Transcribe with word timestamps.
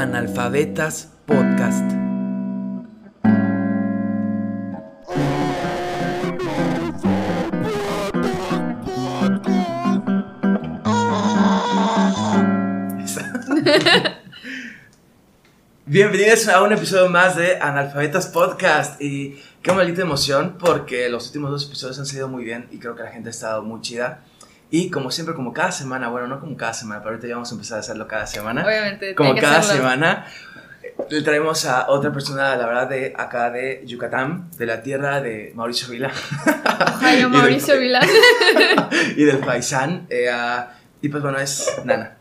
Analfabetas 0.00 1.12
Podcast. 1.26 1.84
Bienvenidos 15.84 16.48
a 16.48 16.62
un 16.62 16.72
episodio 16.72 17.10
más 17.10 17.36
de 17.36 17.58
Analfabetas 17.60 18.28
Podcast 18.28 19.02
y 19.02 19.38
qué 19.60 19.72
maldita 19.72 20.00
emoción 20.00 20.56
porque 20.58 21.10
los 21.10 21.26
últimos 21.26 21.50
dos 21.50 21.66
episodios 21.66 21.98
han 21.98 22.06
salido 22.06 22.28
muy 22.28 22.44
bien 22.44 22.68
y 22.70 22.78
creo 22.78 22.96
que 22.96 23.02
la 23.02 23.10
gente 23.10 23.28
ha 23.28 23.32
estado 23.32 23.62
muy 23.62 23.82
chida. 23.82 24.24
Y 24.70 24.90
como 24.90 25.10
siempre, 25.10 25.34
como 25.34 25.52
cada 25.52 25.72
semana, 25.72 26.08
bueno, 26.08 26.28
no 26.28 26.38
como 26.40 26.56
cada 26.56 26.72
semana, 26.72 27.00
pero 27.00 27.10
ahorita 27.10 27.26
ya 27.28 27.34
vamos 27.34 27.50
a 27.50 27.54
empezar 27.54 27.76
a 27.78 27.80
hacerlo 27.80 28.06
cada 28.06 28.26
semana. 28.26 28.64
Obviamente. 28.64 29.14
Como 29.16 29.34
cada 29.34 29.58
hacerlo. 29.58 29.82
semana, 29.82 30.26
le 31.10 31.22
traemos 31.22 31.64
a 31.66 31.90
otra 31.90 32.12
persona, 32.12 32.54
la 32.54 32.66
verdad, 32.66 32.88
de 32.88 33.12
acá 33.16 33.50
de 33.50 33.82
Yucatán, 33.84 34.48
de 34.56 34.66
la 34.66 34.80
tierra 34.82 35.20
de 35.20 35.50
Mauricio 35.56 35.88
Vila. 35.88 36.12
Ohio, 36.96 37.16
del- 37.18 37.28
Mauricio 37.30 37.78
Vila. 37.80 38.00
y 39.16 39.24
del 39.24 39.38
paisán. 39.38 40.06
eh, 40.08 40.28
ah, 40.32 40.72
y 41.02 41.08
pues 41.08 41.22
bueno, 41.22 41.38
es 41.38 41.68
Nana. 41.84 42.16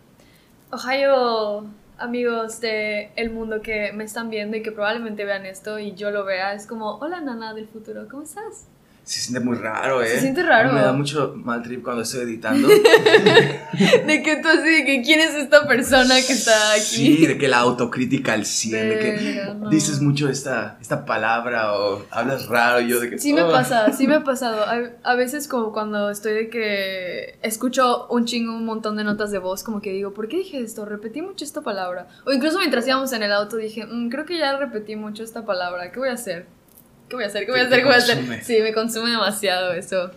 Ohio, 0.71 1.65
amigos 1.97 2.61
de 2.61 3.11
el 3.15 3.29
mundo 3.31 3.61
que 3.61 3.91
me 3.93 4.03
están 4.05 4.29
viendo 4.29 4.55
y 4.57 4.63
que 4.63 4.71
probablemente 4.71 5.25
vean 5.25 5.45
esto 5.45 5.77
y 5.79 5.93
yo 5.95 6.11
lo 6.11 6.25
vea, 6.25 6.53
es 6.53 6.65
como, 6.65 6.97
hola 6.97 7.19
nana 7.21 7.53
del 7.53 7.67
futuro, 7.67 8.07
¿cómo 8.09 8.23
estás? 8.23 8.67
Se 9.09 9.21
siente 9.21 9.39
muy 9.43 9.57
raro, 9.57 10.03
¿eh? 10.03 10.07
Se 10.07 10.19
siente 10.19 10.43
raro. 10.43 10.71
Me 10.71 10.81
da 10.81 10.93
mucho 10.93 11.33
mal 11.35 11.63
trip 11.63 11.81
cuando 11.83 12.03
estoy 12.03 12.21
editando. 12.21 12.67
De 14.05 14.21
que 14.23 14.35
tú 14.35 14.47
así, 14.47 14.69
de 14.69 14.85
que 14.85 15.01
quién 15.01 15.19
es 15.19 15.33
esta 15.33 15.67
persona 15.67 16.13
que 16.15 16.33
está 16.33 16.73
aquí. 16.73 16.81
Sí, 17.17 17.25
de 17.25 17.37
que 17.39 17.47
la 17.47 17.57
autocrítica 17.57 18.33
al 18.33 18.45
100, 18.45 18.89
de 18.89 18.99
que 18.99 19.11
Verga, 19.11 19.53
no. 19.55 19.69
dices 19.71 19.99
mucho 20.01 20.29
esta, 20.29 20.77
esta 20.79 21.05
palabra 21.05 21.73
o 21.73 22.05
hablas 22.11 22.47
raro. 22.49 22.81
Yo 22.81 22.99
de 22.99 23.09
que. 23.09 23.17
Sí 23.17 23.33
me 23.33 23.41
"Oh". 23.41 23.51
pasa, 23.51 23.91
sí 23.93 24.05
me 24.05 24.13
ha 24.15 24.23
pasado. 24.23 24.63
A, 24.63 25.11
a 25.11 25.15
veces 25.15 25.47
como 25.47 25.71
cuando 25.71 26.11
estoy 26.11 26.33
de 26.33 26.49
que 26.49 27.39
escucho 27.41 28.05
un 28.09 28.25
chingo, 28.25 28.53
un 28.55 28.65
montón 28.65 28.95
de 28.95 29.03
notas 29.03 29.31
de 29.31 29.39
voz, 29.39 29.63
como 29.63 29.81
que 29.81 29.91
digo, 29.91 30.13
¿por 30.13 30.27
qué 30.27 30.37
dije 30.37 30.59
esto? 30.61 30.85
Repetí 30.85 31.23
mucho 31.23 31.43
esta 31.45 31.61
palabra. 31.61 32.07
O 32.27 32.31
incluso 32.31 32.59
mientras 32.59 32.85
íbamos 32.87 33.11
en 33.13 33.23
el 33.23 33.31
auto 33.31 33.57
dije, 33.57 33.87
"Mm, 33.87 34.09
creo 34.09 34.25
que 34.25 34.37
ya 34.37 34.55
repetí 34.55 34.95
mucho 34.95 35.23
esta 35.23 35.45
palabra. 35.47 35.91
¿Qué 35.91 35.97
voy 35.97 36.09
a 36.09 36.13
hacer? 36.13 36.45
¿Qué 37.09 37.15
voy 37.15 37.23
a 37.25 37.27
hacer? 37.27 37.45
¿Qué 37.45 37.51
voy 37.51 37.59
a 37.61 37.63
hacer? 37.65 37.79
¿Qué 37.79 37.85
voy 37.85 37.93
a 37.93 37.97
hacer? 37.97 38.43
Sí, 38.43 38.59
me 38.61 38.73
consume 38.73 39.09
demasiado 39.11 39.73
eso. 39.73 40.11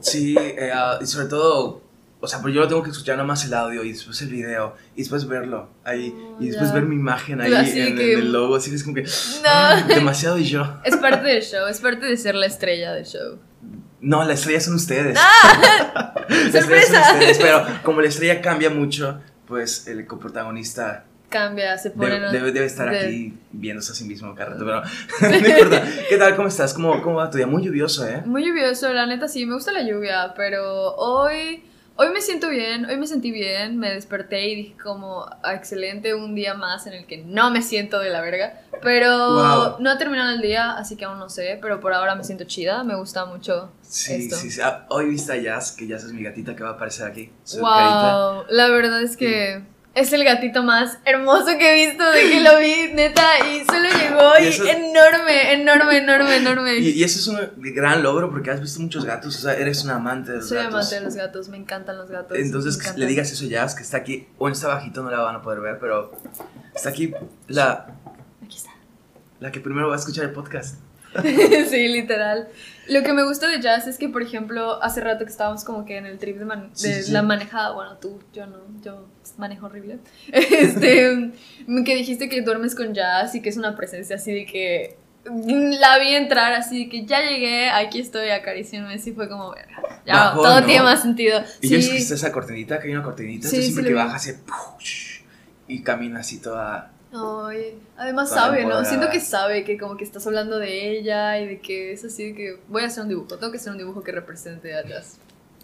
Sí, 0.00 0.36
eh, 0.38 0.70
ah, 0.72 0.98
y 1.02 1.06
sobre 1.06 1.26
todo, 1.26 1.82
o 2.20 2.28
sea, 2.28 2.38
pero 2.40 2.54
yo 2.54 2.60
lo 2.60 2.68
tengo 2.68 2.82
que 2.84 2.90
escuchar 2.90 3.16
nada 3.16 3.26
más 3.26 3.44
el 3.44 3.54
audio 3.54 3.82
y 3.82 3.92
después 3.92 4.20
el 4.22 4.28
video 4.28 4.76
y 4.94 5.00
después 5.00 5.26
verlo 5.26 5.68
ahí 5.84 6.14
Oh, 6.16 6.36
y 6.40 6.46
después 6.48 6.68
ya. 6.68 6.74
ver 6.74 6.84
mi 6.84 6.94
imagen 6.94 7.40
ahí 7.40 7.52
Así 7.52 7.80
en, 7.80 7.96
que- 7.96 8.12
en 8.12 8.18
el 8.20 8.32
logo, 8.32 8.56
así 8.56 8.70
que 8.70 8.76
es 8.76 8.84
como 8.84 8.94
que 8.94 9.02
No. 9.02 9.86
demasiado 9.94 10.38
y 10.38 10.44
yo. 10.44 10.78
Es 10.84 10.96
parte 10.96 11.26
del 11.26 11.42
show, 11.42 11.66
es 11.68 11.80
parte 11.80 12.06
de 12.06 12.16
ser 12.16 12.34
la 12.36 12.46
estrella 12.46 12.92
del 12.92 13.04
show. 13.06 13.38
No, 14.00 14.22
la 14.24 14.34
estrella 14.34 14.60
son 14.60 14.74
ustedes. 14.76 15.18
¡Ah! 15.20 16.14
La 16.28 16.36
estrella 16.36 16.52
son 16.52 16.62
¡Sorpresa! 16.62 17.12
ustedes, 17.14 17.38
pero 17.38 17.66
como 17.82 18.00
la 18.02 18.08
estrella 18.08 18.40
cambia 18.42 18.68
mucho, 18.70 19.18
pues 19.48 19.88
el 19.88 20.06
coprotagonista 20.06 21.06
Cambia, 21.28 21.76
se 21.76 21.90
pone... 21.90 22.14
debe, 22.18 22.30
debe, 22.32 22.52
debe 22.52 22.66
estar 22.66 22.90
de- 22.90 22.98
aquí 22.98 23.38
viéndose 23.52 23.92
a 23.92 23.94
sí 23.94 24.04
mismo 24.04 24.34
cada 24.34 24.50
rato, 24.50 24.64
pero 24.64 24.82
no 25.40 25.48
importa. 25.48 25.82
¿Qué 26.08 26.16
tal? 26.16 26.36
¿Cómo 26.36 26.48
estás? 26.48 26.72
¿Cómo, 26.72 27.02
cómo 27.02 27.16
va 27.16 27.30
tu 27.30 27.36
día? 27.36 27.46
Muy 27.46 27.62
lluvioso, 27.62 28.06
¿eh? 28.08 28.22
Muy 28.24 28.46
lluvioso, 28.46 28.92
la 28.92 29.04
neta 29.06 29.28
sí, 29.28 29.44
me 29.44 29.54
gusta 29.54 29.72
la 29.72 29.82
lluvia, 29.82 30.32
pero 30.36 30.94
hoy, 30.96 31.64
hoy 31.96 32.08
me 32.14 32.22
siento 32.22 32.48
bien, 32.48 32.86
hoy 32.86 32.96
me 32.96 33.06
sentí 33.06 33.30
bien, 33.30 33.76
me 33.78 33.90
desperté 33.92 34.48
y 34.48 34.54
dije 34.54 34.76
como, 34.82 35.26
"Ah, 35.42 35.52
excelente, 35.54 36.14
un 36.14 36.34
día 36.34 36.54
más 36.54 36.86
en 36.86 36.94
el 36.94 37.04
que 37.06 37.18
no 37.18 37.50
me 37.50 37.60
siento 37.60 37.98
de 38.00 38.08
la 38.08 38.22
verga, 38.22 38.60
pero 38.80 39.32
Wow. 39.34 39.76
no 39.80 39.90
ha 39.90 39.98
terminado 39.98 40.30
el 40.34 40.40
día, 40.40 40.72
así 40.78 40.96
que 40.96 41.04
aún 41.04 41.18
no 41.18 41.28
sé, 41.28 41.58
pero 41.60 41.78
por 41.80 41.92
ahora 41.92 42.14
me 42.14 42.24
siento 42.24 42.44
chida, 42.44 42.84
me 42.84 42.94
gusta 42.96 43.26
mucho 43.26 43.70
Sí, 43.82 44.14
esto. 44.14 44.36
sí, 44.36 44.50
sí. 44.50 44.60
Ah, 44.62 44.86
hoy 44.88 45.10
viste 45.10 45.32
a 45.32 45.36
Jazz, 45.36 45.72
que 45.72 45.86
Jazz 45.86 46.04
es 46.04 46.12
mi 46.14 46.22
gatita 46.22 46.56
que 46.56 46.62
va 46.62 46.70
a 46.70 46.72
aparecer 46.72 47.06
aquí. 47.06 47.30
Su 47.44 47.60
carita. 47.62 48.16
Wow, 48.34 48.44
la 48.48 48.68
verdad 48.68 49.02
es 49.02 49.16
que... 49.16 49.62
Es 49.98 50.12
el 50.12 50.24
gatito 50.24 50.62
más 50.62 50.98
hermoso 51.04 51.46
que 51.58 51.70
he 51.84 51.86
visto 51.88 52.08
de 52.10 52.20
que 52.20 52.40
lo 52.40 52.58
vi, 52.58 52.92
neta, 52.94 53.24
y 53.46 53.64
solo 53.64 53.88
llegó 53.88 54.30
Y 54.40 54.44
y, 54.44 54.48
eso- 54.48 54.64
enorme, 54.66 55.52
enorme, 55.54 55.96
enorme, 55.98 56.36
enorme. 56.36 56.76
Y, 56.78 56.90
y 56.90 57.02
eso 57.04 57.18
es 57.18 57.26
un 57.26 57.38
gran 57.74 58.02
logro 58.02 58.30
porque 58.30 58.50
has 58.50 58.60
visto 58.60 58.80
muchos 58.80 59.04
gatos, 59.04 59.36
o 59.36 59.40
sea, 59.40 59.54
eres 59.54 59.82
un 59.84 59.90
amante 59.90 60.30
de 60.32 60.38
los 60.38 60.48
Soy 60.48 60.58
gatos. 60.58 60.74
amante 60.74 60.94
de 60.94 61.00
los 61.02 61.14
gatos, 61.16 61.48
me 61.48 61.56
encantan 61.56 61.96
los 61.98 62.10
gatos. 62.10 62.38
Entonces 62.38 62.76
que 62.76 62.98
le 62.98 63.06
digas 63.06 63.30
eso 63.32 63.44
a 63.44 63.48
Jazz, 63.48 63.74
que 63.74 63.82
está 63.82 63.96
aquí, 63.96 64.28
o 64.38 64.48
está 64.48 64.68
bajito, 64.68 65.02
no 65.02 65.10
la 65.10 65.18
van 65.20 65.36
a 65.36 65.42
poder 65.42 65.60
ver, 65.60 65.78
pero 65.80 66.12
está 66.74 66.90
aquí 66.90 67.12
la, 67.48 67.86
Aquí 68.44 68.56
está. 68.56 68.70
la 69.40 69.50
que 69.50 69.60
primero 69.60 69.88
va 69.88 69.94
a 69.94 69.98
escuchar 69.98 70.24
el 70.24 70.30
podcast. 70.32 70.76
sí, 71.22 71.88
literal. 71.88 72.48
Lo 72.88 73.02
que 73.02 73.12
me 73.12 73.22
gusta 73.24 73.48
de 73.48 73.60
jazz 73.60 73.86
es 73.86 73.98
que, 73.98 74.08
por 74.08 74.22
ejemplo, 74.22 74.82
hace 74.82 75.00
rato 75.00 75.24
que 75.24 75.30
estábamos 75.30 75.64
como 75.64 75.84
que 75.84 75.96
en 75.96 76.06
el 76.06 76.18
trip 76.18 76.38
de, 76.38 76.44
man- 76.44 76.70
Sí, 76.72 76.88
de 76.88 76.94
sí, 76.94 77.02
sí. 77.04 77.12
la 77.12 77.22
manejada, 77.22 77.72
bueno, 77.72 77.98
tú, 77.98 78.20
yo 78.32 78.46
no, 78.46 78.58
yo 78.82 79.08
manejo 79.36 79.66
horrible. 79.66 79.98
Este, 80.32 81.32
que 81.84 81.94
dijiste 81.96 82.28
que 82.28 82.42
duermes 82.42 82.74
con 82.74 82.94
jazz 82.94 83.34
y 83.34 83.42
que 83.42 83.48
es 83.50 83.56
una 83.56 83.76
presencia 83.76 84.16
así 84.16 84.32
de 84.32 84.46
que 84.46 84.96
la 85.24 85.98
vi 85.98 86.14
entrar 86.14 86.54
así 86.54 86.84
de 86.84 86.90
que 86.90 87.04
ya 87.04 87.20
llegué, 87.20 87.68
aquí 87.70 88.00
estoy, 88.00 88.30
acariciándome, 88.30 88.94
así 88.94 89.12
fue 89.12 89.28
como, 89.28 89.54
ya, 90.06 90.14
Bajó, 90.14 90.42
todo 90.42 90.60
¿no? 90.60 90.66
tiene 90.66 90.82
más 90.82 91.02
sentido. 91.02 91.42
Y 91.60 91.68
sí, 91.68 91.72
yo 91.74 91.78
es 91.80 91.88
que 91.90 91.96
está 91.98 92.14
esa 92.14 92.32
cortinita, 92.32 92.78
que 92.80 92.88
hay 92.88 92.94
una 92.94 93.02
cortinita, 93.02 93.48
Sí, 93.48 93.56
sí 93.56 93.62
siempre 93.64 93.84
que 93.88 93.94
baja 93.94 94.18
¡push! 94.46 95.20
y 95.66 95.82
camina 95.82 96.20
así 96.20 96.38
toda... 96.38 96.92
Ay, 97.12 97.78
además 97.96 98.28
sabe, 98.30 98.64
¿no? 98.64 98.84
Siento 98.84 99.08
que 99.10 99.20
sabe 99.20 99.64
que 99.64 99.78
como 99.78 99.96
que 99.96 100.04
estás 100.04 100.26
hablando 100.26 100.58
de 100.58 100.90
ella 100.98 101.38
y 101.40 101.46
de 101.46 101.60
que 101.60 101.92
es 101.92 102.04
así 102.04 102.28
de 102.32 102.34
que 102.34 102.60
voy 102.68 102.82
a 102.82 102.86
hacer 102.86 103.02
un 103.04 103.08
dibujo, 103.08 103.36
tengo 103.38 103.50
que 103.50 103.56
hacer 103.58 103.72
un 103.72 103.78
dibujo 103.78 104.02
que 104.02 104.12
represente 104.12 104.74
a 104.74 104.84
jazz. 104.86 105.18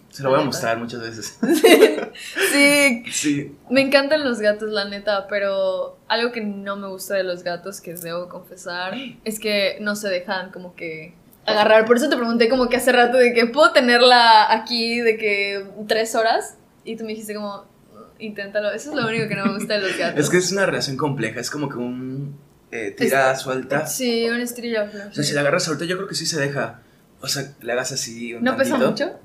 Se 0.09 0.23
lo 0.23 0.29
voy 0.29 0.39
a 0.39 0.43
mostrar 0.43 0.77
muchas 0.77 1.01
veces. 1.01 1.37
Sí, 2.51 3.03
Sí, 3.11 3.55
me 3.69 3.81
encantan 3.81 4.23
los 4.23 4.39
gatos, 4.39 4.69
la 4.71 4.85
neta, 4.85 5.27
pero 5.27 5.97
algo 6.07 6.31
que 6.31 6.41
no 6.41 6.77
me 6.77 6.87
gusta 6.87 7.15
de 7.15 7.23
los 7.23 7.43
gatos, 7.43 7.81
que 7.81 7.93
debo 7.95 8.29
confesar, 8.29 8.93
es 9.25 9.39
que 9.39 9.77
no 9.81 9.95
se 9.95 10.07
dejan 10.09 10.51
como 10.51 10.75
que 10.75 11.13
agarrar. 11.45 11.85
Por 11.85 11.97
eso 11.97 12.09
te 12.09 12.15
pregunté 12.15 12.47
como 12.49 12.69
que 12.69 12.77
hace 12.77 12.91
rato 12.91 13.17
de 13.17 13.33
que 13.33 13.45
puedo 13.47 13.71
tenerla 13.73 14.51
aquí 14.53 15.01
de 15.01 15.17
que 15.17 15.67
tres 15.87 16.15
horas 16.15 16.57
y 16.85 16.95
tú 16.95 17.03
me 17.03 17.09
dijiste 17.09 17.35
como 17.35 17.65
"Mm, 17.74 17.74
inténtalo. 18.19 18.71
Eso 18.71 18.89
es 18.91 18.95
lo 18.95 19.07
único 19.07 19.27
que 19.27 19.35
no 19.35 19.45
me 19.45 19.53
gusta 19.55 19.75
de 19.75 19.81
los 19.81 19.97
gatos. 19.97 20.19
es 20.19 20.29
que 20.29 20.37
es 20.37 20.51
una 20.51 20.65
relación 20.65 20.97
compleja, 20.97 21.39
es 21.39 21.49
como 21.49 21.69
que 21.69 21.77
un 21.77 22.37
eh, 22.71 22.91
tira 22.97 23.35
suelta. 23.35 23.85
Sí, 23.87 24.27
una 24.29 24.43
estrella. 24.43 24.89
O 25.09 25.13
sea, 25.13 25.23
si 25.23 25.33
la 25.33 25.41
agarras 25.41 25.63
suelta, 25.63 25.85
yo 25.85 25.95
creo 25.97 26.07
que 26.07 26.15
sí 26.15 26.25
se 26.25 26.39
deja. 26.39 26.81
O 27.21 27.27
sea, 27.27 27.43
le 27.61 27.71
hagas 27.71 27.91
así 27.91 28.33
un 28.33 28.43
¿No 28.43 28.55
pesa 28.57 28.77
tantito. 28.77 28.91
mucho? 29.07 29.19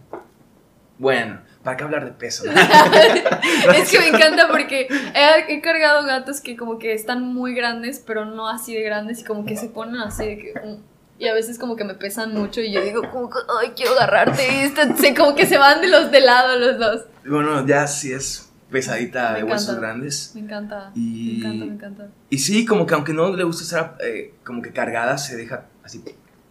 Bueno, 0.98 1.40
¿para 1.64 1.76
qué 1.76 1.84
hablar 1.84 2.04
de 2.04 2.12
peso? 2.12 2.44
es 3.74 3.90
que 3.90 3.98
me 3.98 4.08
encanta 4.08 4.48
porque 4.48 4.86
he, 5.14 5.54
he 5.54 5.60
cargado 5.62 6.04
gatos 6.04 6.40
que 6.40 6.56
como 6.56 6.78
que 6.78 6.92
están 6.92 7.22
muy 7.22 7.54
grandes, 7.54 8.02
pero 8.06 8.24
no 8.26 8.48
así 8.48 8.74
de 8.74 8.82
grandes 8.82 9.20
y 9.20 9.24
como 9.24 9.44
que 9.46 9.56
se 9.56 9.68
ponen 9.68 9.96
así 10.00 10.26
de 10.26 10.38
que... 10.38 10.52
mm, 10.62 10.76
Y 11.18 11.28
a 11.28 11.34
veces 11.34 11.58
como 11.58 11.74
que 11.76 11.84
me 11.84 11.94
pesan 11.94 12.34
mucho 12.34 12.60
y 12.60 12.70
yo 12.70 12.82
digo 12.82 13.02
como 13.10 13.30
que, 13.30 13.38
ay, 13.60 13.72
quiero 13.74 13.92
agarrarte. 13.92 14.42
Y 14.64 14.68
se- 15.00 15.14
como 15.14 15.34
que 15.34 15.46
se 15.46 15.56
van 15.58 15.80
de 15.80 15.88
los 15.88 16.10
de 16.10 16.20
lado 16.20 16.58
los 16.58 16.78
dos. 16.78 17.04
bueno, 17.26 17.66
ya 17.66 17.86
sí 17.86 18.12
es 18.12 18.49
pesadita 18.70 19.32
Me 19.32 19.38
de 19.38 19.44
huesos 19.44 19.76
grandes. 19.78 20.32
Me 20.34 20.40
encanta. 20.42 20.90
Y- 20.94 21.40
Me 21.42 21.48
encanta, 21.48 21.64
me 21.66 21.72
encanta. 21.74 22.08
Y 22.30 22.38
sí, 22.38 22.64
como 22.64 22.86
que 22.86 22.94
aunque 22.94 23.12
no 23.12 23.34
le 23.34 23.44
gusta 23.44 23.62
estar 23.64 23.96
eh, 24.04 24.34
como 24.44 24.62
que 24.62 24.72
cargada, 24.72 25.18
se 25.18 25.36
deja 25.36 25.66
así, 25.84 26.02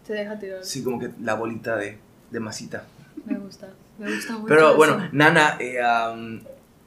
Se 0.06 0.13
deja 0.13 0.38
tirar. 0.40 0.63
sí, 0.63 0.84
como 0.84 1.00
que 1.00 1.09
la 1.22 1.34
bolita 1.35 1.75
de, 1.75 1.97
de 2.31 2.40
masita. 2.40 2.84
Me 3.25 3.38
gusta. 3.38 3.68
Me 3.97 4.13
gusta 4.13 4.34
mucho. 4.34 4.46
Pero 4.47 4.68
eso. 4.69 4.78
bueno, 4.78 5.09
Nana, 5.12 5.57
eh, 5.59 5.81
am, 5.81 6.41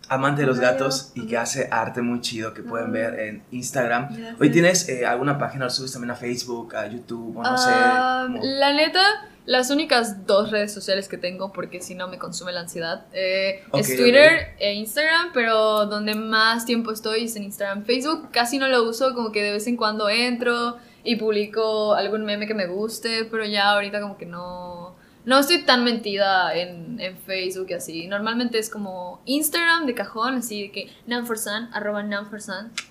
amante 0.08 0.42
de 0.42 0.46
los 0.46 0.58
gatos 0.60 1.12
y 1.14 1.26
que 1.26 1.36
hace 1.38 1.68
arte 1.70 2.02
muy 2.02 2.20
chido 2.20 2.52
que 2.54 2.62
pueden 2.62 2.90
ver 2.92 3.18
en 3.20 3.42
Instagram. 3.50 4.08
Gracias. 4.08 4.40
Hoy 4.40 4.50
tienes 4.50 4.88
eh, 4.88 5.06
alguna 5.06 5.38
página, 5.38 5.64
lo 5.66 5.70
subes 5.70 5.92
también 5.92 6.10
a 6.10 6.16
Facebook, 6.16 6.74
a 6.74 6.86
YouTube, 6.86 7.36
o 7.38 7.42
no 7.42 7.56
sé. 7.58 7.70
Como- 7.70 8.40
La 8.42 8.72
neta, 8.74 9.02
las 9.44 9.70
únicas 9.70 10.26
dos 10.26 10.50
redes 10.50 10.72
sociales 10.72 11.08
que 11.08 11.18
tengo, 11.18 11.52
porque 11.52 11.80
si 11.80 11.94
no 11.94 12.06
me 12.06 12.18
consume 12.18 12.52
la 12.52 12.60
ansiedad, 12.60 13.06
eh, 13.12 13.64
es. 13.72 13.96
Twitter 13.96 14.54
e 14.58 14.74
Instagram, 14.74 15.30
pero 15.34 15.86
donde 15.86 16.14
más 16.14 16.64
tiempo 16.64 16.92
estoy 16.92 17.24
es 17.24 17.34
en 17.36 17.44
Instagram. 17.44 17.84
Facebook 17.84 18.30
casi 18.30 18.58
no 18.58 18.68
lo 18.68 18.84
uso, 18.84 19.14
como 19.14 19.32
que 19.32 19.42
de 19.42 19.52
vez 19.52 19.66
en 19.66 19.76
cuando 19.76 20.08
entro 20.08 20.76
y 21.02 21.16
publico 21.16 21.94
algún 21.94 22.24
meme 22.24 22.46
que 22.46 22.54
me 22.54 22.66
guste, 22.66 23.24
pero 23.24 23.44
ya 23.44 23.70
ahorita 23.70 24.00
como 24.00 24.16
que 24.16 24.26
no... 24.26 24.94
No 25.24 25.38
estoy 25.38 25.62
tan 25.62 25.84
metida 25.84 26.52
en, 26.52 26.98
en 26.98 27.16
Facebook 27.16 27.66
y 27.70 27.74
así. 27.74 28.08
Normalmente 28.08 28.58
es 28.58 28.68
como 28.68 29.22
Instagram 29.24 29.86
de 29.86 29.94
cajón, 29.94 30.34
así 30.34 30.62
de 30.62 30.72
que 30.72 30.90
Nanforsan, 31.06 31.70
arroba 31.72 32.02
Nanforsan. 32.02 32.72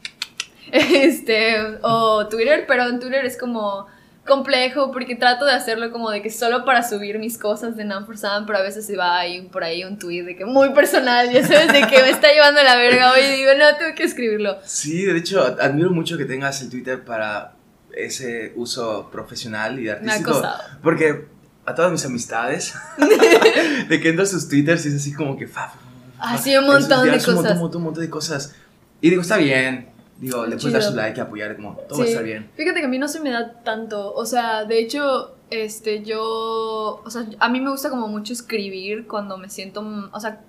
Este, 0.71 1.55
o 1.81 2.27
Twitter, 2.27 2.65
pero 2.67 2.87
en 2.87 2.99
Twitter 2.99 3.25
es 3.25 3.37
como 3.37 3.87
complejo 4.25 4.91
porque 4.91 5.15
trato 5.15 5.45
de 5.45 5.53
hacerlo 5.53 5.91
como 5.91 6.11
de 6.11 6.21
que 6.21 6.29
solo 6.29 6.63
para 6.63 6.87
subir 6.87 7.17
mis 7.19 7.37
cosas 7.37 7.75
de 7.75 7.85
Nan 7.85 8.05
for 8.05 8.17
Sam, 8.17 8.45
pero 8.45 8.59
a 8.59 8.61
veces 8.61 8.85
se 8.85 8.95
va 8.95 9.17
ahí 9.17 9.41
por 9.51 9.63
ahí 9.63 9.83
un 9.83 9.97
tweet 9.97 10.23
de 10.23 10.35
que 10.35 10.45
muy 10.45 10.69
personal, 10.73 11.31
ya 11.31 11.45
sabes, 11.45 11.67
de 11.73 11.87
que 11.87 12.01
me 12.01 12.09
está 12.09 12.31
llevando 12.31 12.61
la 12.63 12.75
verga 12.75 13.11
hoy 13.13 13.21
y 13.21 13.37
digo, 13.37 13.51
no, 13.57 13.75
tengo 13.77 13.95
que 13.95 14.03
escribirlo. 14.03 14.57
Sí, 14.63 15.03
de 15.05 15.17
hecho, 15.17 15.41
admiro 15.59 15.89
mucho 15.91 16.17
que 16.17 16.25
tengas 16.25 16.61
el 16.61 16.69
Twitter 16.69 17.03
para 17.03 17.53
ese 17.93 18.53
uso 18.55 19.09
profesional 19.11 19.79
y 19.79 19.83
Me 19.83 19.89
ha 19.89 19.93
artístico. 19.93 20.31
costado. 20.31 20.63
Porque 20.83 21.25
a 21.65 21.75
todas 21.75 21.91
mis 21.91 22.05
amistades, 22.05 22.73
de 23.89 23.99
que 23.99 24.09
entro 24.09 24.23
a 24.23 24.27
sus 24.27 24.47
twitters 24.47 24.85
y 24.85 24.89
es 24.89 24.95
así 24.95 25.13
como 25.13 25.37
que... 25.37 25.47
Fa, 25.47 25.67
fa, 25.69 25.77
fa. 25.77 26.33
Así 26.33 26.55
un 26.55 26.67
montón 26.67 27.05
de 27.05 27.13
cosas. 27.13 27.27
un 27.29 27.59
montón, 27.59 27.77
un 27.77 27.83
montón 27.83 28.03
de 28.03 28.09
cosas. 28.09 28.55
Y 29.01 29.09
digo, 29.09 29.23
está 29.23 29.37
bien. 29.37 29.89
Digo, 30.21 30.45
le 30.45 30.55
puedes 30.55 30.71
dar 30.73 30.83
su 30.83 30.95
like 30.95 31.17
y 31.19 31.21
apoyar, 31.21 31.55
como 31.57 31.75
todo 31.89 31.97
va 31.99 32.03
a 32.03 32.07
Sí. 32.07 32.11
estar 32.13 32.23
bien. 32.23 32.49
Fíjate 32.55 32.79
que 32.79 32.85
a 32.85 32.89
mí 32.89 32.97
no 32.99 33.07
se 33.09 33.19
me 33.19 33.31
da 33.31 33.61
tanto, 33.63 34.13
o 34.13 34.25
sea, 34.25 34.63
de 34.65 34.77
hecho, 34.79 35.35
este, 35.49 36.03
yo, 36.03 37.01
o 37.03 37.09
sea, 37.09 37.25
a 37.39 37.49
mí 37.49 37.59
me 37.59 37.71
gusta 37.71 37.89
como 37.89 38.07
mucho 38.07 38.31
escribir 38.31 39.07
cuando 39.07 39.37
me 39.37 39.49
siento, 39.49 39.83
o 40.13 40.19
sea, 40.19 40.41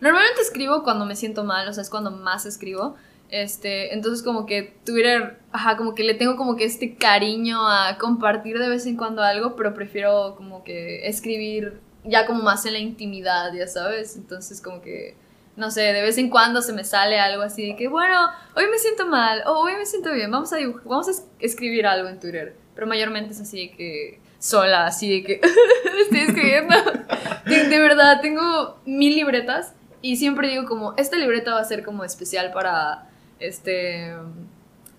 normalmente 0.00 0.42
escribo 0.42 0.82
cuando 0.84 1.06
me 1.06 1.16
siento 1.16 1.42
mal, 1.44 1.66
o 1.66 1.72
sea, 1.72 1.82
es 1.82 1.88
cuando 1.90 2.10
más 2.10 2.44
escribo, 2.46 2.94
este, 3.30 3.94
entonces 3.94 4.22
como 4.22 4.44
que 4.46 4.76
Twitter, 4.84 5.38
ajá, 5.50 5.76
como 5.78 5.94
que 5.94 6.04
le 6.04 6.14
tengo 6.14 6.36
como 6.36 6.54
que 6.54 6.64
este 6.64 6.94
cariño 6.96 7.66
a 7.68 7.96
compartir 7.98 8.58
de 8.58 8.68
vez 8.68 8.84
en 8.86 8.96
cuando 8.96 9.22
algo, 9.22 9.56
pero 9.56 9.72
prefiero 9.74 10.34
como 10.36 10.62
que 10.62 11.08
escribir 11.08 11.80
ya 12.04 12.26
como 12.26 12.42
más 12.42 12.66
en 12.66 12.74
la 12.74 12.78
intimidad, 12.78 13.52
ya 13.52 13.66
sabes, 13.66 14.14
entonces 14.16 14.60
como 14.60 14.80
que 14.82 15.16
no 15.56 15.70
sé, 15.70 15.80
de 15.80 16.02
vez 16.02 16.18
en 16.18 16.28
cuando 16.30 16.60
se 16.62 16.72
me 16.72 16.84
sale 16.84 17.18
algo 17.18 17.42
así 17.42 17.66
de 17.68 17.76
que, 17.76 17.88
bueno, 17.88 18.28
hoy 18.54 18.64
me 18.70 18.78
siento 18.78 19.06
mal, 19.06 19.42
o 19.46 19.60
hoy 19.60 19.72
me 19.78 19.86
siento 19.86 20.12
bien, 20.12 20.30
vamos 20.30 20.52
a 20.52 20.56
dibujar, 20.56 20.82
vamos 20.84 21.08
a 21.08 21.12
es- 21.12 21.24
escribir 21.40 21.86
algo 21.86 22.08
en 22.08 22.20
Twitter. 22.20 22.54
Pero 22.74 22.86
mayormente 22.86 23.32
es 23.32 23.40
así 23.40 23.68
de 23.68 23.76
que, 23.76 24.20
sola, 24.38 24.86
así 24.86 25.10
de 25.10 25.24
que, 25.26 25.40
estoy 26.02 26.18
escribiendo. 26.20 26.74
De, 27.46 27.68
de 27.68 27.78
verdad, 27.78 28.20
tengo 28.20 28.76
mil 28.86 29.14
libretas 29.14 29.72
y 30.02 30.16
siempre 30.16 30.48
digo 30.48 30.66
como, 30.66 30.94
esta 30.96 31.16
libreta 31.16 31.54
va 31.54 31.60
a 31.60 31.64
ser 31.64 31.84
como 31.84 32.02
especial 32.04 32.50
para, 32.52 33.08
este, 33.38 34.12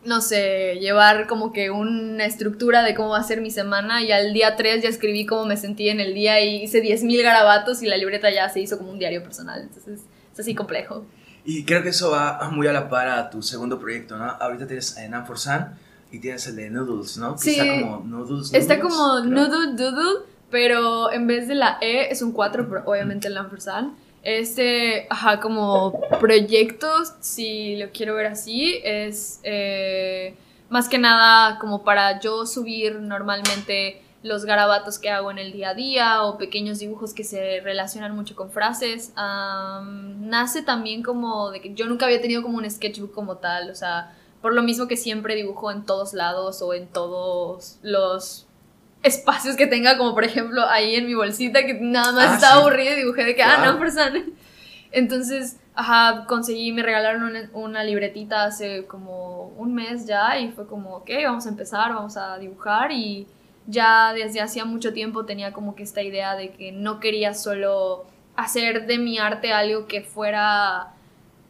no 0.05 0.21
sé, 0.21 0.77
llevar 0.79 1.27
como 1.27 1.51
que 1.51 1.69
una 1.71 2.25
estructura 2.25 2.83
de 2.83 2.95
cómo 2.95 3.09
va 3.09 3.19
a 3.19 3.23
ser 3.23 3.41
mi 3.41 3.51
semana 3.51 4.01
y 4.01 4.13
al 4.13 4.31
día 4.33 4.55
3 4.55 4.81
ya 4.81 4.87
escribí 4.89 5.25
cómo 5.25 5.45
me 5.45 5.57
sentí 5.57 5.89
en 5.89 5.99
el 5.99 6.13
día 6.13 6.39
y 6.41 6.63
hice 6.63 6.81
10.000 6.81 7.21
garabatos 7.21 7.83
y 7.83 7.87
la 7.87 7.97
libreta 7.97 8.29
ya 8.31 8.47
se 8.47 8.61
hizo 8.61 8.77
como 8.77 8.91
un 8.91 8.99
diario 8.99 9.21
personal. 9.21 9.61
Entonces 9.63 9.99
es 10.37 10.45
así 10.45 10.55
complejo. 10.55 11.05
Y 11.45 11.63
creo 11.63 11.81
que 11.81 11.89
eso 11.89 12.11
va 12.11 12.49
muy 12.51 12.67
a 12.67 12.73
la 12.73 12.89
par 12.89 13.07
a 13.07 13.29
tu 13.29 13.41
segundo 13.41 13.79
proyecto, 13.79 14.17
¿no? 14.17 14.25
Ahorita 14.25 14.67
tienes 14.67 14.95
en 14.97 15.11
Nan 15.11 15.25
for 15.25 15.39
Sun 15.39 15.65
y 16.11 16.19
tienes 16.19 16.45
el 16.47 16.55
de 16.57 16.69
Noodles, 16.69 17.17
¿no? 17.17 17.35
Que 17.35 17.41
Sí. 17.41 17.59
está 17.59 17.81
como 17.81 17.99
Noodles. 18.05 18.53
Está 18.53 18.77
Noodles, 18.77 18.93
como 18.95 19.21
creo. 19.21 19.25
Noodle 19.33 19.73
Doodle, 19.75 20.19
pero 20.51 21.11
en 21.11 21.25
vez 21.27 21.47
de 21.47 21.55
la 21.55 21.77
E 21.81 22.11
es 22.11 22.21
un 22.21 22.31
4, 22.33 22.67
pero 22.69 22.83
obviamente 22.85 23.27
el 23.27 23.37
ampersand. 23.37 23.93
Este, 24.23 25.07
ajá, 25.09 25.39
como 25.39 26.01
proyectos, 26.19 27.13
si 27.21 27.77
lo 27.77 27.91
quiero 27.91 28.13
ver 28.15 28.25
así, 28.25 28.79
es 28.83 29.39
eh, 29.43 30.35
más 30.69 30.89
que 30.89 30.97
nada 30.97 31.57
como 31.59 31.83
para 31.85 32.19
yo 32.19 32.45
subir 32.45 32.99
normalmente 32.99 34.01
los 34.23 34.45
garabatos 34.45 34.99
que 34.99 35.09
hago 35.09 35.29
en 35.31 35.37
el 35.37 35.51
día 35.51 35.69
a 35.69 35.73
día 35.73 36.23
o 36.23 36.37
pequeños 36.37 36.79
dibujos 36.79 37.13
que 37.13 37.23
se 37.23 37.61
relacionan 37.61 38.15
mucho 38.15 38.35
con 38.35 38.49
frases. 38.51 39.13
Nace 39.15 40.61
también 40.63 41.03
como 41.03 41.51
de 41.51 41.61
que 41.61 41.73
yo 41.73 41.85
nunca 41.87 42.05
había 42.05 42.21
tenido 42.21 42.41
como 42.43 42.57
un 42.57 42.69
sketchbook 42.69 43.13
como 43.13 43.37
tal, 43.37 43.69
o 43.69 43.75
sea, 43.75 44.13
por 44.41 44.53
lo 44.53 44.63
mismo 44.63 44.87
que 44.87 44.97
siempre 44.97 45.35
dibujo 45.35 45.71
en 45.71 45.85
todos 45.85 46.13
lados 46.13 46.61
o 46.61 46.73
en 46.73 46.87
todos 46.87 47.77
los 47.81 48.45
espacios 49.03 49.55
que 49.55 49.67
tenga, 49.67 49.97
como 49.97 50.13
por 50.13 50.23
ejemplo 50.23 50.63
ahí 50.67 50.95
en 50.95 51.05
mi 51.05 51.13
bolsita 51.13 51.65
que 51.65 51.75
nada 51.75 52.11
más 52.11 52.31
Ah, 52.31 52.35
estaba 52.35 52.53
sí. 52.55 52.59
aburrida 52.61 52.93
y 52.93 52.95
dibujé 52.97 53.23
de 53.23 53.35
que, 53.35 53.43
ah, 53.43 53.63
no, 53.65 53.79
persona. 53.79 54.23
Entonces, 54.91 55.57
ajá, 55.75 56.25
conseguí, 56.27 56.71
me 56.71 56.81
regalaron 56.81 57.23
una, 57.23 57.49
una 57.53 57.83
libretita 57.83 58.45
hace 58.45 58.85
como 58.85 59.47
un 59.57 59.73
mes 59.73 60.05
ya 60.07 60.39
y 60.39 60.51
fue 60.51 60.65
como, 60.65 60.95
ok, 60.97 61.09
vamos 61.25 61.45
a 61.45 61.49
empezar, 61.49 61.93
vamos 61.93 62.17
a 62.17 62.37
dibujar 62.37 62.91
y 62.91 63.27
ya 63.67 64.13
desde 64.13 64.41
hacía 64.41 64.65
mucho 64.65 64.93
tiempo 64.93 65.25
tenía 65.25 65.53
como 65.53 65.75
que 65.75 65.83
esta 65.83 66.01
idea 66.01 66.35
de 66.35 66.51
que 66.51 66.71
no 66.71 66.99
quería 66.99 67.33
solo 67.33 68.05
hacer 68.35 68.87
de 68.87 68.97
mi 68.97 69.19
arte 69.19 69.51
algo 69.51 69.87
que 69.87 70.01
fuera 70.01 70.93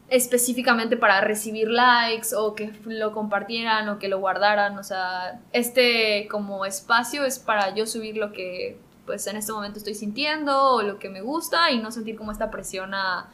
específicamente 0.10 0.98
para 0.98 1.22
recibir 1.22 1.70
likes 1.70 2.30
o 2.36 2.56
que 2.56 2.72
lo 2.86 3.12
compartieran 3.12 3.90
o 3.90 4.00
que 4.00 4.08
lo 4.08 4.20
guardaran, 4.20 4.78
o 4.78 4.84
sea, 4.84 5.40
este 5.52 6.28
como 6.30 6.66
espacio 6.66 7.26
es 7.26 7.40
para 7.40 7.76
yo 7.76 7.86
subir 7.86 8.18
lo 8.18 8.32
que 8.32 8.80
pues 9.06 9.28
en 9.28 9.38
este 9.38 9.52
momento 9.52 9.78
estoy 9.78 9.96
sintiendo 9.96 10.76
o 10.76 10.82
lo 10.82 10.98
que 10.98 11.10
me 11.10 11.22
gusta 11.22 11.72
y 11.72 11.80
no 11.80 11.92
sentir 11.92 12.18
como 12.18 12.32
esta 12.32 12.52
presión 12.52 12.94
a 12.94 13.30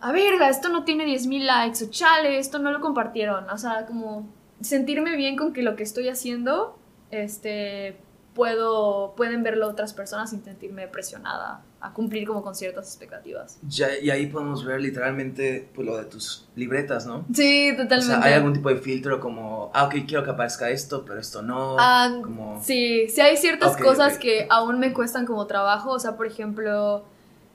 a 0.00 0.10
verga, 0.10 0.48
esto 0.48 0.68
no 0.68 0.82
tiene 0.82 1.06
10.000 1.06 1.44
likes 1.44 1.84
o 1.84 1.90
chale, 1.90 2.38
esto 2.38 2.58
no 2.58 2.72
lo 2.72 2.80
compartieron, 2.80 3.48
o 3.48 3.56
sea, 3.56 3.86
como 3.86 4.26
sentirme 4.60 5.14
bien 5.16 5.36
con 5.36 5.52
que 5.52 5.62
lo 5.62 5.76
que 5.76 5.84
estoy 5.84 6.08
haciendo 6.08 6.76
este 7.12 7.96
puedo 8.34 9.14
pueden 9.14 9.42
verlo 9.42 9.68
otras 9.68 9.92
personas 9.92 10.30
sin 10.30 10.42
sentirme 10.42 10.88
presionada 10.88 11.62
a 11.82 11.92
cumplir 11.92 12.26
como 12.26 12.42
con 12.42 12.54
ciertas 12.54 12.86
expectativas. 12.86 13.58
Ya, 13.68 13.98
y 13.98 14.08
ahí 14.08 14.26
podemos 14.26 14.64
ver 14.64 14.80
literalmente 14.80 15.68
pues, 15.74 15.86
lo 15.86 15.98
de 15.98 16.04
tus 16.04 16.48
libretas, 16.54 17.06
¿no? 17.06 17.26
Sí, 17.34 17.72
O 17.72 17.76
totalmente. 17.76 18.06
sea, 18.06 18.22
hay 18.22 18.34
algún 18.34 18.52
tipo 18.54 18.68
de 18.68 18.76
filtro 18.76 19.20
como, 19.20 19.70
ah, 19.74 19.84
ok, 19.84 19.96
quiero 20.06 20.24
que 20.24 20.30
aparezca 20.30 20.70
esto, 20.70 21.04
pero 21.04 21.20
esto 21.20 21.42
no. 21.42 21.76
Ah, 21.78 22.10
como... 22.22 22.62
Sí, 22.62 23.08
sí 23.08 23.20
hay 23.20 23.36
ciertas 23.36 23.76
cosas 23.76 24.16
que 24.16 24.46
aún 24.48 24.78
me 24.78 24.92
cuestan 24.92 25.26
como 25.26 25.46
trabajo. 25.46 25.90
O 25.90 25.98
sea, 25.98 26.16
por 26.16 26.26
ejemplo, 26.26 27.04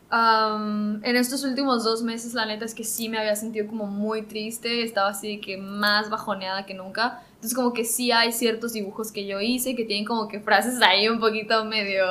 am, 0.10 1.04
en 1.04 1.16
estos 1.16 1.44
últimos 1.44 1.84
dos 1.84 2.04
meses, 2.04 2.34
la 2.34 2.46
neta 2.46 2.66
es 2.66 2.74
que 2.74 2.84
sí 2.84 3.10
me 3.10 3.18
había 3.18 3.36
sentido 3.36 3.68
como 3.68 3.86
muy 3.86 4.24
triste. 4.24 4.84
Estaba 4.84 5.10
así 5.10 5.40
que 5.40 5.58
más 5.58 6.10
bajoneada 6.10 6.66
que 6.66 6.74
nunca. 6.74 7.24
Entonces, 7.36 7.56
como 7.56 7.72
que 7.72 7.86
sí 7.86 8.12
hay 8.12 8.32
ciertos 8.32 8.74
dibujos 8.74 9.12
que 9.12 9.28
yo 9.28 9.40
hice 9.40 9.76
que 9.76 9.86
tienen 9.86 10.06
como 10.06 10.28
que 10.28 10.40
frases 10.40 10.82
ahí 10.82 11.08
un 11.08 11.20
poquito 11.20 11.66
medio, 11.66 12.06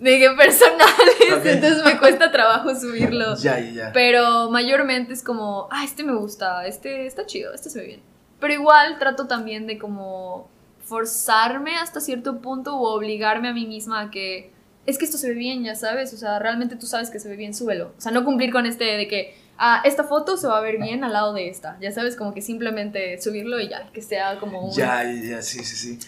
medio 0.00 0.36
personales. 0.36 1.16
Ok. 1.34 1.46
Entonces, 1.46 1.84
me 1.84 1.98
cuesta 1.98 2.30
trabajo 2.30 2.74
subirlo. 2.74 3.36
Ya, 3.36 3.58
ya, 3.58 3.70
ya. 3.70 3.92
Pero 3.92 4.50
mayormente 4.50 5.14
es 5.14 5.22
como, 5.22 5.68
ah, 5.70 5.84
este 5.84 6.04
me 6.04 6.14
gusta, 6.14 6.66
este 6.66 7.06
está 7.06 7.24
chido, 7.24 7.54
este 7.54 7.70
se 7.70 7.80
ve 7.80 7.86
bien. 7.86 8.00
Pero 8.38 8.52
igual 8.52 8.98
trato 8.98 9.26
también 9.26 9.66
de 9.66 9.78
como 9.78 10.48
forzarme 10.84 11.76
hasta 11.76 12.00
cierto 12.00 12.40
punto 12.40 12.76
o 12.76 12.94
obligarme 12.94 13.48
a 13.48 13.52
mí 13.52 13.66
misma 13.66 14.02
a 14.02 14.10
que 14.10 14.52
es 14.86 14.98
que 14.98 15.04
esto 15.04 15.18
se 15.18 15.28
ve 15.28 15.34
bien, 15.34 15.62
ya 15.64 15.74
sabes, 15.74 16.12
o 16.14 16.16
sea, 16.16 16.38
realmente 16.38 16.76
tú 16.76 16.86
sabes 16.86 17.10
que 17.10 17.18
se 17.20 17.28
ve 17.28 17.36
bien, 17.36 17.54
súbelo. 17.54 17.92
O 17.98 18.00
sea, 18.00 18.12
no 18.12 18.24
cumplir 18.24 18.52
con 18.52 18.66
este 18.66 18.84
de 18.84 19.08
que, 19.08 19.34
ah, 19.58 19.82
esta 19.84 20.04
foto 20.04 20.36
se 20.36 20.46
va 20.46 20.58
a 20.58 20.60
ver 20.60 20.78
bien 20.78 21.02
al 21.04 21.12
lado 21.12 21.32
de 21.34 21.48
esta, 21.48 21.78
ya 21.80 21.90
sabes, 21.92 22.16
como 22.16 22.32
que 22.34 22.42
simplemente 22.42 23.20
subirlo 23.20 23.60
y 23.60 23.68
ya, 23.68 23.90
que 23.92 24.02
sea 24.02 24.38
como 24.38 24.64
un... 24.66 24.72
Ya, 24.72 25.02
ya, 25.04 25.42
sí, 25.42 25.60
sí, 25.64 25.76
sí. 25.76 25.98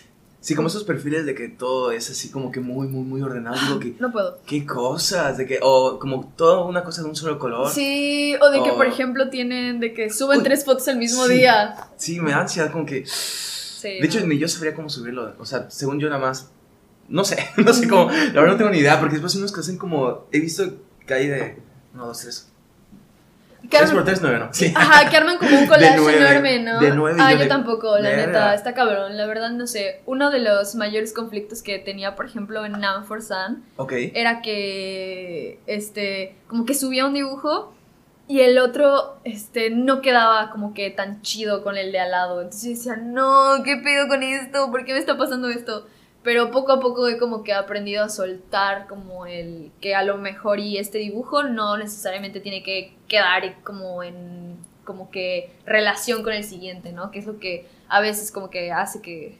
Sí, 0.40 0.54
como 0.54 0.68
esos 0.68 0.84
perfiles 0.84 1.26
de 1.26 1.34
que 1.34 1.48
todo 1.48 1.90
es 1.90 2.08
así 2.10 2.30
como 2.30 2.52
que 2.52 2.60
muy, 2.60 2.86
muy, 2.86 3.02
muy 3.02 3.20
ordenado. 3.20 3.56
Digo 3.60 3.80
que, 3.80 3.94
No 3.98 4.12
puedo. 4.12 4.38
¿qué 4.46 4.64
cosas? 4.64 5.36
De 5.36 5.44
que, 5.46 5.58
o 5.60 5.98
como 5.98 6.32
toda 6.36 6.64
una 6.64 6.84
cosa 6.84 7.02
de 7.02 7.08
un 7.08 7.16
solo 7.16 7.40
color. 7.40 7.68
Sí, 7.70 8.36
o 8.40 8.48
de 8.50 8.62
que, 8.62 8.70
O- 8.70 8.76
por 8.76 8.86
ejemplo, 8.86 9.30
tienen 9.30 9.80
de 9.80 9.92
que 9.92 10.10
suben 10.10 10.38
Uy, 10.38 10.44
tres 10.44 10.64
fotos 10.64 10.86
el 10.88 10.96
mismo 10.96 11.26
sí. 11.26 11.34
día. 11.34 11.74
Sí, 11.96 12.20
me 12.20 12.30
da 12.30 12.42
ansiedad 12.42 12.70
como 12.70 12.86
que... 12.86 13.04
Sí, 13.04 13.88
De 13.98 14.06
hecho, 14.06 14.20
no. 14.20 14.26
ni 14.26 14.38
yo 14.38 14.46
sabría 14.46 14.74
cómo 14.74 14.88
subirlo. 14.88 15.34
O 15.40 15.44
sea, 15.44 15.68
según 15.70 15.98
yo 15.98 16.08
nada 16.08 16.20
más... 16.20 16.50
No 17.08 17.24
sé, 17.24 17.38
no 17.56 17.72
sé 17.72 17.88
cómo. 17.88 18.10
La 18.10 18.40
verdad 18.40 18.52
no 18.52 18.56
tengo 18.56 18.70
ni 18.70 18.78
idea, 18.78 18.98
porque 18.98 19.14
después 19.14 19.34
unos 19.36 19.52
que 19.52 19.60
hacen 19.60 19.78
como... 19.78 20.26
He 20.32 20.40
visto 20.40 20.64
que 21.06 21.14
hay 21.14 21.26
de... 21.28 21.58
Uno, 21.94 22.06
dos, 22.06 22.20
tres. 22.20 22.52
Que 23.62 23.76
Tres 23.76 23.90
arman- 23.90 23.94
por 23.94 24.04
tres, 24.04 24.22
nueve, 24.22 24.38
¿no? 24.38 24.48
Sí. 24.54 24.72
Ajá, 24.74 25.10
que 25.10 25.16
arman 25.16 25.36
como 25.36 25.58
un 25.58 25.66
collage 25.68 25.96
nueve, 25.96 26.18
enorme, 26.30 26.58
¿no? 26.62 26.80
de 26.80 26.90
nueve, 26.92 27.18
ah, 27.20 27.32
yo 27.32 27.38
de- 27.40 27.46
tampoco, 27.46 27.98
la 27.98 28.14
neta, 28.14 28.54
está 28.54 28.72
cabrón. 28.72 29.16
La 29.16 29.26
verdad, 29.26 29.50
no 29.50 29.66
sé. 29.66 30.00
Uno 30.06 30.30
de 30.30 30.38
los 30.38 30.74
mayores 30.76 31.12
conflictos 31.12 31.62
que 31.62 31.78
tenía, 31.78 32.14
por 32.14 32.26
ejemplo, 32.26 32.64
en 32.64 32.72
Nam 32.72 33.04
for 33.04 33.20
Sun 33.20 33.64
Ok. 33.76 33.92
era 34.14 34.42
que, 34.42 35.58
este, 35.66 36.36
como 36.46 36.64
que 36.66 36.74
subía 36.74 37.04
un 37.06 37.14
dibujo 37.14 37.74
y 38.28 38.40
el 38.40 38.58
otro, 38.58 39.18
este, 39.24 39.70
no 39.70 40.02
quedaba 40.02 40.50
como 40.50 40.72
que 40.72 40.90
tan 40.90 41.20
chido 41.22 41.62
con 41.64 41.76
el 41.76 41.90
de 41.92 41.98
al 42.00 42.10
lado. 42.12 42.40
Entonces 42.42 42.62
yo 42.64 42.76
decía, 42.76 42.96
no, 42.96 43.62
¿qué 43.64 43.76
pedo 43.78 44.06
con 44.08 44.22
esto? 44.22 44.70
¿Por 44.70 44.84
qué 44.84 44.92
me 44.92 44.98
está 45.00 45.18
pasando 45.18 45.48
esto? 45.48 45.86
Pero 46.28 46.50
poco 46.50 46.72
a 46.72 46.78
poco 46.78 47.08
he 47.08 47.16
como 47.16 47.42
que 47.42 47.54
aprendido 47.54 48.04
a 48.04 48.10
soltar 48.10 48.86
como 48.86 49.24
el 49.24 49.72
que 49.80 49.94
a 49.94 50.02
lo 50.02 50.18
mejor 50.18 50.60
y 50.60 50.76
este 50.76 50.98
dibujo 50.98 51.42
no 51.42 51.78
necesariamente 51.78 52.40
tiene 52.40 52.62
que 52.62 52.94
quedar 53.08 53.62
como 53.62 54.02
en 54.02 54.58
como 54.84 55.10
que 55.10 55.50
relación 55.64 56.22
con 56.22 56.34
el 56.34 56.44
siguiente, 56.44 56.92
¿no? 56.92 57.10
Que 57.10 57.20
es 57.20 57.26
lo 57.26 57.38
que 57.38 57.66
a 57.88 58.02
veces 58.02 58.30
como 58.30 58.50
que 58.50 58.72
hace 58.72 59.00
que 59.00 59.38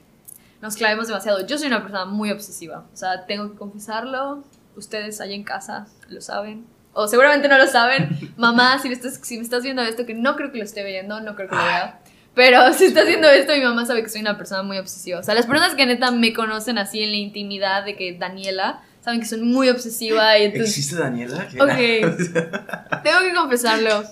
nos 0.63 0.77
clavemos 0.77 1.05
demasiado. 1.05 1.45
Yo 1.45 1.59
soy 1.59 1.67
una 1.67 1.83
persona 1.83 2.05
muy 2.05 2.31
obsesiva, 2.31 2.83
o 2.91 2.97
sea, 2.97 3.27
tengo 3.27 3.51
que 3.51 3.57
confesarlo, 3.59 4.43
ustedes 4.75 5.21
allá 5.21 5.35
en 5.35 5.43
casa 5.43 5.85
lo 6.07 6.21
saben. 6.21 6.65
O 6.93 7.07
seguramente 7.07 7.47
no 7.47 7.59
lo 7.59 7.67
saben. 7.67 8.33
Mamá, 8.35 8.79
si 8.79 8.87
me, 8.87 8.95
estás, 8.95 9.19
si 9.21 9.37
me 9.37 9.43
estás 9.43 9.61
viendo 9.61 9.83
esto, 9.83 10.07
que 10.07 10.15
no 10.15 10.35
creo 10.35 10.51
que 10.51 10.57
lo 10.57 10.63
esté 10.63 10.83
viendo, 10.83 11.21
no 11.21 11.35
creo 11.35 11.49
que 11.49 11.55
lo 11.55 11.63
vea. 11.63 11.99
Pero 12.39 12.71
si 12.73 12.85
está 12.85 13.01
haciendo 13.01 13.27
esto, 13.27 13.51
mi 13.51 13.59
mamá 13.59 13.85
sabe 13.85 14.01
que 14.01 14.07
soy 14.07 14.21
una 14.21 14.37
persona 14.37 14.63
muy 14.63 14.77
obsesiva. 14.77 15.19
O 15.19 15.23
sea, 15.23 15.35
las 15.35 15.45
personas 15.45 15.75
que 15.75 15.85
neta 15.85 16.09
me 16.11 16.33
conocen 16.33 16.77
así 16.77 17.03
en 17.03 17.11
la 17.11 17.17
intimidad 17.17 17.83
de 17.83 17.97
que 17.97 18.17
Daniela, 18.17 18.81
saben 19.01 19.19
que 19.19 19.25
soy 19.25 19.41
muy 19.41 19.67
obsesiva 19.67 20.39
y 20.39 20.45
entonces... 20.45 20.69
¿Existe 20.69 20.95
Daniela? 20.95 21.49
¿Qué 21.49 21.61
Ok. 21.61 22.23
Tengo 23.03 23.19
que 23.19 23.33
confesarlo. 23.35 24.05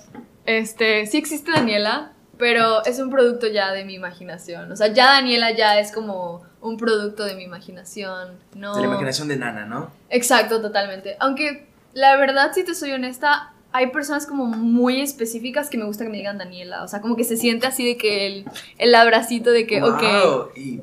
Este, 0.44 1.06
sí 1.06 1.16
existe 1.16 1.52
Daniela, 1.52 2.12
pero 2.36 2.84
es 2.84 2.98
un 2.98 3.08
producto 3.08 3.46
ya 3.46 3.72
de 3.72 3.86
mi 3.86 3.94
imaginación. 3.94 4.70
O 4.70 4.76
sea, 4.76 4.88
ya 4.88 5.06
Daniela 5.06 5.52
ya 5.52 5.80
es 5.80 5.90
como 5.90 6.42
un 6.60 6.76
producto 6.76 7.24
de 7.24 7.34
mi 7.34 7.44
imaginación. 7.44 8.38
No. 8.54 8.74
De 8.74 8.82
la 8.82 8.88
imaginación 8.88 9.28
de 9.28 9.36
Nana, 9.36 9.64
¿no? 9.64 9.90
Exacto, 10.10 10.60
totalmente. 10.60 11.16
Aunque 11.18 11.66
la 11.94 12.14
verdad, 12.18 12.52
si 12.52 12.62
te 12.62 12.74
soy 12.74 12.92
honesta, 12.92 13.54
hay 13.72 13.88
personas 13.88 14.26
como 14.26 14.46
muy 14.46 15.00
específicas 15.00 15.68
que 15.68 15.78
me 15.78 15.84
gusta 15.84 16.04
que 16.04 16.10
me 16.10 16.16
digan 16.16 16.38
Daniela. 16.38 16.82
O 16.82 16.88
sea, 16.88 17.00
como 17.00 17.16
que 17.16 17.24
se 17.24 17.36
siente 17.36 17.66
así 17.66 17.86
de 17.86 17.96
que 17.96 18.26
el, 18.26 18.44
el 18.78 18.94
abracito 18.94 19.50
de 19.50 19.66
que, 19.66 19.82
ok. 19.82 20.02
Wow, 20.02 20.48
Y 20.56 20.80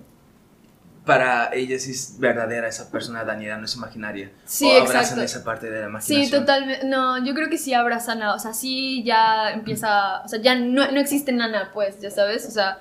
para 1.05 1.53
ella 1.53 1.77
sí 1.79 1.91
es 1.91 2.19
verdadera 2.19 2.67
esa 2.67 2.91
persona 2.91 3.23
Daniela, 3.23 3.57
no 3.57 3.65
es 3.65 3.75
imaginaria. 3.75 4.31
Sí, 4.45 4.65
o 4.65 4.81
abrazan 4.81 5.19
exacto. 5.19 5.21
esa 5.23 5.43
parte 5.43 5.69
de 5.69 5.81
la 5.81 5.87
imaginación. 5.87 6.25
Sí, 6.25 6.31
totalmente. 6.31 6.85
No, 6.85 7.23
yo 7.23 7.33
creo 7.33 7.49
que 7.49 7.57
sí 7.57 7.73
abrazan 7.73 8.21
a. 8.23 8.33
O 8.33 8.39
sea, 8.39 8.53
sí 8.53 9.03
ya 9.03 9.51
empieza. 9.51 10.21
O 10.23 10.27
sea, 10.27 10.41
ya 10.41 10.55
no, 10.55 10.91
no 10.91 10.99
existe 10.99 11.31
nana, 11.31 11.71
pues, 11.73 11.99
ya 12.01 12.11
sabes. 12.11 12.45
O 12.45 12.51
sea, 12.51 12.79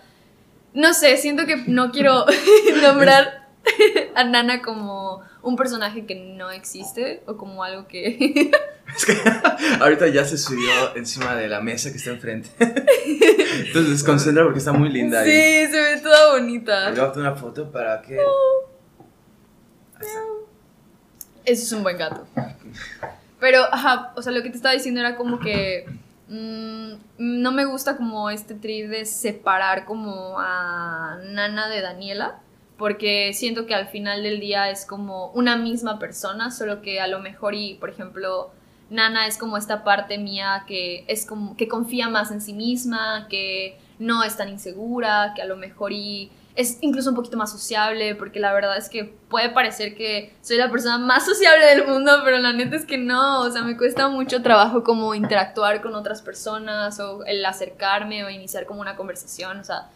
no 0.75 0.93
sé, 0.93 1.17
siento 1.17 1.47
que 1.47 1.57
no 1.67 1.93
quiero 1.93 2.25
nombrar 2.83 3.45
a 4.15 4.25
Nana 4.25 4.63
como 4.63 5.23
un 5.45 5.57
personaje 5.57 6.07
que 6.07 6.15
no 6.15 6.51
existe 6.51 7.23
o 7.27 7.37
como 7.37 7.63
algo 7.63 7.87
que. 7.87 8.51
Es 8.95 9.07
que 9.07 9.15
ahorita 9.81 10.07
ya 10.09 10.25
se 10.25 10.37
subió 10.37 10.95
encima 10.95 11.35
de 11.35 11.49
la 11.49 11.61
mesa 11.61 11.91
que 11.91 11.97
está 11.97 12.11
enfrente. 12.11 12.51
Entonces 12.59 13.91
desconcentra 13.91 14.45
porque 14.45 14.59
está 14.59 14.73
muy 14.73 14.91
linda. 14.91 15.21
ahí. 15.21 15.31
sí, 15.31 15.73
se 15.73 15.83
ve 15.83 16.01
toda 16.01 16.33
bonita. 16.33 16.91
Le 16.91 17.01
voy 17.01 17.09
a 17.09 17.13
tomar 17.13 17.33
una 17.33 17.41
foto 17.41 17.73
para 17.73 18.03
que. 18.03 18.19
Eso 21.45 21.63
es 21.63 21.73
un 21.73 21.83
buen 21.83 21.97
gato. 21.97 22.27
Pero, 23.41 23.63
ajá, 23.73 24.13
o 24.17 24.23
sea, 24.23 24.33
lo 24.33 24.43
que 24.43 24.51
te 24.51 24.57
estaba 24.57 24.75
diciendo 24.75 25.01
era 25.01 25.17
como 25.17 25.41
que 25.41 25.87
mm, 26.29 26.93
no 27.19 27.53
me 27.53 27.65
gusta 27.65 27.97
como 27.97 28.31
este 28.31 28.55
trip 28.55 28.91
de 28.91 29.07
separar 29.07 29.87
como 29.87 30.37
a 30.39 31.19
Nana 31.25 31.69
de 31.69 31.81
Daniela, 31.81 32.39
porque 32.77 33.33
siento 33.35 33.67
que 33.67 33.75
al 33.75 33.89
final 33.89 34.23
del 34.23 34.41
día 34.41 34.71
es 34.71 34.85
como 34.85 35.31
una 35.33 35.57
misma 35.57 35.99
persona, 35.99 36.51
solo 36.51 36.83
que 36.83 37.01
a 37.01 37.07
lo 37.07 37.21
mejor 37.21 37.55
y, 37.55 37.75
por 37.75 37.91
ejemplo, 37.91 38.51
Nana 38.91 39.27
es 39.27 39.39
como 39.39 39.57
esta 39.57 39.85
parte 39.85 40.19
mía 40.19 40.65
que 40.67 41.05
es 41.09 41.27
como 41.27 41.57
que 41.57 41.69
confía 41.69 42.09
más 42.09 42.31
en 42.31 42.41
sí 42.41 42.53
misma, 42.53 43.27
que 43.29 43.79
no 43.99 44.23
es 44.23 44.37
tan 44.37 44.49
insegura, 44.49 45.33
que 45.35 45.43
a 45.43 45.47
lo 45.47 45.57
mejor 45.57 45.93
y 45.93 46.31
es 46.57 46.79
incluso 46.83 47.11
un 47.11 47.17
poquito 47.17 47.37
más 47.37 47.51
sociable, 47.51 48.15
porque 48.15 48.39
la 48.39 48.53
verdad 48.53 48.77
es 48.77 48.89
que 48.89 49.05
puede 49.29 49.49
parecer 49.49 49.97
que 49.97 50.35
soy 50.41 50.57
la 50.57 50.71
persona 50.71 50.99
más 50.99 51.25
sociable 51.25 51.67
del 51.67 51.87
mundo, 51.87 52.13
pero 52.25 52.39
la 52.39 52.53
neta 52.53 52.77
es 52.77 52.87
que 52.87 52.97
no, 52.97 53.41
o 53.41 53.51
sea, 53.51 53.63
me 53.63 53.77
cuesta 53.77 54.09
mucho 54.09 54.41
trabajo 54.41 54.85
como 54.85 55.15
interactuar 55.15 55.83
con 55.83 55.95
otras 55.95 56.23
personas 56.23 57.01
o 57.01 57.25
el 57.25 57.45
acercarme 57.45 58.25
o 58.25 58.31
iniciar 58.31 58.67
como 58.67 58.81
una 58.81 58.95
conversación, 58.95 59.59
o 59.59 59.65
sea, 59.65 59.89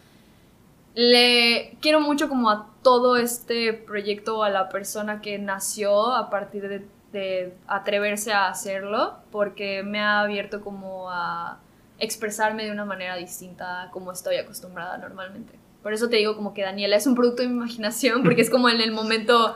le 1.01 1.77
quiero 1.79 2.01
mucho 2.01 2.27
como 2.27 2.49
a 2.49 2.67
todo 2.83 3.15
este 3.15 3.71
proyecto, 3.71 4.43
a 4.43 4.49
la 4.49 4.67
persona 4.67 5.21
que 5.21 5.39
nació 5.39 6.11
a 6.11 6.29
partir 6.29 6.67
de, 6.67 6.85
de 7.13 7.53
atreverse 7.67 8.33
a 8.33 8.49
hacerlo, 8.49 9.13
porque 9.31 9.81
me 9.81 10.01
ha 10.01 10.19
abierto 10.19 10.59
como 10.59 11.09
a 11.09 11.57
expresarme 11.99 12.65
de 12.65 12.71
una 12.71 12.83
manera 12.83 13.15
distinta 13.15 13.83
a 13.83 13.91
como 13.91 14.11
estoy 14.11 14.35
acostumbrada 14.35 14.97
normalmente. 14.97 15.53
Por 15.81 15.93
eso 15.93 16.09
te 16.09 16.17
digo 16.17 16.35
como 16.35 16.53
que 16.53 16.63
Daniela 16.63 16.97
es 16.97 17.07
un 17.07 17.15
producto 17.15 17.43
de 17.43 17.47
mi 17.47 17.55
imaginación, 17.55 18.21
porque 18.25 18.41
es 18.41 18.49
como 18.49 18.67
en 18.67 18.81
el 18.81 18.91
momento 18.91 19.55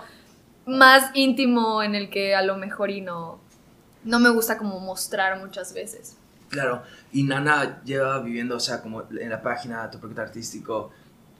más 0.65 1.12
íntimo 1.13 1.83
en 1.83 1.95
el 1.95 2.09
que 2.09 2.35
a 2.35 2.41
lo 2.41 2.55
mejor 2.55 2.89
y 2.89 3.01
no, 3.01 3.38
no 4.05 4.21
me 4.21 4.29
gusta 4.29 4.57
como 4.57 4.79
mostrar 4.79 5.38
muchas 5.41 5.73
veces. 5.73 6.15
Claro, 6.47 6.83
y 7.12 7.23
Nana 7.23 7.81
lleva 7.83 8.19
viviendo, 8.19 8.55
o 8.55 8.62
sea, 8.62 8.81
como 8.81 9.03
en 9.12 9.29
la 9.29 9.41
página 9.41 9.91
Tu 9.91 10.00
Proyecto 10.00 10.21
Artístico, 10.21 10.91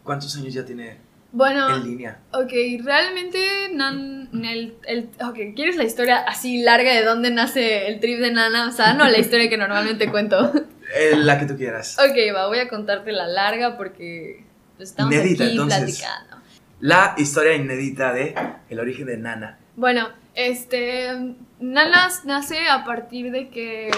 ¿cuántos 0.04 0.36
años 0.38 0.54
ya 0.54 0.66
tiene 0.66 0.98
Bueno, 1.32 1.76
en 1.76 1.84
línea? 1.84 2.20
ok, 2.32 2.52
realmente 2.84 3.40
Nan, 3.74 4.30
el, 4.46 4.76
el, 4.86 5.10
ok, 5.24 5.56
¿quieres 5.56 5.76
la 5.78 5.84
historia 5.84 6.18
así 6.20 6.62
larga 6.64 6.94
de 6.94 7.04
dónde 7.04 7.32
nace 7.32 7.88
el 7.88 8.00
trip 8.00 8.20
de 8.20 8.32
Nana? 8.32 8.68
O 8.68 8.72
sea, 8.72 8.94
no 8.94 9.08
la 9.10 9.18
historia 9.18 9.50
que 9.50 9.58
normalmente 9.58 10.10
cuento. 10.12 10.52
Eh, 10.96 11.16
la 11.16 11.40
que 11.40 11.46
tú 11.48 11.58
quieras. 11.58 11.98
Ok, 11.98 12.16
va, 12.36 12.48
voy 12.48 12.60
a 12.60 12.68
contarte 12.70 13.12
la 13.14 13.26
larga 13.28 13.78
porque 13.78 14.44
estamos 14.78 15.12
Inédita, 15.14 15.44
aquí 15.46 15.52
entonces. 15.54 15.80
platicando. 15.80 16.38
La 16.82 17.16
historia 17.18 17.56
inédita 17.56 18.14
de 18.14 18.36
el 18.70 18.80
origen 18.80 19.06
de 19.08 19.18
Nana. 19.18 19.58
Bueno, 19.76 20.10
este, 20.36 21.36
Nana 21.60 22.10
nace 22.26 22.68
a 22.68 22.84
partir 22.84 23.32
de 23.32 23.50
que, 23.50 23.90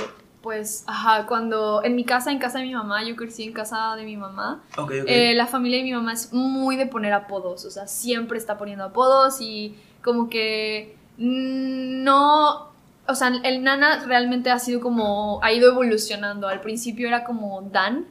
pues, 0.45 0.83
ajá, 0.85 1.25
cuando 1.25 1.83
en 1.83 1.95
mi 1.95 2.03
casa, 2.03 2.31
en 2.31 2.37
casa 2.37 2.59
de 2.59 2.65
mi 2.65 2.75
mamá, 2.75 3.03
yo 3.03 3.15
crecí 3.15 3.45
en 3.45 3.51
casa 3.51 3.95
de 3.95 4.03
mi 4.03 4.15
mamá, 4.15 4.61
eh, 5.07 5.33
la 5.33 5.47
familia 5.47 5.79
de 5.79 5.85
mi 5.85 5.91
mamá 5.91 6.13
es 6.13 6.31
muy 6.33 6.75
de 6.75 6.85
poner 6.85 7.13
apodos, 7.13 7.65
o 7.65 7.71
sea, 7.71 7.87
siempre 7.87 8.37
está 8.37 8.55
poniendo 8.55 8.83
apodos 8.83 9.41
y 9.41 9.75
como 10.03 10.29
que 10.29 10.97
no, 11.17 12.67
o 13.07 13.15
sea, 13.15 13.29
el 13.43 13.63
Nana 13.63 14.05
realmente 14.05 14.51
ha 14.51 14.59
sido 14.59 14.81
como, 14.81 15.39
ha 15.41 15.51
ido 15.51 15.71
evolucionando, 15.71 16.47
al 16.47 16.61
principio 16.61 17.07
era 17.07 17.23
como 17.23 17.63
Dan, 17.71 18.05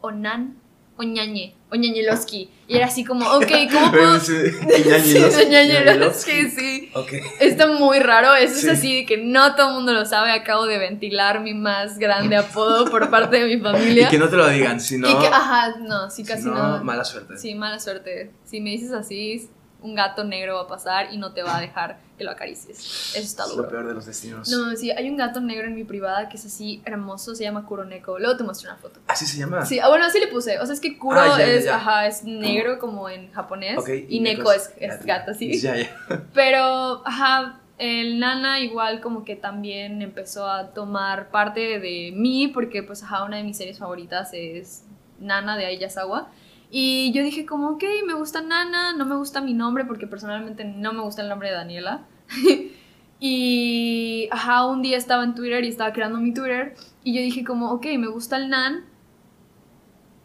o 0.00 0.12
Nan, 0.12 0.56
o 1.00 1.02
Ñañe, 1.02 1.54
o 1.72 1.76
Ñañeloski, 1.76 2.50
y 2.68 2.76
era 2.76 2.86
así 2.86 3.04
como, 3.04 3.26
ok, 3.26 3.50
¿cómo 3.72 3.90
puedo...? 3.90 4.20
Sí, 4.20 4.34
Sí, 4.60 4.88
Ñañeloski, 4.88 5.46
Ñañeloski, 5.48 6.50
sí. 6.50 6.90
Ok. 6.94 7.12
Está 7.40 7.68
muy 7.68 7.98
raro, 8.00 8.34
eso 8.34 8.54
Sí. 8.54 8.66
es 8.66 8.72
así 8.78 8.96
de 8.96 9.06
que 9.06 9.16
no 9.16 9.54
todo 9.54 9.68
el 9.70 9.74
mundo 9.76 9.92
lo 9.94 10.04
sabe. 10.04 10.30
Acabo 10.30 10.66
de 10.66 10.78
ventilar 10.78 11.40
mi 11.40 11.54
más 11.54 11.98
grande 11.98 12.36
apodo 12.36 12.90
por 12.90 13.08
parte 13.10 13.38
de 13.38 13.46
mi 13.46 13.52
Y 13.54 13.60
familia. 13.60 14.08
que 14.10 14.18
no 14.18 14.28
te 14.28 14.36
lo 14.36 14.46
digan, 14.48 14.78
si 14.80 14.98
no, 14.98 15.08
Y 15.08 15.12
ajá, 15.26 15.76
no, 15.80 16.10
sí, 16.10 16.22
si 16.22 16.28
casi 16.30 16.44
no, 16.44 16.78
no. 16.78 16.84
mala 16.84 17.04
suerte. 17.04 17.38
Sí, 17.38 17.54
mala 17.54 17.78
suerte. 17.80 18.30
Si 18.44 18.60
me 18.60 18.70
dices 18.70 18.92
así, 18.92 19.48
un 19.82 19.94
gato 19.94 20.24
negro 20.24 20.56
va 20.56 20.62
a 20.62 20.68
pasar 20.68 21.12
y 21.12 21.18
no 21.18 21.32
te 21.32 21.42
va 21.42 21.56
a 21.56 21.60
dejar 21.60 21.98
que 22.18 22.24
lo 22.24 22.30
acaricies. 22.30 22.78
Eso 23.14 23.18
está 23.18 23.44
es 23.44 23.50
lo 23.50 23.56
duro. 23.56 23.68
peor 23.68 23.86
de 23.86 23.94
los 23.94 24.06
destinos. 24.06 24.48
No, 24.48 24.76
sí, 24.76 24.90
hay 24.90 25.08
un 25.08 25.16
gato 25.16 25.40
negro 25.40 25.66
en 25.66 25.74
mi 25.74 25.84
privada 25.84 26.28
que 26.28 26.36
es 26.36 26.44
así 26.44 26.82
hermoso, 26.84 27.34
se 27.34 27.44
llama 27.44 27.64
Kuroneko. 27.64 28.18
Luego 28.18 28.36
te 28.36 28.44
muestro 28.44 28.70
una 28.70 28.78
foto. 28.78 29.00
¿Así 29.06 29.26
se 29.26 29.38
llama? 29.38 29.64
Sí, 29.64 29.78
ah, 29.78 29.88
bueno, 29.88 30.04
así 30.04 30.20
le 30.20 30.28
puse. 30.28 30.58
O 30.58 30.66
sea, 30.66 30.74
es 30.74 30.80
que 30.80 30.98
Kuro 30.98 31.20
Ah, 31.20 31.38
ya, 31.38 31.44
es, 31.46 31.64
ya. 31.64 31.76
ajá, 31.76 32.06
es 32.06 32.24
negro 32.24 32.78
como 32.78 33.08
en 33.08 33.32
japonés. 33.32 33.78
Ok, 33.78 33.88
y, 34.08 34.20
Neko 34.20 34.52
es, 34.52 34.70
es 34.78 35.04
gato, 35.04 35.32
sí. 35.34 35.58
Ya, 35.60 35.76
ya. 35.76 35.88
Pero, 36.34 37.02
ajá, 37.06 37.60
el 37.78 38.18
Nana 38.18 38.60
igual 38.60 39.00
como 39.00 39.24
que 39.24 39.36
también 39.36 40.02
empezó 40.02 40.46
a 40.46 40.68
tomar 40.74 41.30
parte 41.30 41.78
de 41.78 42.12
mí, 42.14 42.48
porque 42.48 42.82
pues, 42.82 43.02
ajá, 43.02 43.24
una 43.24 43.38
de 43.38 43.44
mis 43.44 43.56
series 43.56 43.78
favoritas 43.78 44.30
es 44.34 44.84
Nana 45.18 45.56
de 45.56 45.64
Ayasawa. 45.64 46.28
Y 46.70 47.12
yo 47.12 47.22
dije 47.24 47.46
como, 47.46 47.70
ok, 47.70 47.84
me 48.06 48.14
gusta 48.14 48.42
Nana, 48.42 48.92
no 48.92 49.04
me 49.04 49.16
gusta 49.16 49.40
mi 49.40 49.54
nombre, 49.54 49.84
porque 49.84 50.06
personalmente 50.06 50.64
no 50.64 50.92
me 50.92 51.02
gusta 51.02 51.22
el 51.22 51.28
nombre 51.28 51.48
de 51.48 51.54
Daniela. 51.54 52.06
y, 53.20 54.28
ajá, 54.30 54.66
un 54.66 54.82
día 54.82 54.96
estaba 54.96 55.24
en 55.24 55.34
Twitter 55.34 55.64
y 55.64 55.68
estaba 55.68 55.92
creando 55.92 56.18
mi 56.18 56.32
Twitter, 56.32 56.74
y 57.02 57.14
yo 57.14 57.22
dije 57.22 57.44
como, 57.44 57.72
ok, 57.72 57.86
me 57.98 58.06
gusta 58.06 58.36
el 58.36 58.50
Nan, 58.50 58.84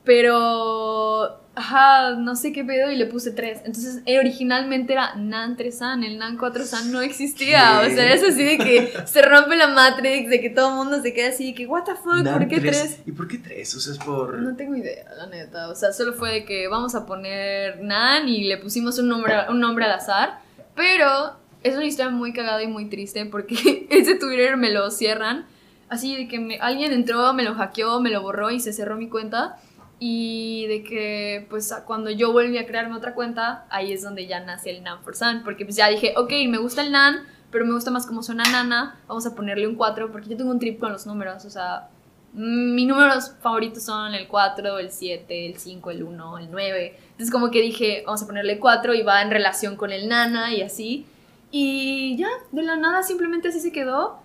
pero, 0.06 1.40
ajá, 1.56 2.12
no 2.16 2.36
sé 2.36 2.52
qué 2.52 2.64
pedo 2.64 2.92
y 2.92 2.96
le 2.96 3.06
puse 3.06 3.32
3. 3.32 3.60
Entonces, 3.66 4.02
originalmente 4.20 4.94
era 4.94 5.16
Nan 5.16 5.58
3san, 5.58 6.04
el 6.04 6.18
Nan 6.18 6.38
4san 6.38 6.86
no 6.92 7.02
existía. 7.02 7.82
¿Qué? 7.82 7.88
O 7.88 7.96
sea, 7.96 8.14
es 8.14 8.24
así 8.24 8.44
de 8.44 8.58
que 8.58 8.94
se 9.06 9.22
rompe 9.22 9.56
la 9.56 9.68
Matrix, 9.68 10.30
de 10.30 10.42
que 10.42 10.50
todo 10.50 10.70
el 10.70 10.76
mundo 10.76 11.02
se 11.02 11.14
queda 11.14 11.30
así, 11.30 11.48
de 11.48 11.54
que, 11.56 11.68
what 11.68 11.84
the 11.84 11.96
fuck, 11.96 12.24
Nan 12.24 12.40
¿por 12.40 12.48
qué 12.48 12.60
tres. 12.60 12.80
3? 12.82 13.00
¿Y 13.06 13.12
por 13.12 13.28
qué 13.28 13.38
tres? 13.38 13.76
O 13.76 13.80
sea, 13.80 13.94
es 13.94 14.00
por... 14.00 14.38
No 14.40 14.56
tengo 14.56 14.76
idea, 14.76 15.06
la 15.18 15.28
neta. 15.28 15.70
O 15.70 15.76
sea, 15.76 15.92
solo 15.94 16.14
fue 16.14 16.32
de 16.32 16.46
que 16.46 16.68
vamos 16.68 16.96
a 16.96 17.06
poner 17.06 17.82
Nan 17.82 18.28
y 18.30 18.44
le 18.46 18.58
pusimos 18.58 19.00
un 19.00 19.08
nombre, 19.08 19.34
un 19.50 19.60
nombre 19.60 19.86
al 19.86 19.92
azar. 19.92 20.40
Pero 20.76 21.38
es 21.64 21.76
una 21.76 21.86
historia 21.86 22.12
muy 22.12 22.34
cagada 22.34 22.62
y 22.62 22.68
muy 22.68 22.90
triste 22.90 23.26
porque 23.26 23.88
ese 23.90 24.16
Twitter 24.16 24.58
me 24.58 24.72
lo 24.72 24.92
cierran. 24.92 25.46
Así 25.88 26.16
de 26.18 26.28
que 26.28 26.40
me- 26.40 26.58
alguien 26.60 26.92
entró, 26.92 27.32
me 27.34 27.44
lo 27.44 27.54
hackeó, 27.54 28.02
me 28.02 28.10
lo 28.10 28.22
borró 28.24 28.50
y 28.50 28.60
se 28.60 28.74
cerró 28.74 28.98
mi 28.98 29.08
cuenta. 29.08 29.58
Y 30.00 30.68
de 30.68 30.84
que, 30.84 31.48
pues, 31.50 31.74
cuando 31.86 32.10
yo 32.10 32.34
volví 32.34 32.58
a 32.58 32.66
crearme 32.66 32.96
otra 32.96 33.14
cuenta, 33.14 33.66
ahí 33.70 33.94
es 33.94 34.04
donde 34.04 34.28
ya 34.28 34.42
nace 34.42 34.72
el 34.72 34.84
Nan 34.84 35.02
for 35.04 35.16
Sun. 35.16 35.42
Porque 35.44 35.64
pues 35.66 35.78
ya 35.78 35.88
dije, 35.88 36.14
ok, 36.18 36.32
me 36.50 36.58
gusta 36.58 36.82
el 36.82 36.92
Nan, 36.92 37.25
pero 37.52 37.66
me 37.66 37.74
gusta 37.74 37.92
más 37.92 38.06
como 38.06 38.22
suena 38.22 38.44
Nana. 38.52 39.00
Vamos 39.08 39.25
a 39.25 39.34
ponerle 39.34 39.68
un 39.68 39.75
4 39.75 40.12
porque 40.12 40.30
yo 40.30 40.38
tengo 40.38 40.52
un 40.52 40.60
trip 40.60 40.80
con 40.80 40.92
los 40.92 41.08
números. 41.08 41.46
O 41.46 41.50
sea, 41.50 41.90
mm, 42.34 42.75
mis 42.75 42.88
números 42.88 43.34
favoritos 43.40 43.84
son 43.84 44.14
el 44.14 44.28
4, 44.28 44.80
el 44.80 44.92
7, 44.92 45.46
el 45.48 45.58
5, 45.58 45.92
el 45.92 46.04
1, 46.04 46.38
el 46.40 46.52
9. 46.52 47.00
Entonces 47.12 47.32
como 47.32 47.52
que 47.52 47.62
dije, 47.62 48.04
vamos 48.06 48.22
a 48.24 48.28
ponerle 48.28 48.60
4 48.60 48.94
y 48.94 49.04
va 49.04 49.22
en 49.22 49.32
relación 49.32 49.78
con 49.78 49.92
el 49.92 50.10
Nana 50.10 50.54
y 50.54 50.62
así. 50.62 51.06
Y 51.52 52.18
ya, 52.18 52.28
de 52.52 52.64
la 52.64 52.75
nada 52.75 53.04
simplemente 53.04 53.48
así 53.48 53.62
se 53.62 53.72
quedó. 53.72 54.20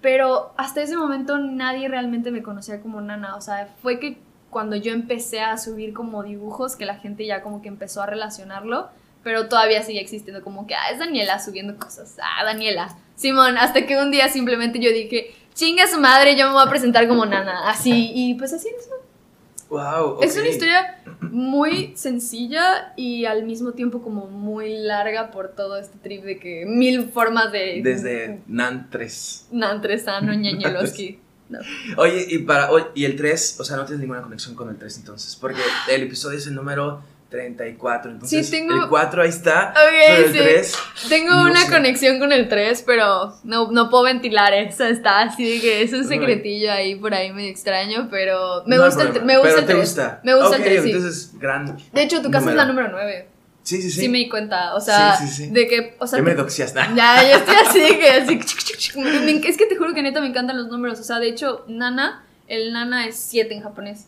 Pero 0.00 0.52
hasta 0.56 0.82
ese 0.82 0.96
momento 0.96 1.38
nadie 1.38 1.88
realmente 1.88 2.32
me 2.32 2.42
conocía 2.42 2.80
como 2.80 3.00
Nana. 3.00 3.36
O 3.36 3.40
sea, 3.40 3.72
fue 3.80 4.00
que 4.00 4.18
cuando 4.52 4.76
yo 4.76 4.92
empecé 4.92 5.40
a 5.40 5.56
subir 5.56 5.94
como 5.94 6.22
dibujos 6.22 6.76
que 6.76 6.84
la 6.84 6.96
gente 6.96 7.24
ya 7.24 7.42
como 7.42 7.62
que 7.62 7.68
empezó 7.68 8.02
a 8.02 8.06
relacionarlo, 8.06 8.90
pero 9.24 9.48
todavía 9.48 9.82
sigue 9.82 10.00
existiendo 10.00 10.44
como 10.44 10.66
que, 10.66 10.74
ah, 10.74 10.90
es 10.92 10.98
Daniela 10.98 11.40
subiendo 11.40 11.76
cosas, 11.76 12.18
ah, 12.22 12.44
Daniela. 12.44 12.94
Simón, 13.16 13.56
hasta 13.56 13.86
que 13.86 13.96
un 13.96 14.10
día 14.10 14.28
simplemente 14.28 14.78
yo 14.78 14.90
dije, 14.90 15.34
chinga 15.54 15.86
su 15.86 15.98
madre, 15.98 16.36
yo 16.36 16.48
me 16.48 16.52
voy 16.52 16.66
a 16.66 16.68
presentar 16.68 17.08
como 17.08 17.24
nana, 17.24 17.70
así, 17.70 18.12
y 18.14 18.34
pues 18.34 18.52
así 18.52 18.68
es. 18.68 18.90
Wow, 19.70 20.18
Es 20.20 20.36
una 20.36 20.48
historia 20.48 20.98
muy 21.22 21.92
sencilla 21.96 22.92
y 22.94 23.24
al 23.24 23.44
mismo 23.44 23.72
tiempo 23.72 24.02
como 24.02 24.26
muy 24.26 24.76
larga 24.76 25.30
por 25.30 25.54
todo 25.54 25.78
este 25.78 25.96
trip 25.96 26.24
de 26.24 26.38
que 26.38 26.66
mil 26.66 27.08
formas 27.08 27.52
de... 27.52 27.80
Desde 27.82 28.42
Nan 28.48 28.88
3. 28.90 29.48
Nan 29.52 29.80
3 29.80 30.08
Ano 30.08 30.34
Ñañelowski. 30.34 31.20
No. 31.52 32.02
Oye, 32.02 32.26
y, 32.28 32.38
para, 32.38 32.68
y 32.94 33.04
el 33.04 33.16
3, 33.16 33.56
o 33.60 33.64
sea, 33.64 33.76
no 33.76 33.84
tienes 33.84 34.00
ninguna 34.00 34.22
conexión 34.22 34.54
con 34.54 34.68
el 34.68 34.76
3 34.76 34.96
entonces, 34.98 35.36
porque 35.40 35.60
el 35.90 36.02
episodio 36.04 36.38
es 36.38 36.46
el 36.46 36.54
número 36.54 37.02
34, 37.30 38.10
entonces 38.10 38.46
Sí, 38.46 38.52
tengo- 38.52 38.74
el 38.74 38.88
4 38.90 39.22
ahí 39.22 39.30
está, 39.30 39.70
Ok, 39.70 39.76
pero 40.06 40.26
el 40.26 40.32
sí. 40.32 40.38
3... 40.38 40.74
Tengo 41.08 41.30
No 41.34 41.42
una 41.50 41.64
sé. 41.64 41.72
conexión 41.72 42.18
con 42.18 42.30
el 42.30 42.46
3, 42.48 42.82
pero 42.86 43.34
no, 43.44 43.70
no 43.70 43.88
puedo 43.88 44.04
ventilar 44.04 44.52
eso. 44.52 44.84
Está 44.84 45.20
así 45.22 45.54
de 45.54 45.60
que 45.62 45.82
es 45.82 45.92
un 45.94 46.06
secretillo 46.06 46.70
ahí 46.70 46.94
por 46.96 47.14
ahí 47.14 47.32
medio 47.32 47.48
extraño, 47.50 48.08
pero 48.10 48.62
me 48.66 48.76
no 48.76 48.84
gusta 48.84 49.04
el, 49.04 49.22
me 49.24 49.38
gusta 49.38 49.48
pero 49.48 49.58
el 49.60 49.66
te 49.66 49.72
3. 49.72 49.80
gusta. 49.80 50.20
Me 50.24 50.34
gusta 50.34 50.48
Ok, 50.50 50.56
el 50.56 50.62
3, 50.64 50.82
sí. 50.82 50.90
entonces, 50.90 51.30
gran... 51.38 51.76
De 51.92 52.02
hecho, 52.02 52.20
tu 52.20 52.30
casa 52.30 52.50
es 52.50 52.54
número. 52.56 52.56
la 52.56 52.66
número 52.66 52.88
9. 52.92 53.28
Sí, 53.62 53.80
sí, 53.80 53.90
sí. 53.90 54.00
Sí. 54.02 54.08
me 54.08 54.18
di 54.18 54.28
cuenta. 54.28 54.74
O 54.74 54.80
sea, 54.80 55.16
Sí, 55.16 55.26
sí, 55.28 55.44
sí. 55.46 55.50
de 55.50 55.68
que. 55.68 55.96
O 55.98 56.06
sea, 56.06 56.18
ya 56.18 56.24
me 56.24 56.34
doxias. 56.34 56.74
Ya, 56.74 57.22
yo 57.22 57.36
estoy 57.36 57.54
así 57.54 57.96
que 57.98 58.10
así. 58.10 58.38
Es 59.48 59.56
que 59.56 59.66
te 59.66 59.76
juro 59.76 59.94
que 59.94 60.02
neta 60.02 60.20
me 60.20 60.26
encantan 60.28 60.56
los 60.56 60.68
números. 60.68 60.98
O 61.00 61.04
sea, 61.04 61.18
de 61.18 61.28
hecho, 61.28 61.64
Nana, 61.68 62.24
el 62.48 62.72
Nana 62.72 63.06
es 63.06 63.16
7 63.16 63.54
en 63.54 63.62
japonés. 63.62 64.06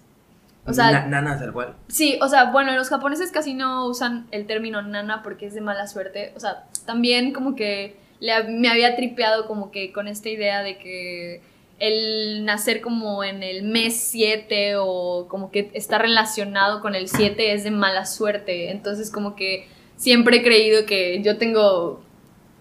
O 0.66 0.72
sea, 0.72 0.90
Na- 0.90 1.06
nana, 1.06 1.38
tal 1.38 1.52
cual. 1.52 1.74
Sí, 1.88 2.18
o 2.22 2.28
sea, 2.28 2.46
bueno, 2.46 2.72
los 2.74 2.88
japoneses 2.88 3.30
casi 3.30 3.52
no 3.54 3.86
usan 3.86 4.26
el 4.30 4.46
término 4.46 4.80
nana 4.80 5.22
porque 5.22 5.46
es 5.46 5.54
de 5.54 5.60
mala 5.60 5.86
suerte. 5.86 6.32
O 6.36 6.40
sea, 6.40 6.64
también 6.86 7.32
como 7.34 7.54
que 7.54 7.96
le- 8.20 8.44
me 8.44 8.68
había 8.70 8.96
tripeado 8.96 9.46
como 9.46 9.70
que 9.70 9.92
con 9.92 10.08
esta 10.08 10.30
idea 10.30 10.62
de 10.62 10.78
que 10.78 11.42
el 11.78 12.44
nacer 12.44 12.80
como 12.80 13.24
en 13.24 13.42
el 13.42 13.62
mes 13.62 13.96
7 13.96 14.76
o 14.78 15.26
como 15.28 15.50
que 15.50 15.70
está 15.74 15.98
relacionado 15.98 16.80
con 16.80 16.94
el 16.94 17.08
7 17.08 17.52
es 17.52 17.64
de 17.64 17.70
mala 17.70 18.06
suerte. 18.06 18.70
Entonces 18.70 19.10
como 19.10 19.34
que 19.34 19.68
siempre 19.96 20.38
he 20.38 20.42
creído 20.42 20.86
que 20.86 21.22
yo 21.22 21.36
tengo 21.36 22.02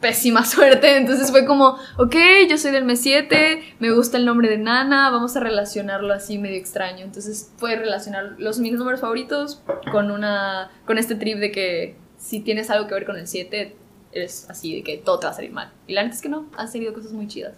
pésima 0.04 0.46
suerte. 0.46 0.98
Entonces 0.98 1.32
fue 1.32 1.46
como, 1.46 1.78
ok, 1.98 2.16
yo 2.50 2.58
soy 2.58 2.72
del 2.72 2.84
mes 2.84 3.02
7, 3.02 3.76
me 3.80 3.92
gusta 3.92 4.18
el 4.18 4.26
nombre 4.26 4.50
de 4.50 4.58
Nana, 4.58 5.10
vamos 5.10 5.36
a 5.36 5.40
relacionarlo 5.40 6.14
así 6.14 6.38
medio 6.38 6.58
extraño. 6.58 7.04
Entonces 7.04 7.52
fue 7.58 7.76
relacionar 7.76 8.36
los 8.38 8.60
mis 8.60 8.74
números 8.74 9.02
favoritos 9.02 9.64
con 9.92 10.12
una 10.12 10.72
con 10.86 10.98
este 10.98 11.16
trip 11.16 11.38
de 11.40 11.52
que 11.52 11.96
si 12.18 12.42
tienes 12.42 12.70
algo 12.70 12.88
que 12.88 12.94
ver 12.94 13.06
con 13.06 13.18
el 13.18 13.28
7, 13.28 13.76
eres 14.12 14.50
así 14.50 14.76
de 14.76 14.84
que 14.84 14.98
todo 14.98 15.20
te 15.20 15.26
va 15.26 15.32
a 15.32 15.36
salir 15.36 15.52
mal. 15.52 15.72
Y 15.88 15.94
la 15.94 16.04
neta 16.04 16.16
es 16.16 16.22
que 16.22 16.30
no, 16.30 16.50
han 16.56 16.72
salido 16.72 16.94
cosas 16.94 17.14
muy 17.14 17.28
chidas. 17.28 17.56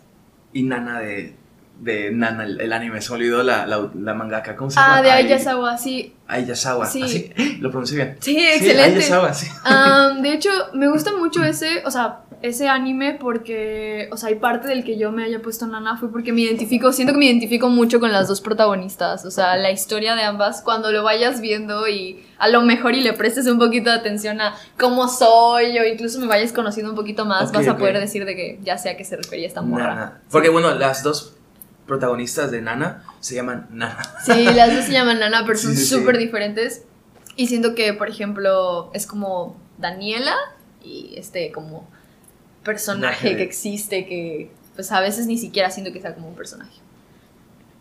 Y 0.54 0.64
Nana 0.64 1.02
de, 1.02 1.36
de 1.80 2.12
Nana, 2.12 2.44
el, 2.44 2.74
anime, 2.74 3.02
se 3.02 3.14
olvidó 3.14 3.44
la, 3.44 3.66
la, 3.66 3.90
la 3.94 4.14
mangaka. 4.14 4.56
¿Cómo 4.56 4.72
se 4.72 4.80
llama? 4.80 4.98
Ah, 4.98 5.02
de 5.02 5.12
Ayasawa, 5.12 5.78
sí. 5.78 6.14
Ayasawa. 6.28 6.86
Sí. 6.88 7.04
Así, 7.04 7.34
lo 7.60 7.70
pronuncié 7.70 7.98
bien. 7.98 8.18
Sí, 8.20 8.38
excelente. 8.38 9.00
Ayasawa, 9.00 9.34
sí. 9.34 9.48
De 10.22 10.34
hecho, 10.34 10.50
me 10.74 10.88
gusta 10.88 11.12
mucho 11.16 11.44
ese, 11.44 11.84
o 11.86 11.92
sea, 11.92 12.22
ese 12.42 12.68
anime 12.68 13.18
porque, 13.20 14.08
o 14.12 14.18
sea, 14.18 14.30
y 14.30 14.36
parte 14.36 14.68
del 14.68 14.84
que 14.84 14.98
yo 14.98 15.12
me 15.12 15.24
haya 15.24 15.42
puesto 15.42 15.66
nana 15.66 15.98
fue 15.98 16.12
porque 16.12 16.32
me 16.32 16.42
identifico, 16.42 16.92
siento 16.92 17.14
que 17.14 17.20
me 17.20 17.26
identifico 17.26 17.70
mucho 17.70 18.00
con 18.00 18.12
las 18.12 18.28
dos 18.28 18.42
protagonistas, 18.42 19.26
o 19.26 19.32
sea, 19.32 19.56
la 19.58 19.72
historia 19.72 20.16
de 20.16 20.24
ambas, 20.24 20.62
cuando 20.62 20.92
lo 20.92 21.04
vayas 21.04 21.42
viendo 21.42 21.88
y 21.88 22.24
a 22.38 22.48
lo 22.50 22.62
mejor 22.62 22.94
y 22.94 23.02
le 23.02 23.14
prestes 23.14 23.48
un 23.48 23.58
poquito 23.58 23.90
de 23.90 23.96
atención 23.98 24.42
a 24.42 24.56
cómo 24.78 25.08
soy 25.08 25.78
o 25.80 25.86
incluso 25.86 26.20
me 26.20 26.28
vayas 26.28 26.52
conociendo 26.52 26.92
un 26.92 26.96
poquito 26.96 27.26
más, 27.26 27.52
vas 27.52 27.68
a 27.68 27.78
poder 27.78 28.00
decir 28.00 28.26
de 28.26 28.36
que 28.36 28.60
ya 28.64 28.78
sé 28.78 28.90
a 28.90 28.98
qué 28.98 29.06
se 29.06 29.16
refería 29.18 29.48
esta 29.48 29.62
morra. 29.62 30.20
Porque 30.30 30.50
bueno, 30.50 30.74
las 30.76 31.04
dos 31.04 31.35
protagonistas 31.88 32.52
de 32.52 32.62
Nana 32.62 33.04
se 33.20 33.36
llaman 33.36 33.68
Nana. 33.72 34.00
Sí, 34.26 34.44
las 34.46 34.74
dos 34.76 34.86
se 34.86 34.92
llaman 34.94 35.20
Nana, 35.20 35.44
pero 35.46 35.58
son 35.60 35.72
Sí, 35.72 35.78
sí, 35.78 35.86
sí. 35.86 35.96
súper 35.96 36.18
diferentes. 36.18 36.84
Y 37.36 37.48
siento 37.48 37.76
que, 37.76 37.94
por 37.94 38.10
ejemplo, 38.10 38.90
es 38.94 39.06
como 39.06 39.58
Daniela 39.78 40.36
y 40.84 41.14
este 41.18 41.52
como 41.52 41.88
personaje 42.64 43.36
que 43.36 43.44
existe 43.44 44.06
que 44.08 44.52
pues 44.76 44.92
a 44.92 45.00
veces 45.00 45.28
ni 45.28 45.38
siquiera 45.38 45.70
siento 45.72 45.94
que 45.94 46.02
sea 46.02 46.14
como 46.16 46.28
un 46.30 46.36
personaje. 46.36 46.80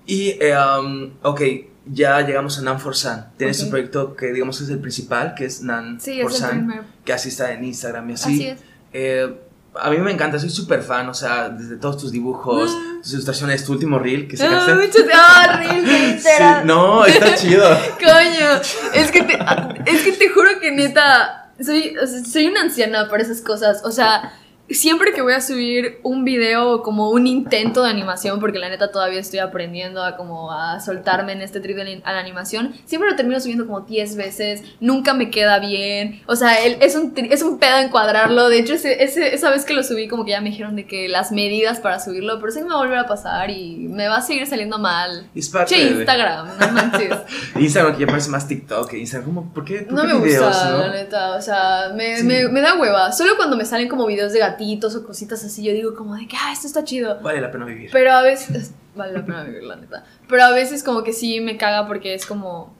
Y, 0.06 0.30
eh, 0.40 0.54
um, 0.56 1.12
ok, 1.22 1.40
ya 1.86 2.20
llegamos 2.20 2.58
a 2.58 2.62
Nan 2.62 2.78
for 2.78 2.94
San. 2.94 3.30
Tienes 3.36 3.58
Ok. 3.60 3.64
un 3.64 3.70
proyecto 3.70 4.16
que 4.16 4.32
digamos 4.32 4.60
es 4.60 4.68
el 4.68 4.78
principal, 4.78 5.34
que 5.34 5.46
es 5.46 5.62
Nan 5.62 5.98
Sí, 6.00 6.20
for 6.22 6.30
es 6.30 6.36
el 6.36 6.40
San, 6.42 6.50
primer. 6.66 6.82
que 7.04 7.12
así 7.12 7.30
está 7.30 7.52
en 7.52 7.64
Instagram 7.64 8.10
y 8.10 8.12
así. 8.14 8.34
Así 8.34 8.46
es. 8.48 8.60
Eh, 8.92 9.34
a 9.80 9.90
mí 9.90 9.98
me 9.98 10.12
encanta, 10.12 10.38
soy 10.38 10.50
súper 10.50 10.82
fan, 10.82 11.08
o 11.08 11.14
sea, 11.14 11.48
desde 11.48 11.76
todos 11.76 11.98
tus 11.98 12.12
dibujos, 12.12 12.70
Ah. 12.74 12.98
tus 13.02 13.12
ilustraciones, 13.12 13.64
tu 13.64 13.72
último 13.72 13.98
reel 13.98 14.28
que 14.28 14.36
Ah, 14.36 14.38
sacaste. 14.38 14.74
muchas- 14.74 15.04
ah, 15.14 15.56
Reel 15.58 16.18
Sí, 16.20 16.28
no, 16.64 17.04
está 17.04 17.34
chido. 17.34 17.64
Coño, 17.98 18.60
es 18.94 19.10
que 19.10 19.22
te, 19.22 19.38
es 19.86 20.02
que 20.02 20.12
te 20.12 20.28
juro 20.28 20.48
que 20.60 20.70
neta, 20.72 21.50
soy, 21.64 21.96
o 21.96 22.06
sea, 22.06 22.24
soy 22.24 22.46
una 22.46 22.62
anciana 22.62 23.08
para 23.08 23.22
esas 23.22 23.40
cosas. 23.40 23.82
O 23.84 23.90
sea, 23.92 24.32
siempre 24.70 25.12
que 25.12 25.20
voy 25.22 25.34
a 25.34 25.40
subir 25.40 25.98
un 26.02 26.24
video 26.24 26.82
como 26.82 27.10
un 27.10 27.26
intento 27.26 27.82
de 27.82 27.90
animación, 27.90 28.40
porque 28.40 28.58
la 28.58 28.68
neta 28.68 28.90
todavía 28.90 29.20
estoy 29.20 29.38
aprendiendo 29.40 30.02
a 30.02 30.16
como 30.16 30.52
a 30.52 30.80
soltarme 30.80 31.32
en 31.32 31.42
este 31.42 31.60
trip 31.60 31.76
de 31.76 31.84
la- 31.84 32.06
a 32.06 32.12
la 32.14 32.20
animación, 32.20 32.74
siempre 32.86 33.10
lo 33.10 33.16
termino 33.16 33.38
subiendo 33.40 33.66
como 33.66 33.80
10 33.82 34.16
veces, 34.16 34.62
nunca 34.80 35.12
me 35.14 35.30
queda 35.30 35.58
bien. 35.58 36.22
O 36.26 36.34
sea, 36.36 36.64
el- 36.64 36.78
es, 36.80 36.96
un, 36.96 37.12
es 37.16 37.42
un 37.42 37.58
pedo 37.58 37.78
encuadrarlo. 37.78 38.48
De 38.48 38.58
hecho, 38.58 38.74
ese, 38.74 39.02
ese- 39.04 39.34
esa 39.34 39.50
vez 39.50 39.64
que 39.64 39.74
lo 39.74 39.82
subí, 39.82 40.08
como 40.08 40.24
que 40.24 40.30
ya 40.32 40.40
me 40.40 40.50
dijeron 40.50 40.76
de 40.76 40.86
que 40.86 41.08
las 41.08 41.30
medidas 41.30 41.78
para 41.80 42.00
subirlo, 42.00 42.40
pero 42.40 42.50
sé 42.52 42.60
que 42.60 42.64
me 42.64 42.70
va 42.70 42.76
a 42.80 42.82
volver 42.82 42.98
a 42.98 43.06
pasar 43.06 43.50
y 43.50 43.86
me 43.90 44.08
va 44.08 44.16
a 44.16 44.22
seguir 44.22 44.46
saliendo 44.46 44.78
mal. 44.78 45.28
Es 45.34 45.50
parte 45.50 45.74
Che, 45.74 45.84
de- 45.84 45.90
Instagram, 45.90 46.48
no 46.58 46.68
manches. 46.72 47.12
Instagram 47.56 47.94
que 47.94 48.00
ya 48.00 48.06
parece 48.06 48.30
más 48.30 48.48
TikTok 48.48 48.90
que 48.90 48.98
Instagram. 48.98 49.52
¿Por 49.52 49.64
qué? 49.64 49.80
¿Por 49.82 49.92
No 49.94 50.02
qué 50.02 50.14
me 50.14 50.20
videos, 50.24 50.46
gusta, 50.46 50.70
no? 50.70 50.78
la 50.78 50.92
neta. 50.92 51.36
O 51.36 51.42
sea, 51.42 51.92
me, 51.94 52.16
Sí. 52.16 52.24
me, 52.24 52.48
me 52.48 52.60
da 52.60 52.74
hueva. 52.80 53.12
Solo 53.12 53.36
cuando 53.36 53.56
me 53.56 53.64
salen 53.64 53.88
como 53.88 54.06
videos 54.06 54.32
de 54.32 54.42
gatitos 54.54 54.94
o 54.94 55.04
cositas 55.04 55.44
así, 55.44 55.62
yo 55.62 55.72
digo 55.72 55.94
como 55.94 56.14
de 56.14 56.26
que, 56.26 56.36
ah, 56.36 56.52
esto 56.52 56.66
está 56.66 56.84
chido. 56.84 57.20
Vale 57.20 57.40
la 57.40 57.50
pena 57.50 57.64
vivir. 57.64 57.90
Pero 57.92 58.12
a 58.12 58.22
veces. 58.22 58.72
Vale 58.94 59.12
la 59.12 59.24
pena 59.24 59.44
vivir, 59.44 59.64
la 59.64 59.76
neta. 59.76 60.04
Pero 60.28 60.44
a 60.44 60.50
veces 60.50 60.82
como 60.82 61.02
que 61.02 61.12
sí 61.12 61.40
me 61.40 61.56
caga 61.56 61.86
porque 61.86 62.14
es 62.14 62.26
como. 62.26 62.74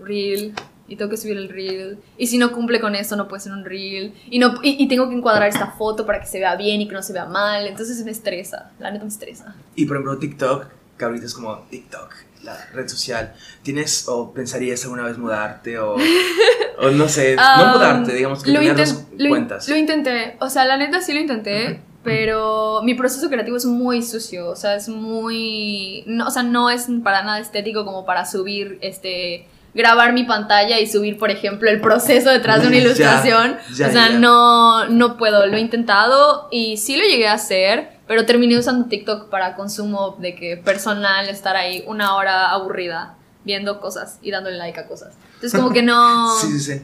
Reel. 0.00 0.54
Y 0.86 0.96
tengo 0.96 1.10
que 1.10 1.18
subir 1.18 1.36
el 1.36 1.50
reel. 1.50 1.98
Y 2.16 2.28
si 2.28 2.38
no 2.38 2.52
cumple 2.52 2.80
con 2.80 2.94
esto, 2.94 3.14
no 3.14 3.28
puede 3.28 3.42
ser 3.42 3.52
un 3.52 3.64
reel. 3.64 4.14
Y, 4.30 4.38
no, 4.38 4.54
y, 4.62 4.82
y 4.82 4.88
tengo 4.88 5.08
que 5.08 5.14
encuadrar 5.14 5.48
esta 5.48 5.72
foto 5.72 6.06
para 6.06 6.20
que 6.20 6.26
se 6.26 6.38
vea 6.38 6.56
bien 6.56 6.80
y 6.80 6.88
que 6.88 6.94
no 6.94 7.02
se 7.02 7.12
vea 7.12 7.26
mal. 7.26 7.66
Entonces 7.66 8.02
me 8.04 8.10
estresa. 8.10 8.70
La 8.78 8.90
neta 8.90 9.04
me 9.04 9.10
estresa. 9.10 9.54
Y 9.74 9.84
por 9.84 9.96
ejemplo, 9.96 10.18
TikTok, 10.18 10.66
que 10.96 11.04
ahorita 11.04 11.26
es 11.26 11.34
como 11.34 11.58
TikTok, 11.70 12.14
la 12.42 12.56
red 12.72 12.88
social. 12.88 13.34
¿Tienes 13.62 14.08
o 14.08 14.32
pensarías 14.32 14.82
alguna 14.84 15.02
vez 15.02 15.18
mudarte 15.18 15.78
o, 15.78 15.96
o 16.80 16.90
no 16.90 17.08
sé, 17.08 17.36
no 17.36 17.64
Um, 17.64 17.70
mudarte, 17.72 18.12
digamos 18.14 18.42
que 18.42 18.50
lo, 18.52 18.60
inten- 18.62 19.06
lo 19.16 19.28
cuentas? 19.28 19.68
lo 19.68 19.76
intenté, 19.76 20.36
o 20.40 20.48
sea, 20.50 20.64
la 20.64 20.76
neta 20.76 21.00
sí 21.00 21.12
lo 21.12 21.20
intenté, 21.20 21.80
pero 22.04 22.80
mi 22.84 22.94
proceso 22.94 23.28
creativo 23.28 23.56
es 23.56 23.64
muy 23.66 24.02
sucio, 24.02 24.48
o 24.50 24.56
sea, 24.56 24.76
es 24.76 24.88
muy, 24.88 26.04
no, 26.06 26.26
o 26.28 26.30
sea, 26.30 26.42
no 26.42 26.70
es 26.70 26.86
para 27.02 27.22
nada 27.22 27.38
estético 27.40 27.84
como 27.84 28.04
para 28.04 28.24
subir, 28.24 28.78
este, 28.80 29.46
grabar 29.74 30.12
mi 30.12 30.24
pantalla 30.24 30.78
y 30.80 30.86
subir, 30.86 31.18
por 31.18 31.30
ejemplo, 31.30 31.68
el 31.68 31.80
proceso 31.80 32.30
detrás 32.30 32.62
de 32.62 32.68
una 32.68 32.76
Ya, 32.78 32.82
ilustración, 32.82 33.58
ya, 33.74 33.88
o 33.88 33.92
sea, 33.92 34.08
ya. 34.10 34.18
no, 34.18 34.86
no 34.88 35.16
puedo, 35.18 35.46
lo 35.46 35.56
he 35.56 35.60
intentado 35.60 36.48
y 36.50 36.76
sí 36.78 36.96
lo 36.96 37.04
llegué 37.04 37.28
a 37.28 37.34
hacer, 37.34 37.90
pero 38.06 38.24
terminé 38.24 38.56
usando 38.58 38.88
TikTok 38.88 39.28
para 39.28 39.54
consumo 39.54 40.16
de 40.18 40.34
que 40.34 40.56
personal, 40.56 41.28
estar 41.28 41.56
ahí 41.56 41.84
una 41.86 42.14
hora 42.16 42.50
aburrida 42.50 43.16
viendo 43.44 43.80
cosas 43.80 44.18
y 44.22 44.30
dándole 44.30 44.56
like 44.56 44.78
a 44.80 44.86
cosas. 44.86 45.14
Entonces 45.38 45.58
como 45.58 45.70
que 45.72 45.82
no 45.82 46.34
Sí, 46.40 46.58
sí, 46.58 46.78
sí. 46.78 46.82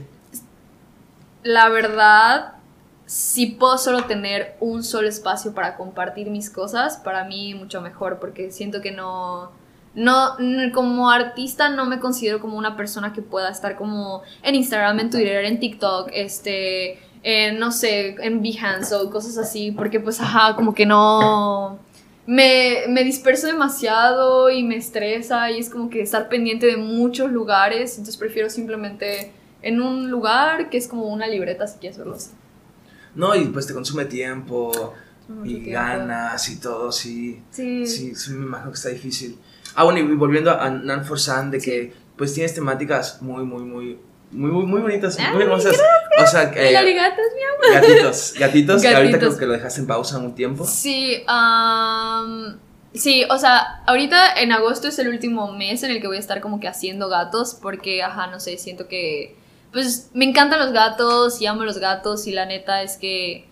la 1.43 1.69
verdad, 1.69 2.55
si 3.07 3.47
puedo 3.47 3.79
solo 3.79 4.05
tener 4.05 4.57
un 4.61 4.85
solo 4.85 5.09
espacio 5.09 5.53
para 5.53 5.77
compartir 5.77 6.31
mis 6.31 6.51
cosas, 6.51 6.99
para 6.99 7.25
mí 7.25 7.55
mucho 7.55 7.81
mejor, 7.81 8.19
porque 8.21 8.53
siento 8.53 8.81
que 8.81 8.93
no, 8.93 9.51
no, 9.95 10.37
como 10.73 11.11
artista 11.11 11.69
no 11.69 11.85
me 11.85 11.99
considero 11.99 12.41
como 12.41 12.57
una 12.57 12.77
persona 12.77 13.13
que 13.13 13.23
pueda 13.23 13.51
estar 13.51 13.77
como 13.77 14.23
en 14.43 14.55
Instagram, 14.55 15.01
en 15.01 15.11
Twitter, 15.11 15.45
en 15.45 15.61
TikTok, 15.61 16.11
este, 16.13 16.99
en, 17.23 17.59
no 17.59 17.73
sé, 17.73 18.17
en 18.21 18.43
Behance 18.43 18.95
o 18.95 19.11
cosas 19.11 19.37
así, 19.37 19.71
porque 19.73 20.01
pues, 20.01 20.21
ajá, 20.21 20.57
como 20.57 20.75
que 20.75 20.87
no... 20.87 21.79
Me, 22.27 22.85
me 22.89 23.05
disperso 23.05 23.47
demasiado 23.47 24.51
y 24.51 24.63
me 24.63 24.77
estresa 24.77 25.51
y 25.51 25.59
es 25.59 25.69
como 25.69 25.91
que 25.91 26.01
estar 26.01 26.29
pendiente 26.29 26.67
de 26.67 26.77
muchos 26.79 27.31
lugares, 27.31 27.93
entonces 27.93 28.17
prefiero 28.17 28.49
simplemente 28.49 29.31
en 29.61 29.83
un 29.83 30.11
lugar 30.11 30.71
que 30.71 30.79
es 30.79 30.89
como 30.89 31.05
una 31.13 31.27
libreta 31.27 31.67
si 31.67 31.79
quieres 31.79 31.99
verlo 31.99 32.15
así. 32.15 32.31
No, 33.15 33.35
y 33.37 33.45
pues 33.47 33.67
te 33.67 33.75
consume 33.75 34.07
tiempo 34.07 34.95
Mucho 35.29 35.51
y 35.51 35.55
tiempo. 35.55 35.71
ganas 35.73 36.49
y 36.49 36.61
todo, 36.61 36.91
sí. 36.93 37.43
Sí. 37.51 37.87
Sí, 37.87 38.15
sí, 38.15 38.33
me 38.33 38.47
imagino 38.47 38.71
que 38.71 38.77
está 38.77 38.89
difícil. 38.89 39.39
Ah, 39.75 39.85
bueno, 39.85 39.99
y 40.01 40.15
volviendo 40.15 40.51
a 40.51 40.71
Nan 40.71 41.05
for 41.05 41.21
Sun, 41.21 41.51
de 41.51 41.59
que 41.61 41.93
pues 42.17 42.33
tienes 42.33 42.55
temáticas 42.55 43.21
muy, 43.23 43.45
muy, 43.45 43.63
muy, 43.65 43.99
muy, 44.35 44.51
muy, 44.67 44.81
bonitas, 44.81 45.19
muy 45.33 45.43
hermosas. 45.43 45.77
O 46.21 46.27
sea, 46.27 46.53
eh, 46.55 46.73
mi 46.73 46.97
amor. 46.97 47.83
gatitos, 47.83 48.35
gatitos, 48.39 48.83
que 48.83 48.89
ahorita 48.89 49.13
Gatitos. 49.13 49.37
creo 49.37 49.39
que 49.39 49.47
lo 49.47 49.53
dejaste 49.53 49.81
en 49.81 49.87
pausa 49.87 50.19
un 50.19 50.35
tiempo. 50.35 50.67
Sí, 50.67 51.23
am, 51.27 52.59
sí, 52.93 53.25
o 53.31 53.39
sea, 53.39 53.83
ahorita 53.87 54.35
en 54.41 54.53
agosto 54.53 54.89
es 54.89 54.99
el 54.99 55.09
último 55.09 55.53
mes 55.53 55.83
en 55.83 55.93
el 55.93 56.01
que 56.01 56.09
voy 56.09 56.17
a 56.17 56.21
estar 56.21 56.41
como 56.41 56.61
que 56.61 56.69
haciendo 56.69 57.09
gatos 57.09 57.57
porque, 57.61 58.03
ajá, 58.03 58.27
no 58.27 58.41
sé, 58.41 58.59
siento 58.59 58.89
que, 58.89 59.37
pues 59.73 60.11
me 60.15 60.25
encantan 60.25 60.59
los 60.61 60.73
gatos 60.73 61.41
y 61.41 61.47
amo 61.47 61.65
los 61.65 61.79
gatos 61.79 62.27
y 62.27 62.33
la 62.33 62.47
neta 62.47 62.83
es 62.83 62.97
que 62.97 63.47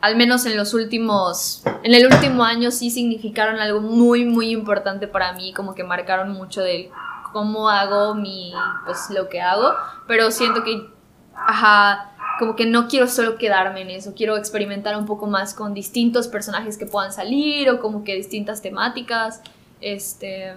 al 0.00 0.16
menos 0.16 0.44
en 0.46 0.56
los 0.56 0.74
últimos, 0.74 1.62
en 1.84 1.94
el 1.94 2.06
último 2.06 2.44
año 2.44 2.72
sí 2.72 2.90
significaron 2.90 3.60
algo 3.60 3.80
muy, 3.80 4.24
muy 4.24 4.50
importante 4.50 5.06
para 5.06 5.32
mí, 5.32 5.52
como 5.52 5.74
que 5.74 5.84
marcaron 5.84 6.32
mucho 6.32 6.60
de 6.60 6.90
cómo 7.32 7.68
hago 7.68 8.14
mi, 8.14 8.52
pues 8.84 9.10
lo 9.10 9.28
que 9.28 9.40
hago, 9.40 9.74
pero 10.06 10.30
siento 10.30 10.62
que, 10.64 10.88
ajá, 11.34 12.12
como 12.38 12.56
que 12.56 12.66
no 12.66 12.88
quiero 12.88 13.06
solo 13.06 13.36
quedarme 13.36 13.82
en 13.82 13.90
eso, 13.90 14.14
quiero 14.16 14.36
experimentar 14.36 14.96
un 14.96 15.06
poco 15.06 15.26
más 15.26 15.54
con 15.54 15.74
distintos 15.74 16.28
personajes 16.28 16.78
que 16.78 16.86
puedan 16.86 17.12
salir 17.12 17.70
o 17.70 17.80
como 17.80 18.04
que 18.04 18.14
distintas 18.14 18.62
temáticas, 18.62 19.42
este, 19.80 20.54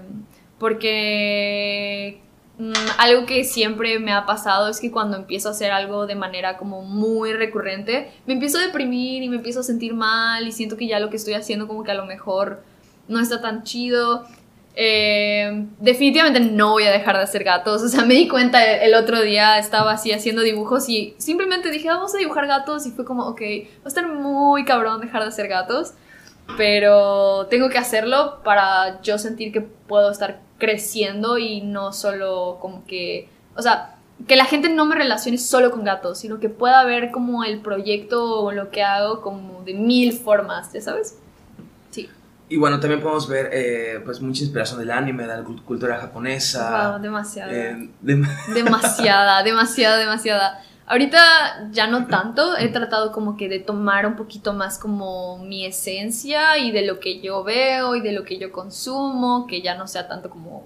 porque 0.58 2.22
mm, 2.58 2.74
algo 2.98 3.26
que 3.26 3.44
siempre 3.44 4.00
me 4.00 4.14
ha 4.14 4.26
pasado 4.26 4.70
es 4.70 4.80
que 4.80 4.92
cuando 4.92 5.18
empiezo 5.18 5.50
a 5.50 5.52
hacer 5.52 5.72
algo 5.72 6.08
de 6.08 6.16
manera 6.16 6.58
como 6.58 6.82
muy 6.82 7.34
recurrente, 7.34 8.12
me 8.26 8.34
empiezo 8.34 8.58
a 8.58 8.62
deprimir 8.62 9.24
y 9.24 9.30
me 9.30 9.38
empiezo 9.38 9.60
a 9.60 9.64
sentir 9.64 9.94
mal 9.94 10.48
y 10.48 10.52
siento 10.52 10.78
que 10.78 10.88
ya 10.88 11.00
lo 11.00 11.10
que 11.10 11.18
estoy 11.18 11.34
haciendo 11.34 11.68
como 11.68 11.84
que 11.84 11.92
a 11.92 11.96
lo 11.96 12.06
mejor 12.06 12.64
no 13.08 13.20
está 13.20 13.42
tan 13.42 13.64
chido. 13.64 14.26
Eh, 14.78 15.68
definitivamente 15.80 16.42
no 16.42 16.72
voy 16.72 16.84
a 16.84 16.92
dejar 16.92 17.16
de 17.18 17.24
hacer 17.24 17.44
gatos. 17.44 17.82
O 17.82 17.88
sea, 17.88 18.04
me 18.04 18.14
di 18.14 18.28
cuenta 18.28 18.64
el 18.64 18.94
otro 18.94 19.22
día, 19.22 19.58
estaba 19.58 19.94
así 19.94 20.12
haciendo 20.12 20.42
dibujos 20.42 20.90
y 20.90 21.16
simplemente 21.18 21.72
dije, 21.72 21.90
"Ah, 21.90 21.96
vamos 21.96 22.14
a 22.14 22.18
dibujar 22.18 22.46
gatos. 22.48 22.86
Y 22.86 22.92
fue 22.92 23.06
como, 23.06 23.24
ok, 23.28 23.42
va 23.42 23.86
a 23.86 23.88
estar 23.88 24.08
muy 24.08 24.66
cabrón 24.66 25.02
dejar 25.02 25.22
de 25.24 25.30
hacer 25.30 25.48
gatos. 25.48 25.94
Pero 26.58 27.48
tengo 27.48 27.70
que 27.70 27.78
hacerlo 27.78 28.42
para 28.44 29.02
yo 29.02 29.18
sentir 29.18 29.52
que 29.52 29.62
puedo 29.62 30.12
estar 30.12 30.42
creciendo 30.60 31.38
y 31.38 31.62
no 31.62 31.92
solo 31.94 32.58
como 32.62 32.86
que. 32.86 33.30
O 33.56 33.62
sea, 33.62 33.96
que 34.28 34.36
la 34.36 34.46
gente 34.46 34.70
no 34.70 34.86
me 34.86 34.96
relacione 34.96 35.38
solo 35.38 35.72
con 35.72 35.84
gatos, 35.84 36.20
sino 36.20 36.40
que 36.40 36.50
pueda 36.50 36.84
ver 36.84 37.12
como 37.12 37.44
el 37.44 37.60
proyecto 37.62 38.42
o 38.42 38.52
lo 38.52 38.70
que 38.72 38.84
hago 38.84 39.22
como 39.22 39.64
de 39.64 39.74
mil 39.74 40.14
formas, 40.14 40.72
¿ya 40.74 40.82
sabes? 40.82 41.18
Y 42.48 42.58
bueno, 42.58 42.80
también 42.80 43.02
podemos 43.02 43.28
ver 43.28 43.50
eh, 43.52 44.02
pues 44.06 44.22
mucha 44.22 44.44
inspiración 44.44 44.80
del 44.80 44.92
anime, 44.92 45.24
de 45.24 45.30
la 45.30 45.44
cult- 45.44 45.64
cultura 45.64 45.98
japonesa. 45.98 46.92
Wow, 46.92 47.02
demasiado. 47.02 47.52
eh, 47.52 47.90
de- 48.02 48.28
Demasiada, 48.54 49.42
demasiada, 49.44 49.98
demasiada. 49.98 50.62
Ahorita 50.88 51.70
ya 51.72 51.88
no 51.88 52.06
tanto, 52.06 52.56
he 52.58 52.68
tratado 52.68 53.12
como 53.12 53.36
que 53.38 53.50
de 53.50 53.58
tomar 53.60 54.06
un 54.06 54.16
poquito 54.16 54.54
más 54.54 54.78
como 54.78 55.40
mi 55.40 55.66
esencia 55.66 56.60
y 56.60 56.70
de 56.72 56.86
lo 56.86 57.00
que 57.00 57.20
yo 57.22 57.44
veo 57.44 57.96
y 57.96 58.02
de 58.02 58.12
lo 58.12 58.24
que 58.24 58.38
yo 58.38 58.52
consumo, 58.52 59.48
que 59.48 59.64
ya 59.64 59.74
no 59.74 59.88
sea 59.88 60.08
tanto 60.08 60.30
como 60.30 60.64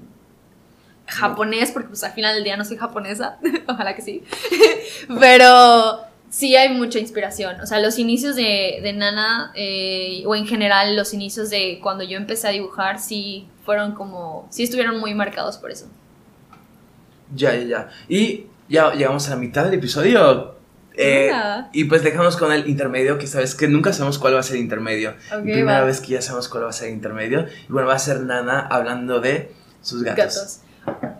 japonés, 1.08 1.72
porque 1.72 1.88
pues 1.88 2.04
al 2.04 2.12
final 2.12 2.36
del 2.36 2.44
día 2.44 2.58
no 2.58 2.66
soy 2.66 2.76
japonesa, 2.76 3.38
ojalá 3.70 3.96
que 3.96 4.02
sí, 4.02 4.24
pero 5.20 6.02
sí 6.30 6.56
hay 6.56 6.70
mucha 6.70 7.00
inspiración, 7.00 7.60
o 7.62 7.66
sea, 7.66 7.80
los 7.80 7.98
inicios 8.00 8.36
de, 8.36 8.80
de 8.82 8.94
Nana 8.94 9.52
eh, 9.56 10.24
o 10.26 10.36
en 10.36 10.46
general 10.48 10.96
los 10.96 11.14
inicios 11.14 11.50
de 11.50 11.80
cuando 11.82 12.04
yo 12.04 12.18
empecé 12.18 12.48
a 12.48 12.52
dibujar 12.52 13.00
sí 13.00 13.48
fueron 13.66 13.94
como, 13.94 14.48
sí 14.52 14.64
estuvieron 14.64 15.00
muy 15.00 15.14
marcados 15.14 15.58
por 15.58 15.72
eso. 15.72 15.88
ya, 17.36 17.56
ya, 17.56 17.64
ya. 17.64 17.90
Y 18.08 18.46
ya 18.68 18.94
llegamos 18.94 19.28
a 19.28 19.32
la 19.32 19.36
mitad 19.38 19.66
del 19.66 19.74
episodio. 19.76 20.56
Eh, 21.02 21.32
y 21.72 21.86
pues 21.86 22.04
dejamos 22.04 22.36
con 22.36 22.52
el 22.52 22.68
intermedio, 22.68 23.18
que 23.18 23.26
sabes 23.26 23.56
que 23.56 23.68
nunca 23.70 23.94
sabemos 23.94 24.20
cuál 24.20 24.36
va 24.36 24.40
a 24.42 24.44
ser 24.44 24.58
el 24.58 24.64
intermedio. 24.64 25.14
Primera 25.44 25.80
va. 25.80 25.86
vez 25.86 26.02
que 26.02 26.10
ya 26.10 26.22
sabemos 26.22 26.50
cuál 26.50 26.66
va 26.66 26.70
a 26.70 26.74
ser 26.74 26.90
el 26.90 26.96
intermedio. 26.96 27.46
Y 27.70 27.72
bueno, 27.72 27.88
va 27.88 27.96
a 27.96 28.00
ser 28.00 28.20
Nana 28.22 28.60
hablando 28.60 29.22
de 29.22 29.52
sus 29.82 30.04
gatos. 30.04 30.36
gatos. 30.36 30.60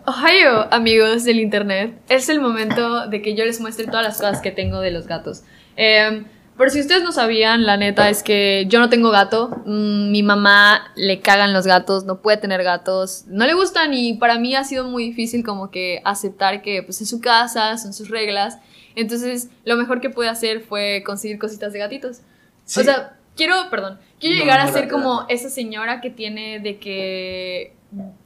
Ohio, 0.06 0.72
amigos 0.72 1.24
del 1.24 1.40
internet, 1.40 1.94
es 2.08 2.28
el 2.28 2.40
momento 2.40 3.06
de 3.08 3.22
que 3.22 3.34
yo 3.34 3.44
les 3.44 3.60
muestre 3.60 3.86
todas 3.86 4.02
las 4.02 4.16
cosas 4.16 4.40
que 4.40 4.50
tengo 4.50 4.80
de 4.80 4.90
los 4.90 5.06
gatos. 5.06 5.42
Eh, 5.76 6.24
por 6.56 6.70
si 6.70 6.80
ustedes 6.80 7.02
no 7.02 7.10
sabían, 7.10 7.64
la 7.64 7.78
neta 7.78 8.10
es 8.10 8.22
que 8.22 8.66
yo 8.68 8.80
no 8.80 8.90
tengo 8.90 9.10
gato. 9.10 9.62
Mm, 9.64 10.10
mi 10.10 10.22
mamá 10.22 10.92
le 10.94 11.20
cagan 11.20 11.54
los 11.54 11.66
gatos, 11.66 12.04
no 12.04 12.20
puede 12.20 12.36
tener 12.36 12.62
gatos, 12.62 13.24
no 13.28 13.46
le 13.46 13.54
gustan 13.54 13.94
y 13.94 14.14
para 14.14 14.38
mí 14.38 14.54
ha 14.54 14.64
sido 14.64 14.84
muy 14.84 15.04
difícil 15.04 15.42
como 15.42 15.70
que 15.70 16.02
aceptar 16.04 16.60
que 16.60 16.82
pues 16.82 17.00
es 17.00 17.08
su 17.08 17.22
casa, 17.22 17.78
son 17.78 17.94
sus 17.94 18.10
reglas. 18.10 18.58
Entonces, 18.94 19.48
lo 19.64 19.76
mejor 19.76 20.02
que 20.02 20.10
pude 20.10 20.28
hacer 20.28 20.60
fue 20.60 21.02
conseguir 21.06 21.38
cositas 21.38 21.72
de 21.72 21.78
gatitos. 21.78 22.18
Sí. 22.64 22.80
O 22.80 22.82
sea, 22.82 23.16
quiero, 23.36 23.54
perdón, 23.70 23.98
quiero 24.18 24.36
No, 24.36 24.42
llegar 24.42 24.58
no, 24.58 24.64
a 24.64 24.72
ser 24.72 24.82
date, 24.82 24.92
como 24.92 25.24
esa 25.30 25.48
señora 25.48 26.02
que 26.02 26.10
tiene 26.10 26.60
de 26.60 26.78
que 26.78 27.72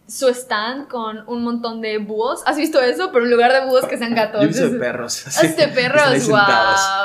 su 0.07 0.29
stand 0.29 0.89
con 0.89 1.25
un 1.29 1.43
montón 1.43 1.81
de 1.81 1.99
búhos. 1.99 2.43
¿Has 2.47 2.57
visto 2.57 2.81
eso? 2.81 3.11
Pero 3.13 3.25
en 3.25 3.31
lugar 3.31 3.53
de 3.53 3.65
búhos 3.67 3.87
que 3.87 3.97
sean 3.97 4.15
gatos. 4.15 4.41
Yo 4.41 4.45
he 4.45 4.49
visto 4.49 4.69
de 4.69 4.79
perros. 4.79 5.25
Ah, 5.39 5.43
de 5.47 5.69
perros, 5.69 6.29
wow, 6.29 6.39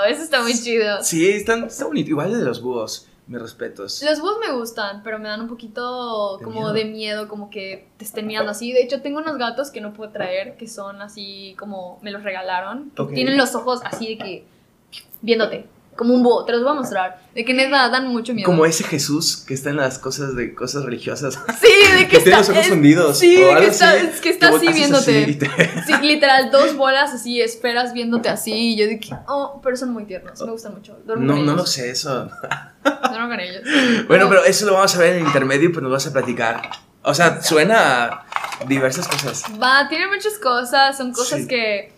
eso 0.09 0.21
está 0.23 0.41
muy 0.41 0.53
chido. 0.53 1.01
Sí, 1.01 1.29
están, 1.29 1.63
está 1.65 1.85
bonito. 1.85 2.09
Igual 2.09 2.37
de 2.37 2.43
los 2.43 2.61
búhos. 2.61 3.05
Mis 3.27 3.39
respetos. 3.39 4.01
Los 4.01 4.19
búhos 4.21 4.37
me 4.43 4.51
gustan, 4.53 5.03
pero 5.03 5.19
me 5.19 5.29
dan 5.29 5.41
un 5.41 5.47
poquito 5.47 6.39
¿De 6.39 6.43
como 6.43 6.61
miedo? 6.61 6.73
de 6.73 6.85
miedo, 6.85 7.27
como 7.27 7.51
que 7.51 7.87
te 7.97 8.03
estén 8.03 8.25
mirando 8.25 8.49
así. 8.49 8.71
De 8.73 8.81
hecho, 8.81 9.01
tengo 9.03 9.19
unos 9.19 9.37
gatos 9.37 9.69
que 9.69 9.81
no 9.81 9.93
puedo 9.93 10.09
traer, 10.11 10.57
que 10.57 10.67
son 10.67 10.99
así 11.03 11.55
como 11.59 11.99
me 12.01 12.09
los 12.09 12.23
regalaron, 12.23 12.89
que 12.95 13.01
Ok. 13.03 13.13
tienen 13.13 13.37
los 13.37 13.53
ojos 13.53 13.81
así 13.83 14.07
de 14.07 14.17
que 14.17 14.45
viéndote, 15.21 15.67
como 15.99 16.13
un 16.13 16.23
búho. 16.23 16.45
Te 16.45 16.53
los 16.53 16.63
voy 16.63 16.71
a 16.71 16.75
mostrar. 16.75 17.19
De 17.35 17.43
que 17.43 17.53
neta 17.53 17.89
dan 17.89 18.07
mucho 18.07 18.33
miedo. 18.33 18.45
Como 18.45 18.65
ese 18.65 18.85
Jesús 18.85 19.43
que 19.45 19.53
está 19.53 19.69
en 19.69 19.75
las 19.75 19.99
cosas 19.99 20.33
de 20.33 20.55
cosas 20.55 20.85
religiosas. 20.85 21.37
Sí, 21.61 21.67
de 21.97 22.07
que, 22.07 22.17
que 22.17 22.19
tiene 22.23 22.23
está, 22.23 22.37
los 22.39 22.49
ojos 22.49 22.65
es- 22.65 22.71
hundidos. 22.71 23.19
Sí, 23.19 23.35
de 23.35 23.55
que 23.57 23.65
está, 23.67 23.91
así, 23.91 24.05
es 24.07 24.21
que 24.21 24.29
está 24.29 24.47
así 24.49 24.67
haces 24.67 24.75
viéndote. 24.75 25.33
te- 25.35 25.83
Sí, 25.85 25.93
literal, 26.01 26.51
dos 26.51 26.75
bolas 26.77 27.13
así, 27.13 27.41
esperas 27.41 27.91
viéndote 27.93 28.29
así. 28.29 28.53
Y 28.53 28.77
yo 28.77 28.85
que, 28.87 29.09
oh, 29.27 29.59
pero 29.61 29.75
son 29.75 29.91
muy 29.91 30.05
tiernos, 30.05 30.41
me 30.41 30.51
gustan 30.51 30.73
mucho. 30.73 30.97
Duermo 31.05 31.25
No, 31.25 31.33
con 31.35 31.45
no 31.45 31.55
lo 31.57 31.65
sé 31.65 31.89
eso. 31.91 32.29
Duermo 32.83 33.27
con 33.29 33.39
ellos. 33.41 33.61
Bueno, 34.07 34.23
No. 34.23 34.29
pero 34.29 34.45
eso 34.45 34.65
lo 34.65 34.73
vamos 34.73 34.95
a 34.95 34.99
ver 34.99 35.15
en 35.15 35.19
el 35.21 35.27
intermedio 35.27 35.69
y 35.69 35.73
pues 35.73 35.83
nos 35.83 35.91
vas 35.91 36.07
a 36.07 36.13
platicar. 36.13 36.61
O 37.01 37.13
sea, 37.13 37.41
suena 37.41 38.05
a 38.07 38.25
diversas 38.67 39.07
cosas. 39.07 39.43
Va, 39.61 39.87
tiene 39.89 40.07
muchas 40.07 40.33
cosas, 40.41 40.97
son 40.97 41.11
cosas 41.11 41.41
Sí. 41.41 41.47
que 41.47 41.93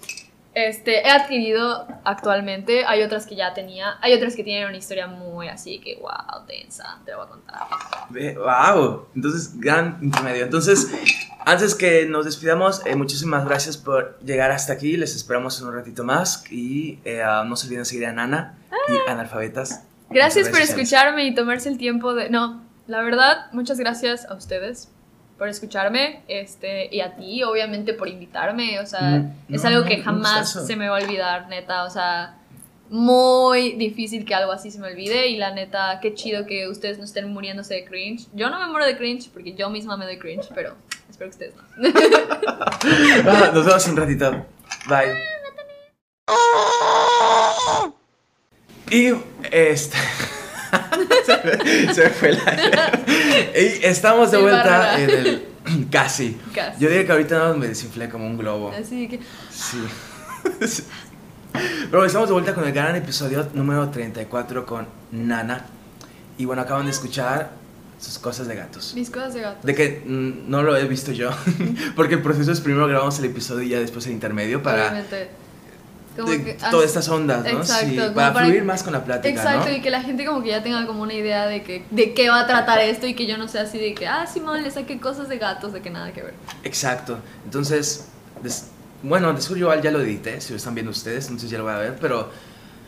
este, 0.53 1.07
he 1.07 1.09
adquirido 1.09 1.87
actualmente. 2.03 2.85
Hay 2.85 3.03
otras 3.03 3.25
que 3.25 3.35
ya 3.35 3.53
tenía, 3.53 3.97
hay 4.01 4.13
otras 4.13 4.35
que 4.35 4.43
tienen 4.43 4.67
una 4.67 4.77
historia 4.77 5.07
muy 5.07 5.47
así 5.47 5.79
que, 5.79 5.95
wow, 5.95 6.45
tensa, 6.45 6.99
te 7.05 7.11
lo 7.11 7.17
voy 7.17 7.27
a 7.27 7.29
contar. 7.29 7.59
Wow. 8.35 9.07
Entonces, 9.15 9.59
gran 9.59 9.99
intermedio. 10.01 10.43
Entonces, 10.43 10.91
antes 11.45 11.73
que 11.73 12.05
nos 12.05 12.25
despidamos, 12.25 12.85
eh, 12.85 12.95
muchísimas 12.95 13.45
gracias 13.45 13.77
por 13.77 14.19
llegar 14.19 14.51
hasta 14.51 14.73
aquí. 14.73 14.97
Les 14.97 15.15
esperamos 15.15 15.59
en 15.61 15.67
un 15.67 15.73
ratito 15.73 16.03
más. 16.03 16.43
Y 16.51 16.99
eh, 17.05 17.21
ah, 17.21 17.43
no 17.47 17.55
se 17.55 17.67
olviden 17.67 17.85
seguir 17.85 18.05
a 18.07 18.13
Nana 18.13 18.57
y 18.89 19.09
Analfabetas. 19.09 19.83
Gracias 20.09 20.49
por 20.49 20.59
escucharme 20.59 21.25
y 21.25 21.33
tomarse 21.33 21.69
el 21.69 21.77
tiempo 21.77 22.13
de... 22.13 22.29
No, 22.29 22.61
la 22.87 23.01
verdad, 23.01 23.49
muchas 23.53 23.79
gracias 23.79 24.25
a 24.25 24.33
ustedes 24.33 24.89
por 25.41 25.49
escucharme 25.49 26.21
este, 26.27 26.87
y 26.95 26.99
a 27.01 27.15
ti, 27.15 27.41
obviamente, 27.41 27.95
por 27.95 28.07
invitarme. 28.07 28.79
O 28.79 28.85
sea, 28.85 29.01
Mm, 29.01 29.33
es 29.55 29.63
no, 29.63 29.69
algo 29.69 29.81
no, 29.81 29.87
que 29.87 29.97
jamás 29.97 30.41
gustazo. 30.53 30.67
se 30.67 30.75
me 30.75 30.87
va 30.87 30.99
a 30.99 31.01
olvidar, 31.01 31.47
neta. 31.49 31.83
O 31.83 31.89
sea, 31.89 32.35
muy 32.91 33.71
difícil 33.71 34.23
que 34.23 34.35
algo 34.35 34.51
así 34.51 34.69
se 34.69 34.77
me 34.77 34.85
olvide 34.89 35.29
y 35.29 35.37
la 35.37 35.51
neta, 35.51 35.97
qué 35.99 36.13
chido 36.13 36.45
que 36.45 36.67
ustedes 36.67 36.99
no 36.99 37.05
estén 37.05 37.33
muriéndose 37.33 37.73
de 37.73 37.85
cringe. 37.85 38.27
Yo 38.35 38.51
no 38.51 38.59
me 38.59 38.67
muero 38.67 38.85
de 38.85 38.95
cringe 38.95 39.31
porque 39.33 39.55
yo 39.55 39.71
misma 39.71 39.97
me 39.97 40.05
doy 40.05 40.19
cringe, 40.19 40.47
pero 40.53 40.75
espero 41.09 41.31
que 41.31 41.37
ustedes 41.37 41.55
no. 41.55 41.63
Ah, 43.27 43.49
nos 43.51 43.65
vemos 43.65 43.87
en 43.87 43.93
un 43.93 43.97
ratito. 43.97 44.45
Bye. 44.87 45.17
Y 48.91 49.11
este. 49.51 49.97
se, 51.25 51.93
se 51.93 52.09
fue 52.09 52.33
la. 52.33 53.01
y 53.55 53.85
estamos 53.85 54.31
de 54.31 54.37
Sí, 54.37 54.43
vuelta 54.43 54.99
en 55.01 55.09
el. 55.09 55.47
Casi. 55.91 56.37
Casi. 56.53 56.79
Yo 56.79 56.89
diría 56.89 57.05
que 57.05 57.11
ahorita 57.11 57.35
nada 57.35 57.49
más 57.49 57.57
me 57.57 57.67
desinflé 57.67 58.09
como 58.09 58.25
un 58.25 58.37
globo. 58.37 58.71
Así 58.71 59.07
que... 59.07 59.19
Sí. 59.51 59.77
Pero 61.91 62.05
estamos 62.05 62.29
de 62.29 62.33
vuelta 62.33 62.53
con 62.55 62.65
el 62.65 62.73
gran 62.73 62.95
episodio 62.95 63.47
número 63.53 63.89
34 63.89 64.65
con 64.65 64.87
Nana. 65.11 65.65
Y 66.37 66.45
bueno, 66.45 66.61
acaban 66.61 66.85
de 66.85 66.91
escuchar 66.91 67.51
sus 67.99 68.17
cosas 68.17 68.47
de 68.47 68.55
gatos. 68.55 68.93
Mis 68.95 69.09
cosas 69.11 69.33
de 69.33 69.41
gato. 69.41 69.67
De 69.67 69.75
que 69.75 70.01
mm, 70.05 70.49
no 70.49 70.63
lo 70.63 70.75
he 70.75 70.87
visto 70.87 71.11
yo. 71.11 71.29
Porque 71.95 72.15
el 72.15 72.21
proceso 72.21 72.51
es 72.51 72.61
primero 72.61 72.87
grabamos 72.87 73.19
el 73.19 73.25
episodio 73.25 73.63
y 73.63 73.69
ya 73.69 73.79
después 73.79 74.07
el 74.07 74.13
intermedio 74.13 74.63
para 74.63 74.87
Obviamente. 74.87 75.29
Como 76.15 76.29
de 76.29 76.43
que- 76.43 76.53
todas 76.55 76.73
as- 76.75 76.83
estas 76.85 77.09
ondas, 77.09 77.43
¿no? 77.43 77.49
Exacto, 77.59 77.87
Sí, 77.89 77.95
para, 78.13 78.33
para 78.33 78.45
fluir 78.45 78.63
más 78.63 78.83
con 78.83 78.93
la 78.93 79.03
plática, 79.03 79.29
Exacto, 79.29 79.69
¿no? 79.69 79.75
y 79.75 79.81
que 79.81 79.89
la 79.89 80.01
gente 80.01 80.25
como 80.25 80.41
que 80.43 80.49
ya 80.49 80.61
tenga 80.61 80.85
como 80.85 81.03
una 81.03 81.13
idea 81.13 81.45
de 81.47 81.63
que 81.63 81.85
de 81.89 82.13
qué 82.13 82.29
va 82.29 82.41
a 82.41 82.47
tratar 82.47 82.79
esto 82.79 83.07
y 83.07 83.13
que 83.13 83.25
yo 83.25 83.37
no 83.37 83.47
sea 83.47 83.61
así 83.63 83.77
de 83.77 83.93
que, 83.93 84.07
ah, 84.07 84.27
Simón, 84.27 84.61
le 84.63 84.71
saqué 84.71 84.99
cosas 84.99 85.29
de 85.29 85.37
gatos, 85.37 85.71
de 85.73 85.81
que 85.81 85.89
nada 85.89 86.11
que 86.11 86.21
ver. 86.21 86.33
Exacto. 86.63 87.17
Entonces, 87.45 88.05
des- 88.43 88.65
bueno, 89.03 89.31
de 89.33 89.41
seguro 89.41 89.73
yo 89.75 89.81
ya 89.81 89.91
lo 89.91 90.01
edité, 90.01 90.41
si 90.41 90.51
lo 90.51 90.57
están 90.57 90.75
viendo 90.75 90.91
ustedes, 90.91 91.25
entonces 91.25 91.49
ya 91.49 91.57
lo 91.57 91.63
voy 91.63 91.73
a 91.73 91.77
ver, 91.77 91.97
pero 91.99 92.29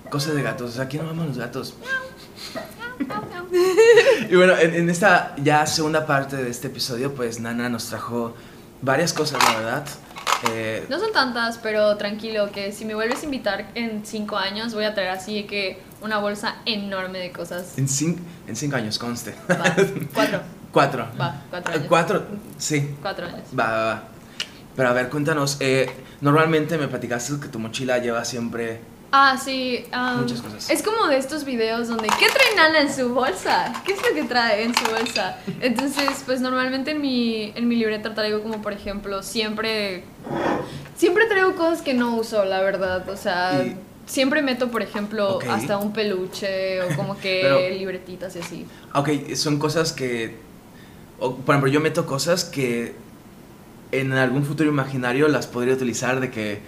cosas 0.09 0.35
de 0.35 0.43
gatos, 0.43 0.71
o 0.71 0.73
sea, 0.73 0.87
¿quién 0.87 1.03
no 1.05 1.09
ama 1.11 1.25
los 1.25 1.37
gatos? 1.37 1.75
Y 4.29 4.35
bueno, 4.35 4.57
en, 4.57 4.73
en 4.73 4.89
esta 4.89 5.35
ya 5.37 5.65
segunda 5.65 6.05
parte 6.05 6.35
de 6.37 6.49
este 6.49 6.67
episodio, 6.67 7.13
pues 7.13 7.39
Nana 7.39 7.69
nos 7.69 7.85
trajo 7.87 8.35
varias 8.81 9.13
cosas, 9.13 9.41
la 9.43 9.57
verdad. 9.59 9.85
Eh, 10.51 10.85
No 10.89 10.99
son 10.99 11.11
tantas, 11.13 11.57
pero 11.57 11.95
tranquilo, 11.97 12.51
que 12.51 12.71
si 12.71 12.85
me 12.85 12.95
vuelves 12.95 13.21
a 13.21 13.25
invitar 13.25 13.67
en 13.75 14.05
cinco 14.05 14.37
años 14.37 14.73
voy 14.73 14.85
a 14.85 14.93
traer 14.93 15.09
así 15.09 15.43
que 15.43 15.81
una 16.01 16.17
bolsa 16.19 16.55
enorme 16.65 17.19
de 17.19 17.31
cosas. 17.31 17.77
en, 17.77 17.87
cinco, 17.87 18.19
en 18.47 18.55
cinco 18.55 18.75
años, 18.75 18.97
conste. 18.99 19.33
Va, 19.49 19.75
cuatro, 20.13 20.41
Cuatro. 20.73 21.07
va, 21.19 21.41
cuatro 21.49 21.73
años. 21.73 21.85
Cuatro, 21.87 22.25
sí. 22.57 22.95
Cuatro 23.01 23.27
años. 23.27 23.43
Va, 23.57 23.69
va, 23.71 23.85
va. 23.85 24.03
Pero 24.75 24.89
a 24.89 24.93
ver, 24.93 25.09
cuéntanos. 25.09 25.57
eh, 25.59 25.89
normalmente 26.21 26.77
me 26.77 26.87
platicaste 26.87 27.39
que 27.39 27.47
tu 27.47 27.59
mochila 27.59 27.99
lleva 27.99 28.25
siempre. 28.25 28.81
Ah, 29.15 29.37
sí. 29.37 29.85
am, 29.91 30.21
Muchas 30.21 30.41
cosas. 30.41 30.69
Es 30.71 30.81
como 30.81 31.05
de 31.05 31.17
estos 31.17 31.45
videos 31.45 31.87
donde, 31.87 32.07
¿qué 32.17 32.25
trae 32.33 32.55
Nana 32.55 32.81
en 32.81 32.91
su 32.91 33.13
bolsa? 33.13 33.71
¿Qué 33.85 33.93
es 33.93 33.99
lo 34.01 34.15
que 34.15 34.23
trae 34.23 34.63
en 34.63 34.73
su 34.75 34.83
bolsa? 34.89 35.37
Entonces, 35.61 36.23
pues 36.25 36.41
normalmente 36.41 36.91
en 36.91 36.99
mi, 37.01 37.53
en 37.55 37.67
mi 37.67 37.75
libreta 37.75 38.15
traigo 38.15 38.41
como, 38.41 38.61
por 38.63 38.73
ejemplo, 38.73 39.21
siempre... 39.21 40.03
Siempre 40.97 41.25
traigo 41.27 41.55
cosas 41.55 41.83
que 41.83 41.93
no 41.93 42.15
uso, 42.15 42.43
la 42.43 42.61
verdad. 42.61 43.07
O 43.07 43.15
sea, 43.15 43.63
Y- 43.63 43.77
siempre 44.07 44.41
meto, 44.41 44.71
por 44.71 44.81
ejemplo, 44.81 45.37
hasta 45.47 45.77
un 45.77 45.93
peluche 45.93 46.81
o 46.81 46.95
como 46.95 47.15
que 47.19 47.41
Pero- 47.43 47.69
libretitas 47.69 48.35
y 48.35 48.39
así. 48.39 48.65
Ok, 48.95 49.09
son 49.35 49.59
cosas 49.59 49.93
que. 49.93 50.37
o, 51.19 51.35
por 51.35 51.53
ejemplo, 51.53 51.71
yo 51.71 51.81
meto 51.81 52.07
cosas 52.07 52.45
que 52.45 52.95
en 53.91 54.11
algún 54.13 54.43
futuro 54.43 54.69
imaginario 54.69 55.27
las 55.27 55.45
podría 55.45 55.75
utilizar 55.75 56.19
de 56.19 56.31
que. 56.31 56.61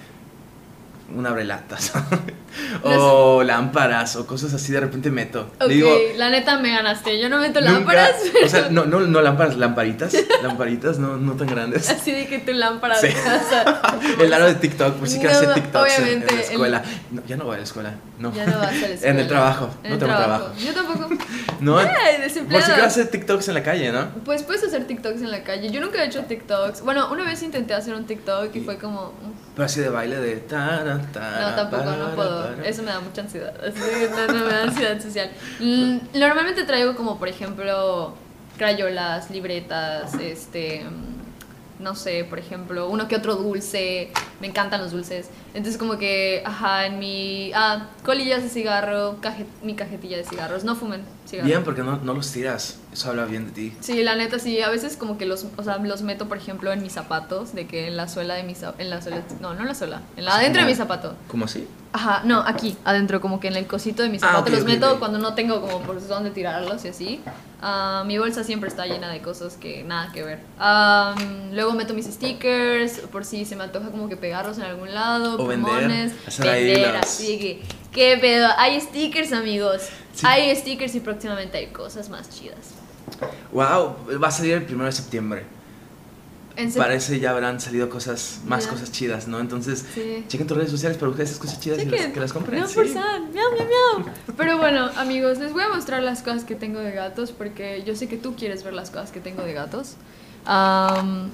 Un 1.13 1.25
abrelatas. 1.25 1.93
o 2.83 3.43
lámparas 3.43 4.15
o 4.15 4.25
cosas 4.27 4.53
así 4.53 4.71
de 4.71 4.79
repente 4.79 5.09
meto. 5.11 5.51
Ok, 5.59 5.67
Digo, 5.67 5.89
la 6.17 6.29
neta 6.29 6.57
me 6.59 6.71
ganaste. 6.71 7.19
Yo 7.19 7.29
no 7.29 7.39
meto 7.39 7.59
nunca- 7.61 7.71
lámparas, 7.73 8.11
O 8.45 8.47
sea, 8.47 8.67
no, 8.69 8.85
no, 8.85 8.99
no 9.01 9.21
lámparas, 9.21 9.57
lamparitas. 9.57 10.13
Lamparitas, 10.43 10.99
no, 10.99 11.17
no 11.17 11.33
tan 11.33 11.47
grandes. 11.47 11.89
así 11.89 12.11
de 12.11 12.27
que 12.27 12.39
tu 12.39 12.53
lámpara 12.53 12.95
Sí. 12.95 13.07
de 13.07 13.13
casa. 13.13 13.81
El 14.19 14.33
aro 14.33 14.45
de 14.45 14.55
TikTok, 14.55 14.95
por 14.95 15.07
si 15.07 15.19
que 15.19 15.25
No, 15.25 15.31
hace 15.31 15.47
TikToks 15.47 15.99
en- 15.99 16.19
la 16.25 16.25
el- 16.33 16.39
escuela. 16.39 16.83
No, 17.11 17.21
ya 17.27 17.37
no 17.37 17.45
voy 17.45 17.55
a 17.55 17.57
la 17.57 17.63
escuela, 17.63 17.93
no. 18.19 18.33
Ya 18.33 18.45
no 18.45 18.57
vas 18.59 18.69
a 18.69 18.71
la 18.71 18.75
escuela. 18.87 19.07
En 19.09 19.19
el 19.19 19.27
trabajo, 19.27 19.69
En 19.83 19.89
no 19.89 19.93
el 19.95 19.99
tengo 19.99 20.15
trabajo. 20.15 20.51
Yo 20.57 20.73
tampoco. 20.73 21.09
No, 21.61 21.75
por 21.75 22.61
si 22.61 22.71
que 22.73 22.81
hace 22.81 23.05
TikToks 23.05 23.47
en 23.47 23.53
la 23.53 23.63
calle, 23.63 23.91
¿no? 23.91 24.09
Pues 24.25 24.43
puedes 24.43 24.63
hacer 24.63 24.85
TikToks 24.85 25.21
en 25.21 25.31
la 25.31 25.43
calle. 25.43 25.71
Yo 25.71 25.81
nunca 25.81 26.03
he 26.03 26.07
hecho 26.07 26.23
TikToks. 26.23 26.81
Bueno, 26.81 27.09
una 27.11 27.23
vez 27.23 27.41
intenté 27.43 27.73
hacer 27.73 27.95
un 27.95 28.05
TikTok 28.05 28.53
y 28.55 28.59
Y- 28.59 28.61
fue 28.61 28.77
como. 28.77 29.13
Pero 29.55 29.65
así 29.65 29.79
de 29.79 29.87
baile 29.89 30.17
de 30.17 30.35
tara, 30.37 30.95
No, 30.95 31.55
tampoco, 31.55 31.83
para, 31.85 31.95
no 31.95 32.15
puedo. 32.15 32.44
Eso 32.65 32.83
me 32.83 32.91
da 32.91 32.99
mucha 32.99 33.21
ansiedad. 33.21 33.53
Me 34.33 34.39
da 34.53 34.63
ansiedad 34.63 35.01
social. 35.01 35.29
Mm, 35.59 35.97
Normalmente 36.13 36.63
traigo 36.63 36.95
como, 36.95 37.17
por 37.19 37.27
ejemplo, 37.27 38.15
crayolas, 38.57 39.29
libretas, 39.31 40.13
este. 40.15 40.83
mm, 40.83 41.83
No 41.83 41.93
sé, 41.95 42.23
por 42.23 42.39
ejemplo, 42.39 42.87
uno 42.89 43.07
que 43.07 43.15
otro 43.15 43.35
dulce. 43.35 44.11
Me 44.39 44.47
encantan 44.47 44.81
los 44.81 44.91
dulces. 44.91 45.29
Entonces, 45.55 45.77
como 45.79 45.97
que, 45.97 46.43
ajá, 46.45 46.85
en 46.85 46.99
mi. 46.99 47.51
Ah, 47.55 47.87
colillas 48.03 48.43
de 48.43 48.49
cigarro, 48.49 49.17
caje- 49.21 49.45
mi 49.63 49.73
cajetilla 49.73 50.17
de 50.17 50.25
cigarros. 50.25 50.63
No 50.65 50.75
fumen 50.75 51.01
cigarros. 51.27 51.47
Bien, 51.49 51.63
porque 51.63 51.81
no, 51.81 51.95
no 51.97 52.13
los 52.13 52.29
tiras. 52.31 52.77
Eso 52.91 53.09
habla 53.09 53.25
bien 53.25 53.45
de 53.47 53.51
ti. 53.51 53.73
Sí, 53.79 54.03
la 54.03 54.15
neta 54.15 54.37
sí, 54.37 54.61
a 54.61 54.69
veces 54.69 54.95
como 54.97 55.17
que 55.17 55.25
los, 55.25 55.45
o 55.57 55.63
sea, 55.63 55.77
los 55.77 56.01
meto, 56.01 56.27
por 56.27 56.37
ejemplo, 56.37 56.71
en 56.71 56.81
mis 56.81 56.93
zapatos, 56.93 57.53
de 57.55 57.67
que 57.67 57.87
en 57.87 57.97
la 57.97 58.07
suela 58.07 58.35
de 58.35 58.43
mis, 58.43 58.63
en 58.77 58.89
la 58.89 59.01
suela, 59.01 59.21
no, 59.41 59.53
no 59.53 59.61
en 59.61 59.67
la 59.67 59.75
suela, 59.75 60.01
en 60.17 60.25
la 60.25 60.35
adentro 60.35 60.61
de 60.61 60.67
mi 60.67 60.75
zapato. 60.75 61.15
¿Cómo 61.27 61.45
así? 61.45 61.67
Ajá, 61.93 62.21
no, 62.25 62.39
aquí, 62.39 62.77
adentro, 62.85 63.19
como 63.21 63.39
que 63.39 63.47
en 63.47 63.55
el 63.55 63.67
cosito 63.67 64.03
de 64.03 64.09
mi 64.09 64.17
Ah, 64.17 64.19
zapato 64.21 64.41
ok, 64.43 64.49
los 64.49 64.65
meto 64.65 64.99
cuando 64.99 65.17
no 65.19 65.33
tengo 65.33 65.61
como 65.61 65.79
por 65.81 66.05
dónde 66.07 66.31
tirarlos 66.31 66.83
y 66.85 66.89
así. 66.89 67.21
Ah, 67.61 68.03
mi 68.05 68.17
bolsa 68.17 68.43
siempre 68.43 68.69
está 68.69 68.85
llena 68.85 69.09
de 69.09 69.21
cosas 69.21 69.55
que 69.57 69.83
nada 69.83 70.11
que 70.13 70.23
ver. 70.23 70.39
Ah, 70.59 71.15
luego 71.51 71.73
meto 71.73 71.93
mis 71.93 72.05
stickers, 72.05 72.99
por 73.11 73.25
si 73.25 73.43
se 73.45 73.55
me 73.57 73.63
antoja 73.63 73.89
como 73.89 74.07
que 74.09 74.15
pegarlos 74.17 74.57
en 74.57 74.63
algún 74.65 74.93
lado, 74.93 75.37
O 75.45 75.49
vender, 75.49 76.11
hacer 76.27 76.45
vender, 76.45 76.95
así 76.97 77.37
que, 77.39 77.61
qué 77.91 78.17
pedo, 78.19 78.47
hay 78.57 78.79
stickers 78.81 79.31
amigos, 79.33 79.83
Sí. 80.13 80.25
hay 80.27 80.55
stickers 80.55 80.95
y 80.95 80.99
próximamente 80.99 81.57
hay 81.57 81.67
cosas 81.67 82.09
más 82.09 82.29
chidas. 82.29 82.71
Wow, 83.51 83.95
va 84.21 84.27
a 84.27 84.31
salir 84.31 84.53
el 84.53 84.63
primero 84.63 84.85
de 84.85 84.91
septiembre. 84.91 85.43
En 86.57 86.71
sep- 86.71 86.77
Parece 86.77 87.19
ya 87.19 87.31
habrán 87.31 87.59
salido 87.59 87.89
cosas, 87.89 88.39
más 88.45 88.63
Ya. 88.63 88.69
cosas 88.71 88.89
chidas, 88.91 89.27
¿no? 89.27 89.39
Entonces, 89.41 89.85
Sí. 89.93 90.23
chequen 90.29 90.47
tus 90.47 90.55
redes 90.55 90.71
sociales 90.71 90.97
para 90.97 91.09
buscar 91.09 91.25
esas 91.25 91.37
cosas 91.37 91.59
chidas 91.59 91.79
y 91.79 91.85
las, 91.85 91.95
Chequen. 91.95 92.13
que 92.13 92.19
las 92.21 92.31
compren. 92.31 92.59
Miau 92.59 92.69
sí. 92.69 92.75
por 92.75 92.87
san, 92.87 93.29
miau, 93.33 93.51
miau, 93.51 93.67
miau. 94.03 94.13
Pero 94.37 94.57
bueno, 94.57 94.89
amigos, 94.95 95.37
les 95.39 95.51
voy 95.51 95.63
a 95.63 95.69
mostrar 95.69 96.01
las 96.01 96.21
cosas 96.21 96.45
que 96.45 96.55
tengo 96.55 96.79
de 96.79 96.91
gatos 96.93 97.33
porque 97.33 97.83
yo 97.85 97.93
sé 97.97 98.07
que 98.07 98.15
tú 98.15 98.35
quieres 98.37 98.63
ver 98.63 98.73
las 98.73 98.89
cosas 98.89 99.11
que 99.11 99.19
tengo 99.19 99.43
de 99.43 99.51
gatos. 99.51 99.95
Am, 100.45 101.29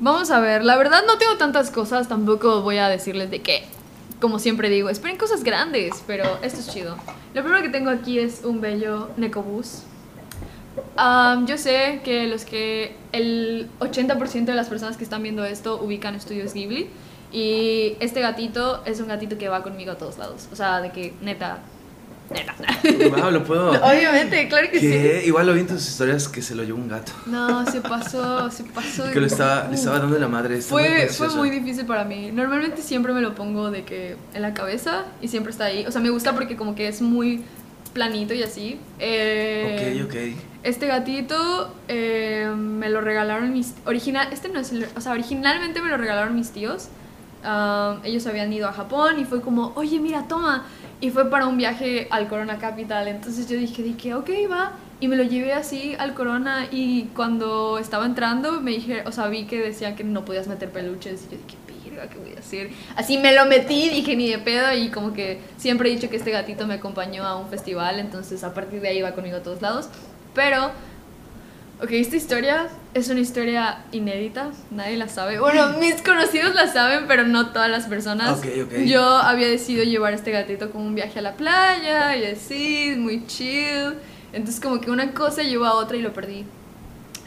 vamos 0.00 0.30
a 0.30 0.40
ver, 0.40 0.64
la 0.64 0.76
verdad 0.76 1.02
no 1.06 1.18
tengo 1.18 1.36
tantas 1.36 1.70
cosas, 1.70 2.08
tampoco 2.08 2.62
voy 2.62 2.78
a 2.78 2.88
decirles 2.88 3.30
de 3.30 3.42
qué. 3.42 3.64
Como 4.20 4.38
siempre 4.38 4.68
digo, 4.68 4.88
esperen 4.88 5.16
cosas 5.16 5.44
grandes, 5.44 6.02
pero 6.06 6.24
esto 6.42 6.60
es 6.60 6.68
chido. 6.68 6.96
Lo 7.34 7.42
primero 7.42 7.62
que 7.62 7.68
tengo 7.68 7.90
aquí 7.90 8.18
es 8.18 8.44
un 8.44 8.60
bello 8.60 9.10
Necobus. 9.16 9.82
Am, 10.96 11.46
yo 11.46 11.58
sé 11.58 12.00
que 12.04 12.26
los 12.26 12.44
que 12.44 12.96
el 13.12 13.68
80% 13.80 14.44
de 14.44 14.54
las 14.54 14.68
personas 14.68 14.96
que 14.96 15.04
están 15.04 15.22
viendo 15.22 15.44
esto 15.44 15.80
ubican 15.80 16.14
Estudios 16.14 16.54
Ghibli 16.54 16.88
y 17.32 17.96
este 18.00 18.20
gatito 18.20 18.82
es 18.84 19.00
un 19.00 19.08
gatito 19.08 19.38
que 19.38 19.48
va 19.48 19.62
conmigo 19.62 19.92
a 19.92 19.98
todos 19.98 20.18
lados, 20.18 20.48
o 20.52 20.56
sea, 20.56 20.80
de 20.80 20.90
que 20.90 21.14
neta. 21.20 21.58
Wow, 23.10 23.30
lo 23.30 23.44
puedo. 23.46 23.70
Obviamente, 23.70 24.48
claro 24.48 24.70
que 24.70 24.80
¿Qué? 24.80 25.20
sí. 25.22 25.28
Igual 25.28 25.46
lo 25.46 25.54
vi 25.54 25.60
en 25.60 25.66
tus 25.66 25.86
historias 25.88 26.28
que 26.28 26.42
se 26.42 26.54
lo 26.54 26.62
llevó 26.64 26.78
un 26.78 26.88
gato. 26.88 27.12
No, 27.26 27.64
se 27.70 27.80
pasó, 27.80 28.50
se 28.50 28.64
pasó. 28.64 29.04
de- 29.06 29.12
Que 29.12 29.20
lo 29.20 29.26
estaba, 29.26 29.68
le 29.68 29.74
estaba 29.76 29.98
dando 29.98 30.18
la 30.18 30.28
madre. 30.28 30.60
Fue, 30.60 31.08
fue 31.08 31.28
muy 31.30 31.50
difícil 31.50 31.86
para 31.86 32.04
mí. 32.04 32.30
Normalmente 32.32 32.82
siempre 32.82 33.12
me 33.12 33.20
lo 33.20 33.34
pongo 33.34 33.70
de 33.70 33.84
que 33.84 34.16
en 34.34 34.42
la 34.42 34.54
cabeza 34.54 35.04
y 35.22 35.28
siempre 35.28 35.52
está 35.52 35.64
ahí. 35.66 35.86
O 35.86 35.90
sea, 35.92 36.00
me 36.00 36.10
gusta 36.10 36.34
porque 36.34 36.56
como 36.56 36.74
que 36.74 36.88
es 36.88 37.00
muy 37.02 37.42
planito 37.94 38.34
y 38.34 38.42
así. 38.42 38.78
Eh, 38.98 40.02
Ok, 40.04 40.10
ok. 40.10 40.16
Este 40.64 40.86
gatito 40.86 41.74
eh, 41.88 42.50
me 42.56 42.90
lo 42.90 43.00
regalaron 43.00 43.52
mis... 43.52 43.74
Original, 43.86 44.28
este 44.32 44.48
no 44.48 44.60
es 44.60 44.72
el... 44.72 44.86
O 44.96 45.00
sea, 45.00 45.12
originalmente 45.12 45.80
me 45.80 45.88
lo 45.88 45.96
regalaron 45.96 46.34
mis 46.34 46.50
tíos. 46.50 46.88
Ah, 47.44 47.98
ellos 48.04 48.26
habían 48.26 48.52
ido 48.52 48.68
a 48.68 48.72
Japón 48.72 49.18
y 49.18 49.24
fue 49.24 49.40
como, 49.40 49.72
oye, 49.76 49.98
mira, 50.00 50.26
toma. 50.28 50.64
Y 51.00 51.10
fue 51.10 51.30
para 51.30 51.46
un 51.46 51.56
viaje 51.56 52.08
al 52.10 52.28
Corona 52.28 52.58
Capital. 52.58 53.08
Entonces 53.08 53.48
yo 53.48 53.56
dije, 53.56 53.82
dije, 53.82 54.14
ok, 54.14 54.30
va. 54.50 54.72
Y 55.00 55.06
me 55.06 55.14
lo 55.14 55.22
llevé 55.22 55.52
así 55.52 55.94
al 55.98 56.14
Corona 56.14 56.66
y 56.72 57.04
cuando 57.14 57.78
estaba 57.78 58.04
entrando 58.04 58.60
me 58.60 58.72
dije, 58.72 59.04
o 59.06 59.12
sea, 59.12 59.28
vi 59.28 59.44
que 59.44 59.60
decían 59.60 59.94
que 59.94 60.02
no 60.02 60.24
podías 60.24 60.48
meter 60.48 60.70
peluches. 60.70 61.26
Y 61.30 61.36
yo 61.36 61.38
dije, 61.44 62.08
¿qué 62.10 62.18
voy 62.18 62.34
a 62.36 62.40
hacer? 62.40 62.70
Así 62.96 63.18
me 63.18 63.32
lo 63.32 63.46
metí, 63.46 63.90
dije, 63.90 64.16
ni 64.16 64.28
de 64.28 64.38
pedo. 64.38 64.74
Y 64.74 64.88
como 64.90 65.12
que 65.12 65.40
siempre 65.56 65.88
he 65.88 65.92
dicho 65.94 66.10
que 66.10 66.16
este 66.16 66.32
gatito 66.32 66.66
me 66.66 66.74
acompañó 66.74 67.24
a 67.24 67.36
un 67.36 67.48
festival. 67.48 68.00
Entonces 68.00 68.42
a 68.42 68.54
partir 68.54 68.80
de 68.80 68.88
ahí 68.88 69.00
va 69.00 69.12
conmigo 69.12 69.36
a 69.36 69.42
todos 69.42 69.62
lados. 69.62 69.88
Pero, 70.34 70.72
ok, 71.82 71.90
esta 71.92 72.16
historia 72.16 72.68
es 72.94 73.08
una 73.08 73.20
historia 73.20 73.78
inédita, 73.92 74.50
nadie 74.70 74.96
la 74.96 75.08
sabe. 75.08 75.38
Bueno, 75.38 75.68
mis 75.80 76.00
conocidos 76.02 76.54
la 76.54 76.72
saben, 76.72 77.06
pero 77.06 77.24
no 77.24 77.50
todas 77.50 77.70
las 77.70 77.86
personas. 77.86 78.38
Ok, 78.38 78.46
ok. 78.64 78.72
Yo 78.86 79.02
había 79.04 79.48
decidido 79.48 79.84
llevar 79.84 80.12
a 80.12 80.16
este 80.16 80.30
gatito 80.30 80.70
como 80.70 80.84
un 80.86 80.94
viaje 80.94 81.18
a 81.18 81.22
la 81.22 81.34
playa 81.34 82.16
y 82.16 82.24
así, 82.26 82.94
muy 82.98 83.26
chill. 83.26 83.94
Entonces 84.32 84.60
como 84.60 84.80
que 84.80 84.90
una 84.90 85.12
cosa 85.12 85.42
llevó 85.42 85.64
a 85.66 85.74
otra 85.74 85.96
y 85.96 86.02
lo 86.02 86.12
perdí. 86.12 86.44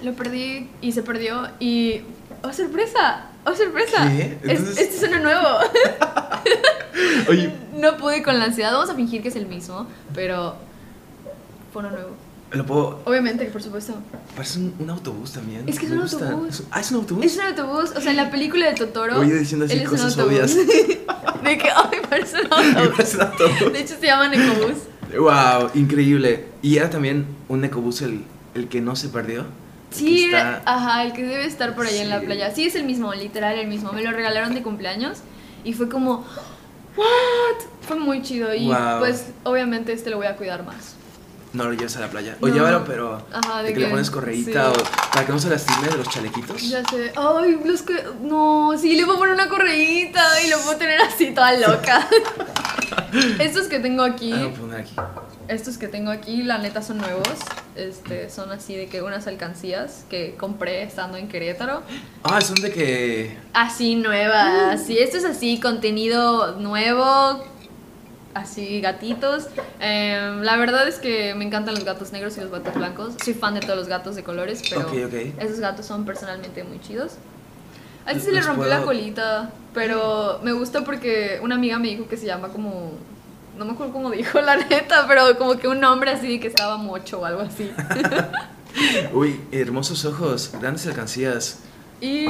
Lo 0.03 0.13
perdí 0.13 0.69
y 0.81 0.91
se 0.91 1.03
perdió 1.03 1.47
y... 1.59 2.01
¡Oh, 2.43 2.51
sorpresa! 2.53 3.27
¡Oh, 3.45 3.53
sorpresa! 3.55 4.07
¿Qué? 4.09 4.37
Es- 4.43 4.77
este 4.77 4.83
es 4.97 5.03
uno 5.03 5.19
nuevo. 5.19 5.47
Oye, 7.29 7.51
no 7.73 7.97
pude 7.97 8.23
con 8.23 8.37
la 8.39 8.45
ansiedad. 8.45 8.71
Vamos 8.71 8.89
a 8.89 8.95
fingir 8.95 9.21
que 9.21 9.27
es 9.29 9.35
el 9.35 9.45
mismo, 9.45 9.87
pero 10.13 10.55
fue 11.71 11.81
uno 11.81 11.91
nuevo. 11.91 12.09
Lo 12.57 12.65
puedo. 12.65 12.99
Obviamente, 13.05 13.45
por 13.45 13.61
supuesto. 13.63 13.93
Parece 14.35 14.59
un, 14.59 14.73
un 14.79 14.89
autobús 14.89 15.31
también. 15.33 15.63
Es 15.67 15.79
que 15.79 15.85
es 15.85 15.91
Me 15.91 15.97
un 15.97 16.03
gusta. 16.03 16.25
autobús. 16.29 16.63
Ah, 16.71 16.81
es 16.81 16.91
un 16.91 16.97
autobús. 16.97 17.25
Es 17.25 17.35
un 17.35 17.41
autobús, 17.43 17.91
o 17.95 18.01
sea, 18.01 18.11
en 18.11 18.17
la 18.17 18.29
película 18.31 18.67
de 18.67 18.73
Totoro. 18.75 19.19
Oye, 19.19 19.33
diciendo 19.39 19.65
así 19.65 19.77
él 19.77 19.87
cosas 19.87 20.17
obvias. 20.17 20.55
de 20.55 21.57
que, 21.57 21.69
ay, 21.69 21.99
parece 22.09 22.37
un 22.41 22.53
autobús. 22.53 22.99
Es 22.99 23.15
un 23.15 23.21
autobús. 23.21 23.73
De 23.73 23.79
hecho, 23.79 23.95
se 23.99 24.05
llama 24.05 24.27
Necobús. 24.27 24.77
Wow, 25.17 25.69
increíble. 25.73 26.45
Y 26.61 26.77
era 26.77 26.89
también 26.89 27.25
un 27.49 27.63
ecobús 27.65 28.01
el, 28.01 28.23
el 28.55 28.67
que 28.69 28.81
no 28.81 28.95
se 28.95 29.09
perdió. 29.09 29.45
Sí, 29.89 30.25
está- 30.25 30.61
ajá, 30.65 31.03
el 31.03 31.11
que 31.13 31.23
debe 31.23 31.45
estar 31.45 31.75
por 31.75 31.85
allá 31.85 32.01
en 32.01 32.09
la 32.09 32.19
Sí. 32.21 32.25
playa. 32.25 32.55
Sí, 32.55 32.65
es 32.67 32.75
el 32.75 32.85
mismo, 32.85 33.13
literal, 33.13 33.57
el 33.57 33.67
mismo. 33.67 33.91
Me 33.91 34.01
lo 34.03 34.11
regalaron 34.11 34.53
de 34.55 34.61
cumpleaños 34.61 35.17
y 35.65 35.73
fue 35.73 35.89
como, 35.89 36.25
¿What? 36.95 37.65
Fue 37.87 37.97
muy 37.97 38.21
chido 38.21 38.53
y 38.53 38.67
Wow. 38.67 38.99
pues 38.99 39.27
obviamente 39.43 39.91
este 39.93 40.09
lo 40.09 40.17
voy 40.17 40.27
a 40.27 40.35
cuidar 40.37 40.65
más. 40.65 40.95
No 41.53 41.65
lo 41.65 41.73
llevas 41.73 41.97
a 41.97 41.99
la 41.99 42.09
playa. 42.09 42.37
O 42.39 42.47
No. 42.47 42.53
llévalo, 42.53 42.85
pero 42.85 43.21
Ajá, 43.31 43.57
de 43.61 43.67
de 43.69 43.73
que 43.73 43.79
le 43.81 43.85
que- 43.87 43.91
pones 43.91 44.09
correíta 44.09 44.73
sí. 44.73 44.79
o 44.81 45.09
para 45.11 45.25
que 45.25 45.31
no 45.33 45.39
se 45.39 45.49
lastime 45.49 45.87
de 45.89 45.97
los 45.97 46.07
chalequitos. 46.09 46.61
Ya 46.69 46.81
sé. 46.89 47.11
Ay, 47.17 47.59
los 47.65 47.81
que. 47.81 48.03
No, 48.21 48.71
sí, 48.79 48.95
le 48.95 49.03
puedo 49.05 49.19
poner 49.19 49.33
una 49.35 49.49
correíta 49.49 50.21
y 50.45 50.49
lo 50.49 50.57
puedo 50.59 50.77
tener 50.77 51.01
así 51.01 51.31
toda 51.33 51.51
loca. 51.57 52.07
Estos 53.39 53.67
que 53.67 53.79
tengo 53.79 54.03
aquí, 54.03 54.31
Ah, 54.33 54.49
poner 54.57 54.81
aquí. 54.81 54.93
estos 55.49 55.77
que 55.77 55.87
tengo 55.89 56.11
aquí, 56.11 56.43
la 56.43 56.57
neta 56.57 56.81
son 56.81 56.97
nuevos. 56.99 57.27
Este, 57.75 58.29
son 58.29 58.51
así 58.51 58.75
de 58.75 58.87
que 58.87 59.01
unas 59.01 59.27
alcancías 59.27 60.05
que 60.09 60.35
compré 60.37 60.83
estando 60.83 61.17
en 61.17 61.27
Querétaro. 61.27 61.83
Ah, 62.23 62.39
son 62.41 62.55
de 62.61 62.71
que. 62.71 63.37
Así 63.53 63.95
nuevas. 63.95 64.81
Sí, 64.85 64.97
esto 64.97 65.17
es 65.17 65.25
así, 65.25 65.59
contenido 65.59 66.53
nuevo. 66.59 67.43
Así, 68.33 68.79
gatitos. 68.81 69.47
Em, 69.79 70.41
la 70.41 70.55
verdad 70.55 70.87
es 70.87 70.99
que 70.99 71.35
me 71.35 71.43
encantan 71.45 71.75
los 71.75 71.83
gatos 71.83 72.11
negros 72.13 72.37
y 72.37 72.41
los 72.41 72.51
gatos 72.51 72.73
blancos. 72.75 73.13
Soy 73.23 73.33
fan 73.33 73.53
de 73.55 73.59
todos 73.59 73.75
los 73.77 73.87
gatos 73.87 74.15
de 74.15 74.23
colores, 74.23 74.61
pero 74.69 74.81
Ok, 74.81 74.93
ok. 75.07 75.13
esos 75.39 75.59
gatos 75.59 75.85
son 75.85 76.05
personalmente 76.05 76.63
muy 76.63 76.79
chidos. 76.79 77.13
A 78.05 78.11
este 78.13 78.25
se 78.25 78.31
le 78.31 78.41
rompió 78.41 78.65
la 78.65 78.77
puedo- 78.77 78.87
colita, 78.87 79.51
pero 79.73 80.39
me 80.43 80.53
gusta 80.53 80.83
porque 80.83 81.39
una 81.43 81.55
amiga 81.55 81.77
me 81.77 81.89
dijo 81.89 82.07
que 82.07 82.17
se 82.17 82.25
llama 82.25 82.47
como... 82.49 82.93
No 83.57 83.65
me 83.65 83.73
acuerdo 83.73 83.91
cómo 83.93 84.09
dijo 84.09 84.39
la 84.41 84.55
neta, 84.55 85.05
pero 85.07 85.37
como 85.37 85.57
que 85.57 85.67
un 85.67 85.79
nombre 85.81 86.11
así 86.11 86.39
que 86.39 86.47
estaba 86.47 86.77
mocho 86.77 87.19
o 87.19 87.25
algo 87.25 87.41
así. 87.41 87.69
Uy, 89.13 89.41
hermosos 89.51 90.05
ojos, 90.05 90.51
grandes 90.59 90.87
alcancías. 90.87 91.59
Y 91.99 92.25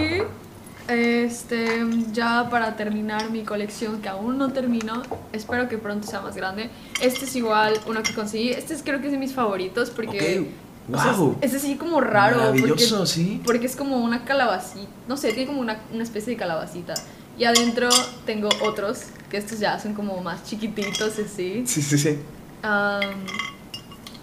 este, 0.88 1.86
ya 2.12 2.50
para 2.50 2.76
terminar 2.76 3.30
mi 3.30 3.44
colección, 3.44 4.02
que 4.02 4.10
aún 4.10 4.38
no 4.38 4.52
termino, 4.52 5.02
espero 5.32 5.70
que 5.70 5.78
pronto 5.78 6.08
sea 6.08 6.22
más 6.22 6.36
grande. 6.36 6.70
Este 7.02 7.26
es 7.26 7.36
igual 7.36 7.80
uno 7.88 8.04
que 8.04 8.14
conseguí. 8.14 8.50
Este 8.50 8.74
es, 8.74 8.84
creo 8.84 9.00
que 9.00 9.08
es 9.08 9.12
de 9.12 9.18
mis 9.18 9.34
favoritos 9.34 9.90
porque. 9.90 10.40
Ok, 10.40 10.94
o 10.94 11.02
sea, 11.02 11.12
wow. 11.14 11.38
es 11.42 11.54
así 11.54 11.76
como 11.76 12.02
raro. 12.02 12.38
Maravilloso, 12.38 12.98
porque, 12.98 13.12
sí. 13.12 13.42
Porque 13.46 13.66
es 13.66 13.76
como 13.76 13.98
una 13.98 14.26
calabacita. 14.26 14.90
No 15.08 15.18
sé, 15.18 15.34
tiene 15.34 15.48
como 15.48 15.62
una, 15.62 15.80
una 15.94 16.04
especie 16.04 16.34
de 16.34 16.38
calabacita. 16.38 16.96
Y 17.38 17.46
adentro 17.46 17.90
tengo 18.26 18.50
otros, 18.64 19.04
que 19.30 19.38
estos 19.38 19.60
ya 19.60 19.80
son 19.80 19.94
como 19.94 20.22
más 20.22 20.44
chiquititos, 20.44 21.18
así. 21.20 21.64
Sí, 21.66 21.82
sí, 21.82 21.98
sí. 21.98 22.20
Am, 22.64 23.02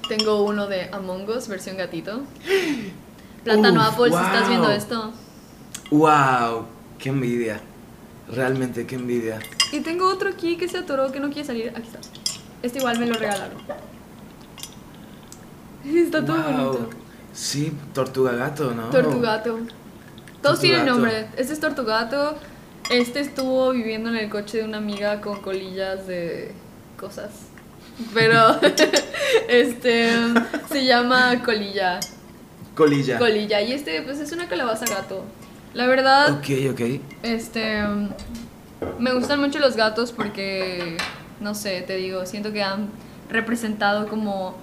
tengo 0.09 0.45
uno 0.45 0.67
de 0.67 0.89
Among 0.93 1.29
Us, 1.29 1.49
versión 1.49 1.77
gatito. 1.77 2.23
Plátano 3.45 3.81
Uf, 3.81 3.89
Apple, 3.89 4.11
si 4.11 4.17
estás 4.17 4.49
viendo 4.49 4.69
wow. 4.69 4.77
esto. 4.77 5.13
Wow, 5.91 6.67
qué 6.99 7.09
envidia. 7.09 7.61
Realmente, 8.31 8.87
qué 8.87 8.97
envidia. 8.97 9.39
Y 9.73 9.81
tengo 9.81 10.09
otro 10.09 10.29
aquí 10.31 10.57
que 10.57 10.69
se 10.69 10.79
atoró, 10.79 11.11
que 11.13 11.21
no 11.21 11.29
quiere 11.31 11.45
salir. 11.47 11.71
Aquí 11.75 11.87
está. 11.87 11.99
Este 12.63 12.79
igual 12.79 12.99
me 12.99 13.07
lo 13.07 13.15
regalaron. 13.15 13.57
Está 15.85 16.25
todo 16.25 16.37
Wow. 16.37 16.53
bonito. 16.53 16.91
Sí, 17.33 17.73
tortuga 17.95 18.33
gato, 18.33 18.75
¿no? 18.75 18.91
Tortugato. 18.91 19.61
Todos 20.43 20.61
tienen 20.61 20.87
nombre. 20.87 21.29
Este 21.37 21.53
es 21.53 21.61
Tortugato. 21.61 22.37
Este 22.91 23.21
estuvo 23.21 23.71
viviendo 23.71 24.09
en 24.11 24.17
el 24.17 24.29
coche 24.29 24.59
de 24.59 24.65
una 24.65 24.79
amiga 24.79 25.21
con 25.21 25.41
colillas 25.41 26.07
de 26.07 26.53
cosas. 26.99 27.31
Pero 28.13 28.59
este 29.49 30.11
se 30.71 30.85
llama 30.85 31.43
colilla. 31.45 32.01
Colilla. 32.75 33.19
Colilla. 33.19 33.61
Y 33.63 33.73
este 33.73 34.03
pues 34.03 34.19
es 34.19 34.33
una 34.33 34.49
calabaza 34.49 34.85
gato. 34.87 35.25
La 35.79 35.87
verdad, 35.87 36.33
Ok, 36.33 36.73
ok. 36.73 36.81
Este. 37.23 37.85
Me 38.99 39.13
gustan 39.13 39.39
mucho 39.39 39.61
los 39.61 39.77
gatos 39.77 40.11
porque. 40.11 40.97
No 41.39 41.55
sé, 41.55 41.83
te 41.83 41.95
digo, 41.95 42.27
siento 42.27 42.53
que 42.53 42.65
han 42.65 42.89
representado 43.31 44.09
como 44.09 44.57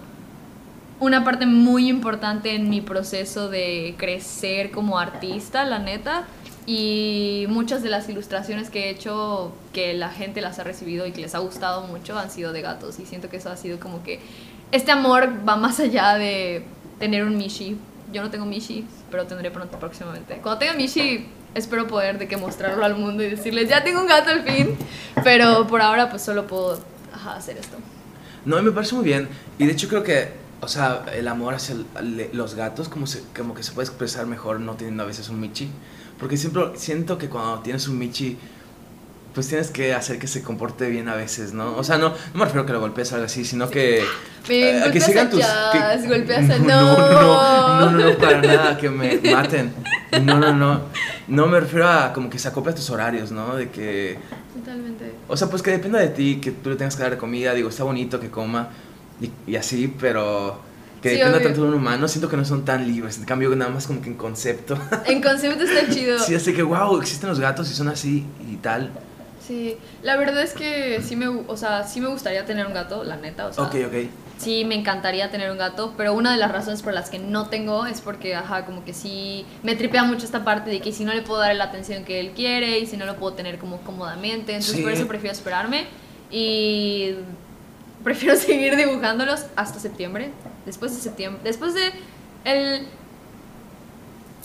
una 1.00 1.24
parte 1.24 1.46
muy 1.46 1.88
importante 1.88 2.54
en 2.54 2.70
mi 2.70 2.82
proceso 2.82 3.48
de 3.48 3.96
crecer 3.98 4.72
como 4.72 5.00
artista, 5.00 5.64
la 5.64 5.80
neta. 5.80 6.26
Y 6.66 7.46
muchas 7.48 7.82
de 7.82 7.92
las 7.92 8.10
ilustraciones 8.10 8.70
que 8.70 8.88
he 8.88 8.90
hecho, 8.90 9.54
que 9.72 9.94
la 9.94 10.10
gente 10.10 10.42
las 10.42 10.60
ha 10.60 10.66
recibido 10.66 11.08
y 11.08 11.14
que 11.14 11.22
les 11.22 11.34
ha 11.34 11.40
gustado 11.40 11.88
mucho, 11.88 12.20
han 12.20 12.30
sido 12.30 12.52
de 12.52 12.62
gatos. 12.62 13.00
Y 13.00 13.06
siento 13.06 13.30
que 13.30 13.38
eso 13.38 13.50
ha 13.50 13.56
sido 13.56 13.80
como 13.80 14.04
que. 14.04 14.20
Este 14.74 14.92
amor 14.92 15.30
va 15.48 15.56
más 15.56 15.80
allá 15.80 16.16
de 16.16 16.66
tener 17.00 17.24
un 17.24 17.38
Mishi. 17.38 17.78
Yo 18.16 18.22
no 18.22 18.30
tengo 18.30 18.46
Mishi, 18.46 18.88
pero 19.12 19.28
tendré 19.28 19.52
pronto 19.52 19.78
próximamente. 19.78 20.40
Cuando 20.42 20.60
tenga 20.60 20.74
Mishi, 20.74 21.28
espero 21.54 21.86
poder 21.86 22.18
de 22.18 22.30
que 22.30 22.38
mostrarlo 22.38 22.86
al 22.86 22.96
mundo 22.96 23.22
y 23.24 23.30
decirles, 23.30 23.68
ya 23.68 23.84
tengo 23.84 24.00
un 24.00 24.08
gato 24.08 24.30
al 24.30 24.42
fin. 24.44 24.78
Pero 25.22 25.68
por 25.68 25.82
ahora, 25.82 26.10
pues 26.10 26.22
solo 26.22 26.48
puedo 26.48 26.80
hacer 27.28 27.58
esto. 27.58 27.76
No, 28.46 28.62
me 28.62 28.72
parece 28.72 28.96
muy 28.96 29.04
bien. 29.04 29.28
Y 29.60 29.66
de 29.66 29.74
hecho 29.74 29.90
creo 29.90 30.02
que, 30.02 30.30
o 30.62 30.70
sea, 30.70 31.04
el 31.14 31.28
amor 31.28 31.56
hacia 31.56 31.76
los 32.32 32.56
gatos 32.56 32.88
como, 32.88 33.06
como 33.36 33.54
que 33.54 33.64
se 33.64 33.74
puede 33.74 33.86
expresar 33.86 34.26
mejor 34.28 34.62
no 34.62 34.76
teniendo 34.76 35.04
a 35.04 35.08
veces 35.08 35.28
un 35.28 35.42
Michi. 35.42 35.70
Porque 36.18 36.38
siempre 36.38 36.64
siento 36.76 37.18
que 37.18 37.28
cuando 37.28 37.60
tienes 37.60 37.86
un 37.90 38.00
Michi, 38.00 38.38
pues 39.36 39.48
tienes 39.50 39.70
que 39.70 39.94
hacer 39.94 40.18
que 40.18 40.28
se 40.28 40.42
comporte 40.42 40.90
bien 40.90 41.08
a 41.10 41.16
veces, 41.16 41.54
¿no? 41.54 41.76
O 41.78 41.84
sea, 41.84 41.98
no, 41.98 42.10
no 42.10 42.16
me 42.34 42.46
refiero 42.46 42.64
a 42.64 42.66
que 42.66 42.74
lo 42.74 42.80
golpees 42.80 43.12
o 43.12 43.16
algo 43.16 43.26
así, 43.26 43.46
sino 43.46 43.70
que... 43.70 44.04
Me 44.48 44.70
eh, 44.70 44.84
a 44.84 44.92
que 44.92 45.02
sigan 45.02 45.28
a 45.28 45.30
tus... 45.30 45.40
Jazz, 45.42 46.02
que- 46.02 46.08
golpeas 46.08 46.50
a- 46.50 46.58
no, 46.60 46.66
no. 46.98 47.80
no, 47.82 47.92
no, 47.92 48.10
no, 48.12 48.18
para 48.18 48.42
nada, 48.42 48.78
que 48.78 48.90
me 48.90 49.18
maten. 49.32 49.74
No, 50.24 50.40
no, 50.40 50.54
no. 50.54 50.82
No 51.28 51.48
me 51.48 51.60
refiero 51.60 51.88
a 51.88 52.14
como 52.14 52.30
que 52.30 52.40
se 52.40 52.48
acople 52.48 52.72
a 52.72 52.76
tus 52.76 52.90
horarios, 52.90 53.32
¿no? 53.32 53.56
De 53.56 53.70
que... 53.70 54.18
Totalmente. 54.58 55.12
O 55.28 55.36
sea, 55.36 55.50
pues 55.50 55.62
que 55.62 55.72
dependa 55.72 56.00
de 56.00 56.08
ti, 56.08 56.40
que 56.42 56.52
tú 56.52 56.70
le 56.70 56.76
tengas 56.78 56.96
que 56.96 57.04
dar 57.04 57.12
de 57.12 57.18
comida, 57.18 57.54
digo, 57.54 57.70
está 57.70 57.84
bonito 57.84 58.20
que 58.20 58.30
coma 58.32 58.70
y, 59.20 59.30
y 59.52 59.56
así, 59.58 59.94
pero 60.00 60.60
que 61.02 61.10
Sí, 61.10 61.16
dependa 61.18 61.38
obvio. 61.38 61.48
tanto 61.50 61.62
de 61.64 61.68
un 61.68 61.74
humano, 61.76 62.08
siento 62.08 62.30
que 62.30 62.38
no 62.38 62.46
son 62.46 62.64
tan 62.66 62.88
libres, 62.88 63.18
en 63.18 63.26
cambio 63.26 63.54
nada 63.56 63.70
más 63.70 63.86
como 63.86 64.02
que 64.02 64.08
en 64.10 64.16
concepto. 64.16 64.78
En 65.06 65.22
concepto 65.22 65.64
está 65.66 65.90
chido. 65.94 66.18
sí, 66.20 66.34
así 66.36 66.54
que, 66.54 66.64
wow, 66.64 66.98
existen 67.00 67.30
los 67.30 67.40
gatos 67.40 67.70
y 67.70 67.74
son 67.74 67.90
así 67.90 68.26
y 68.50 68.56
tal. 68.56 68.92
Sí, 69.46 69.78
la 70.02 70.16
verdad 70.18 70.42
es 70.42 70.54
que 70.54 71.02
sí 71.04 71.16
me, 71.16 71.28
o 71.28 71.58
sea, 71.58 71.84
sí 71.88 72.02
me 72.02 72.08
gustaría 72.08 72.46
tener 72.46 72.66
un 72.66 72.74
gato, 72.74 73.04
la 73.04 73.18
neta, 73.18 73.46
o 73.48 73.54
sea, 73.54 73.66
Ok, 73.66 73.76
ok. 73.88 73.94
sí 74.40 74.66
me 74.66 74.74
encantaría 74.76 75.30
tener 75.30 75.52
un 75.52 75.58
gato, 75.58 75.94
pero 75.98 76.14
una 76.14 76.32
de 76.32 76.38
las 76.38 76.52
razones 76.52 76.82
por 76.82 76.94
las 76.94 77.10
que 77.10 77.20
no 77.20 77.48
tengo 77.48 77.86
es 77.86 78.02
porque, 78.02 78.34
ajá, 78.36 78.66
como 78.66 78.84
que 78.84 78.94
sí 78.94 79.46
me 79.62 79.76
tripea 79.76 80.04
mucho 80.04 80.26
esta 80.26 80.44
parte 80.44 80.72
de 80.72 80.82
que 80.82 80.92
si 80.92 81.06
no 81.06 81.14
le 81.14 81.22
puedo 81.22 81.40
dar 81.42 81.56
la 81.56 81.66
atención 81.66 82.04
que 82.06 82.20
él 82.20 82.32
quiere 82.36 82.80
y 82.80 82.88
si 82.88 82.98
no 82.98 83.06
lo 83.06 83.18
puedo 83.18 83.34
tener 83.36 83.60
como 83.60 83.78
cómodamente, 83.82 84.54
entonces 84.54 84.78
Sí. 84.78 84.82
por 84.82 84.92
eso 84.92 85.08
prefiero 85.08 85.34
esperarme 85.34 85.86
y 86.32 87.14
prefiero 88.04 88.36
seguir 88.38 88.76
dibujándolos 88.76 89.46
hasta 89.56 89.80
septiembre, 89.80 90.32
después 90.66 90.96
de 90.96 91.02
septiembre, 91.02 91.42
después 91.44 91.74
de 91.76 91.92
el 92.46 92.88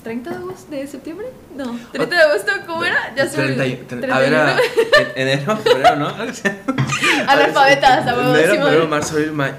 30 0.02 0.30
de 0.30 0.36
agosto 0.36 0.70
de 0.70 0.86
septiembre, 0.86 1.26
no, 1.56 1.78
30 1.92 2.14
de 2.16 2.22
agosto, 2.22 2.52
¿cómo 2.66 2.84
era? 2.84 3.12
Ya 3.16 3.26
se 3.28 3.36
me 3.36 3.44
Treinta 3.44 3.66
y- 3.66 3.72
olvidó. 3.74 4.00
tre- 4.06 4.12
a 4.12 4.18
ver, 4.18 4.34
a- 4.34 4.56
31. 4.56 5.10
en- 5.14 5.28
enero, 5.28 5.56
febrero, 5.58 5.96
¿no? 5.96 6.08
Analfabetas, 7.28 8.06
a 8.06 8.16
huevo, 8.16 8.34
Enero, 8.36 8.54
febrero, 8.54 8.88
marzo, 8.88 9.14
abril, 9.16 9.32
mayo. 9.32 9.54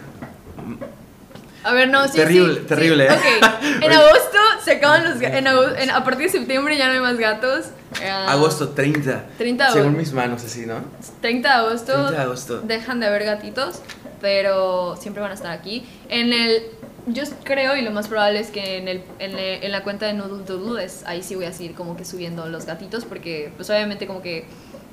A 1.63 1.73
ver, 1.73 1.89
no, 1.89 2.08
sí, 2.08 2.17
Terrible, 2.17 2.56
sí, 2.62 2.65
terrible, 2.65 3.08
sí. 3.08 3.13
¿eh? 3.13 3.39
Ok, 3.43 3.84
en 3.84 3.91
agosto 3.93 4.38
se 4.63 4.71
acaban 4.71 5.04
los 5.04 5.21
en 5.21 5.47
agosto, 5.47 5.75
en- 5.77 5.91
a 5.91 6.04
partir 6.04 6.25
de 6.25 6.32
septiembre 6.32 6.75
ya 6.75 6.88
no 6.88 6.93
hay 6.93 6.99
más 7.01 7.17
gatos. 7.17 7.65
Eh, 8.01 8.10
Agosto 8.10 8.69
30. 8.69 9.25
30 9.38 9.65
de 9.65 9.71
Según 9.71 9.88
agosto. 9.89 9.99
mis 9.99 10.13
manos, 10.13 10.43
así, 10.43 10.65
¿no? 10.65 10.75
30 11.21 11.49
de 11.49 11.54
agosto, 11.56 11.93
30 11.93 12.12
de 12.12 12.17
agosto. 12.21 12.62
dejan 12.62 12.99
de 12.99 13.06
haber 13.06 13.25
gatitos, 13.25 13.82
pero 14.21 14.95
siempre 14.99 15.21
van 15.21 15.32
a 15.32 15.36
estar 15.36 15.51
aquí. 15.51 15.86
En 16.10 16.34
el 16.34 16.63
yo 17.07 17.23
creo 17.43 17.75
y 17.77 17.81
lo 17.81 17.91
más 17.91 18.07
probable 18.07 18.39
es 18.39 18.51
que 18.51 18.77
en, 18.77 18.87
el, 18.87 19.03
en, 19.19 19.35
le- 19.35 19.65
en 19.65 19.71
la 19.71 19.83
cuenta 19.83 20.05
de 20.05 20.13
Noodle 20.13 20.43
Doodle 20.45 20.83
es, 20.83 21.03
ahí 21.05 21.23
sí 21.23 21.35
voy 21.35 21.45
a 21.45 21.53
seguir 21.53 21.73
como 21.73 21.97
que 21.97 22.05
subiendo 22.05 22.47
los 22.47 22.65
gatitos 22.65 23.05
porque 23.05 23.51
pues 23.57 23.69
obviamente 23.69 24.05
como 24.07 24.21
que 24.21 24.45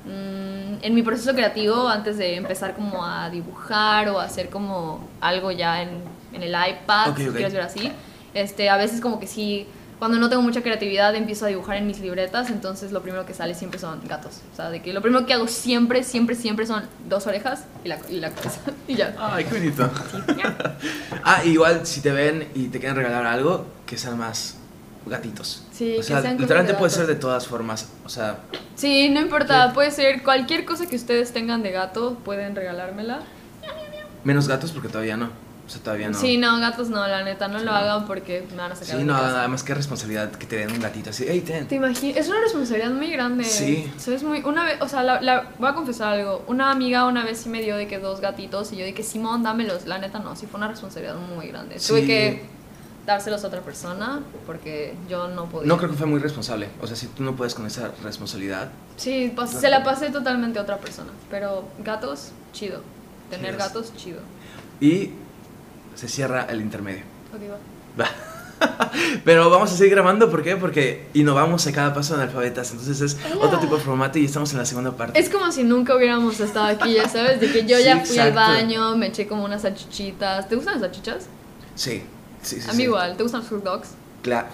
mm, 0.05 0.83
en 0.83 0.95
mi 0.95 1.03
proceso 1.03 1.33
creativo 1.33 1.87
antes 1.87 2.17
de 2.17 2.35
empezar 2.35 2.73
como 2.75 3.05
a 3.05 3.29
dibujar 3.29 4.09
o 4.09 4.19
a 4.19 4.23
hacer 4.25 4.49
como 4.49 5.07
algo 5.21 5.51
ya 5.51 5.81
en, 5.83 5.89
en 6.33 6.43
el 6.43 6.49
iPad, 6.51 7.07
si 7.17 7.23
quieres 7.37 7.53
ver 7.53 7.61
así, 7.63 7.91
este, 8.33 8.69
a 8.69 8.77
veces 8.77 9.01
como 9.01 9.19
que 9.19 9.27
sí, 9.27 9.67
cuando 9.99 10.17
no 10.17 10.29
tengo 10.29 10.41
mucha 10.41 10.61
creatividad 10.63 11.13
empiezo 11.15 11.45
a 11.45 11.49
dibujar 11.49 11.75
en 11.77 11.85
mis 11.85 11.99
libretas, 11.99 12.49
entonces 12.49 12.91
lo 12.93 13.01
primero 13.01 13.25
que 13.25 13.33
sale 13.33 13.53
siempre 13.53 13.79
son 13.79 13.99
gatos. 14.07 14.39
O 14.51 14.55
sea, 14.55 14.69
de 14.69 14.81
que 14.81 14.93
lo 14.93 15.01
primero 15.01 15.25
que 15.25 15.33
hago 15.33 15.47
siempre, 15.47 16.03
siempre, 16.03 16.35
siempre 16.35 16.65
son 16.65 16.83
dos 17.09 17.27
orejas 17.27 17.65
y 17.83 17.89
la, 17.89 17.99
y 18.09 18.19
la 18.19 18.31
cabeza. 18.31 18.61
Y 18.87 18.95
ya. 18.95 19.13
Ay, 19.19 19.43
qué 19.43 19.59
bonito. 19.59 19.89
ah, 21.23 21.43
igual 21.43 21.85
si 21.85 22.01
te 22.01 22.11
ven 22.11 22.47
y 22.55 22.67
te 22.69 22.79
quieren 22.79 22.95
regalar 22.95 23.25
algo, 23.27 23.65
que 23.85 23.97
sean 23.97 24.17
más 24.17 24.55
gatitos. 25.05 25.65
Sí, 25.71 25.93
o 25.93 25.97
que 25.97 26.03
sea, 26.03 26.21
sean 26.21 26.37
literalmente 26.37 26.73
de 26.73 26.79
puede 26.79 26.91
ser 26.91 27.05
de 27.05 27.15
todas 27.15 27.45
formas. 27.45 27.89
O 28.05 28.09
sea, 28.09 28.37
Sí, 28.75 29.09
no 29.09 29.19
importa, 29.19 29.73
puede 29.73 29.91
ser 29.91 30.23
cualquier 30.23 30.63
cosa 30.63 30.87
que 30.87 30.95
ustedes 30.95 31.33
tengan 31.33 31.61
de 31.61 31.71
gato, 31.71 32.15
pueden 32.23 32.55
regalármela. 32.55 33.19
menos 34.23 34.47
gatos 34.47 34.71
porque 34.71 34.87
todavía 34.87 35.17
no. 35.17 35.48
O 35.69 35.71
sea, 35.71 35.83
todavía 35.83 36.09
no. 36.09 36.17
Sí, 36.19 36.39
no, 36.39 36.59
gatos 36.59 36.89
no, 36.89 37.07
la 37.07 37.23
neta, 37.23 37.47
no 37.47 37.59
lo 37.59 37.71
hagan 37.71 38.07
porque 38.07 38.43
me 38.49 38.57
van 38.57 38.71
a 38.71 38.75
sacar 38.75 38.97
Sí, 38.97 39.03
no, 39.03 39.15
además 39.15 39.61
qué 39.61 39.75
responsabilidad 39.75 40.31
que 40.31 40.47
te 40.47 40.55
den 40.55 40.71
un 40.71 40.79
gatito 40.79 41.11
así. 41.11 41.25
¡Ey, 41.27 41.41
ten! 41.41 41.67
¿Te 41.67 41.75
imaginas? 41.75 42.17
Es 42.17 42.27
una 42.27 42.39
responsabilidad 42.41 42.89
muy 42.89 43.11
grande. 43.11 43.43
Sí. 43.43 43.87
¿Sabes? 43.97 44.23
Muy, 44.23 44.39
una 44.41 44.65
vez, 44.65 44.81
o 44.81 44.87
sea, 44.89 45.03
la, 45.03 45.21
la- 45.21 45.51
voy 45.59 45.69
a 45.69 45.75
confesar 45.75 46.13
algo. 46.13 46.43
Una 46.47 46.71
amiga 46.71 47.05
una 47.05 47.23
vez 47.23 47.37
sí 47.41 47.49
me 47.49 47.61
dio 47.61 47.77
de 47.77 47.85
que 47.85 47.99
dos 47.99 48.19
gatitos 48.19 48.73
y 48.73 48.77
yo 48.77 48.95
que 48.95 49.03
Simón, 49.03 49.43
dámelos. 49.43 49.85
La 49.85 49.99
neta 49.99 50.17
no, 50.17 50.35
sí 50.35 50.47
fue 50.47 50.57
una 50.57 50.69
responsabilidad 50.69 51.15
muy 51.35 51.49
grande. 51.49 51.77
Tuve 51.79 52.07
que 52.07 52.45
dárselos 53.05 53.43
a 53.43 53.47
otra 53.47 53.61
persona 53.61 54.21
porque 54.47 54.95
yo 55.07 55.27
no 55.27 55.45
podía. 55.45 55.67
No 55.67 55.77
creo 55.77 55.91
que 55.91 55.97
fue 55.97 56.07
muy 56.07 56.19
responsable. 56.19 56.69
O 56.81 56.87
sea, 56.87 56.95
si 56.95 57.05
tú 57.05 57.21
no 57.21 57.35
puedes 57.35 57.53
con 57.53 57.67
esa 57.67 57.91
responsabilidad. 58.03 58.69
Sí, 58.97 59.31
pues, 59.35 59.51
se 59.51 59.69
la 59.69 59.83
pasé 59.83 60.09
totalmente 60.09 60.57
a 60.57 60.63
otra 60.63 60.77
persona. 60.77 61.11
Pero 61.29 61.65
gatos, 61.83 62.31
chido. 62.53 62.81
Tener 63.29 63.51
es. 63.51 63.57
gatos, 63.59 63.93
chido. 63.95 64.21
Y 64.81 65.11
se 65.99 66.07
cierra 66.07 66.45
el 66.49 66.61
intermedio. 66.61 67.03
Ok, 67.33 67.41
va. 67.51 68.03
Va. 68.03 68.09
Pero 69.25 69.49
vamos 69.49 69.71
a 69.71 69.75
seguir 69.75 69.91
grabando, 69.93 70.29
¿por 70.31 70.43
qué? 70.43 70.55
Porque 70.55 71.07
innovamos 71.13 71.67
a 71.67 71.71
cada 71.73 71.93
paso 71.93 72.15
en 72.15 72.21
alfabetas. 72.21 72.71
Entonces 72.71 73.01
es 73.01 73.17
otro 73.41 73.59
tipo 73.59 73.75
de 73.75 73.81
formato 73.81 74.17
y 74.17 74.25
estamos 74.25 74.51
en 74.53 74.59
la 74.59 74.65
segunda 74.65 74.95
parte. 74.95 75.19
Es 75.19 75.29
como 75.29 75.51
si 75.51 75.63
nunca 75.63 75.95
hubiéramos 75.95 76.39
estado 76.39 76.67
aquí, 76.67 76.93
ya 76.93 77.07
sabes, 77.09 77.41
de 77.41 77.51
que 77.51 77.65
yo 77.65 77.77
Sí, 77.77 77.83
ya 77.83 77.99
fui 77.99 78.17
al 78.19 78.31
baño, 78.33 78.95
me 78.95 79.07
eché 79.07 79.27
como 79.27 79.43
unas 79.43 79.61
salchichitas. 79.63 80.47
¿Te 80.47 80.55
gustan 80.55 80.75
las 80.75 80.83
salchichas? 80.83 81.25
Sí, 81.75 82.03
sí, 82.41 82.61
sí. 82.61 82.69
a 82.69 82.73
mí 82.73 82.77
sí. 82.77 82.83
igual. 82.83 83.17
¿Te 83.17 83.23
gustan 83.23 83.41
los 83.41 83.49
hot 83.49 83.63
dogs? 83.63 83.89
Cla- 84.23 84.47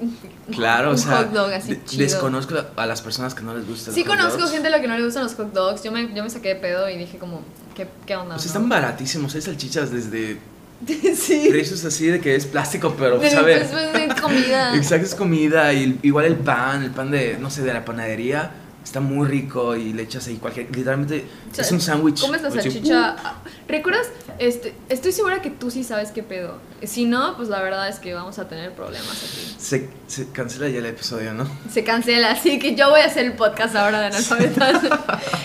claro, 0.52 0.92
o 0.92 0.96
sea. 0.96 1.24
de- 1.24 1.80
desconozco 1.96 2.54
a 2.76 2.86
las 2.86 3.02
personas 3.02 3.34
que 3.34 3.42
no 3.42 3.54
les 3.54 3.66
gustan. 3.66 3.94
Sí 3.94 4.00
los 4.04 4.08
hot 4.08 4.16
conozco 4.18 4.40
dogs. 4.40 4.52
gente 4.52 4.68
a 4.68 4.70
la 4.70 4.80
que 4.80 4.88
no 4.88 4.96
le 4.96 5.04
gustan 5.04 5.24
los 5.24 5.34
hot 5.34 5.52
dogs. 5.52 5.82
Yo 5.82 5.92
me, 5.92 6.14
yo 6.14 6.22
me 6.22 6.30
saqué 6.30 6.48
de 6.48 6.56
pedo 6.56 6.88
y 6.90 6.96
dije 6.98 7.18
como, 7.18 7.42
¿qué, 7.74 7.88
qué 8.06 8.16
onda? 8.16 8.36
No? 8.36 8.40
están 8.42 8.68
baratísimos, 8.68 9.34
hay 9.34 9.40
salchichas 9.42 9.90
desde 9.90 10.38
sí. 11.16 11.46
precios 11.50 11.84
así 11.84 12.06
de 12.06 12.20
que 12.20 12.34
es 12.34 12.46
plástico, 12.46 12.94
pero 12.98 13.18
Pero 13.18 13.30
sabe. 13.30 13.58
pues, 13.58 13.70
pues, 13.92 14.08
es 14.10 14.20
comida. 14.20 14.74
Exacto, 14.76 15.06
es 15.06 15.14
comida. 15.14 15.72
Y 15.72 15.98
igual 16.02 16.24
el 16.26 16.36
pan, 16.36 16.82
el 16.82 16.90
pan 16.90 17.10
de, 17.10 17.36
no 17.38 17.50
sé, 17.50 17.62
de 17.62 17.72
la 17.74 17.84
panadería. 17.84 18.52
Está 18.82 18.98
muy 19.00 19.28
rico 19.28 19.76
y 19.76 19.92
le 19.92 20.02
echas 20.04 20.26
ahí 20.26 20.36
cualquier. 20.36 20.74
Literalmente 20.74 21.26
O 21.52 21.54
sea, 21.54 21.64
es 21.64 21.70
un 21.70 21.82
sándwich. 21.82 22.22
Comes 22.22 22.40
la 22.42 22.50
salchicha. 22.50 23.14
ah, 23.18 23.42
¿Recuerdas? 23.68 24.08
Este, 24.38 24.74
estoy 24.88 25.12
segura 25.12 25.42
que 25.42 25.50
tú 25.50 25.70
sí 25.70 25.84
sabes 25.84 26.10
qué 26.12 26.22
pedo. 26.22 26.58
Si 26.82 27.04
no, 27.04 27.36
pues 27.36 27.50
la 27.50 27.60
verdad 27.60 27.88
es 27.90 27.98
que 27.98 28.14
vamos 28.14 28.38
a 28.38 28.48
tener 28.48 28.72
problemas 28.72 29.10
aquí. 29.22 29.54
Se, 29.58 29.90
se 30.06 30.30
cancela 30.30 30.66
ya 30.70 30.78
el 30.78 30.86
episodio, 30.86 31.34
¿no? 31.34 31.46
Se 31.70 31.84
cancela, 31.84 32.30
así 32.32 32.58
que 32.58 32.74
yo 32.74 32.88
voy 32.88 33.00
a 33.02 33.04
hacer 33.04 33.26
el 33.26 33.34
podcast 33.34 33.76
ahora 33.76 34.00
de 34.00 34.06
analfabetas. 34.16 34.82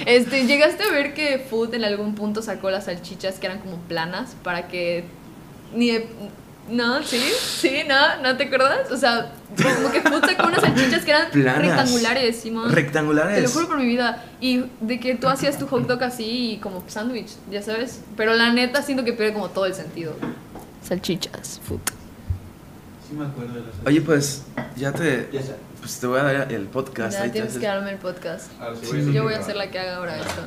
este, 0.06 0.48
¿Llegaste 0.48 0.84
a 0.84 0.92
ver 0.92 1.14
que 1.14 1.38
Food 1.50 1.74
en 1.74 1.84
algún 1.84 2.16
punto 2.16 2.42
sacó 2.42 2.72
las 2.72 2.86
salchichas 2.86 3.38
que 3.40 3.48
eran 3.48 3.60
como 3.60 3.78
planas 3.82 4.34
para 4.44 4.70
que 4.70 5.04
ni 5.74 5.92
de- 5.92 6.08
No, 6.70 7.04
sí, 7.04 7.22
sí, 7.40 7.84
no, 7.88 8.22
¿no 8.24 8.36
te 8.38 8.46
acuerdas? 8.46 8.92
O 8.92 8.98
sea, 8.98 9.32
como 9.56 9.92
que 9.92 10.02
Food 10.02 10.26
sacó 10.26 10.48
unas 10.48 10.62
salchichas 10.62 11.06
que 11.06 11.12
eran 11.12 11.30
Planas. 11.30 11.62
rectangulares, 11.62 12.36
Simón. 12.38 12.72
Rectangulares. 12.72 13.36
Te 13.36 13.42
lo 13.44 13.50
juro 13.50 13.68
por 13.68 13.78
mi 13.78 13.86
vida. 13.86 14.24
Y 14.42 14.64
de 14.82 15.00
que 15.00 15.14
tú 15.14 15.28
hacías 15.28 15.60
tu 15.60 15.68
hot 15.68 15.86
dog 15.86 16.04
así 16.04 16.54
y 16.54 16.58
como 16.58 16.84
sándwich, 16.88 17.34
ya 17.52 17.62
sabes. 17.62 18.02
Pero 18.18 18.34
la 18.34 18.52
neta 18.52 18.82
siento 18.82 19.04
que 19.06 19.14
pierde 19.14 19.34
como 19.34 19.50
todo 19.50 19.68
el 19.68 19.76
sentido. 19.76 20.16
Salchichas, 20.84 21.62
food. 21.64 21.80
Sí 23.08 23.14
me 23.16 23.26
acuerdo 23.28 23.54
de 23.54 23.60
las 23.62 23.70
Oye, 23.86 24.02
pues 24.02 24.44
ya 24.76 24.92
te. 24.92 25.30
Ya. 25.32 25.42
Pues 25.80 26.00
te 26.00 26.08
voy 26.08 26.20
a 26.20 26.24
dar 26.24 26.52
el 26.52 26.66
podcast. 26.66 27.14
Ya 27.16 27.22
ahí 27.26 27.30
te 27.30 27.34
tienes 27.34 27.52
haces- 27.52 27.62
que 27.62 27.68
darme 27.68 27.92
el 27.92 27.98
podcast. 28.00 28.52
Ahora 28.60 28.76
sí 28.82 29.14
Yo 29.14 29.22
voy 29.22 29.36
a 29.36 29.44
ser 29.44 29.56
la 29.56 29.70
que 29.70 29.78
haga 29.78 29.98
ahora 29.98 30.18
esto. 30.18 30.42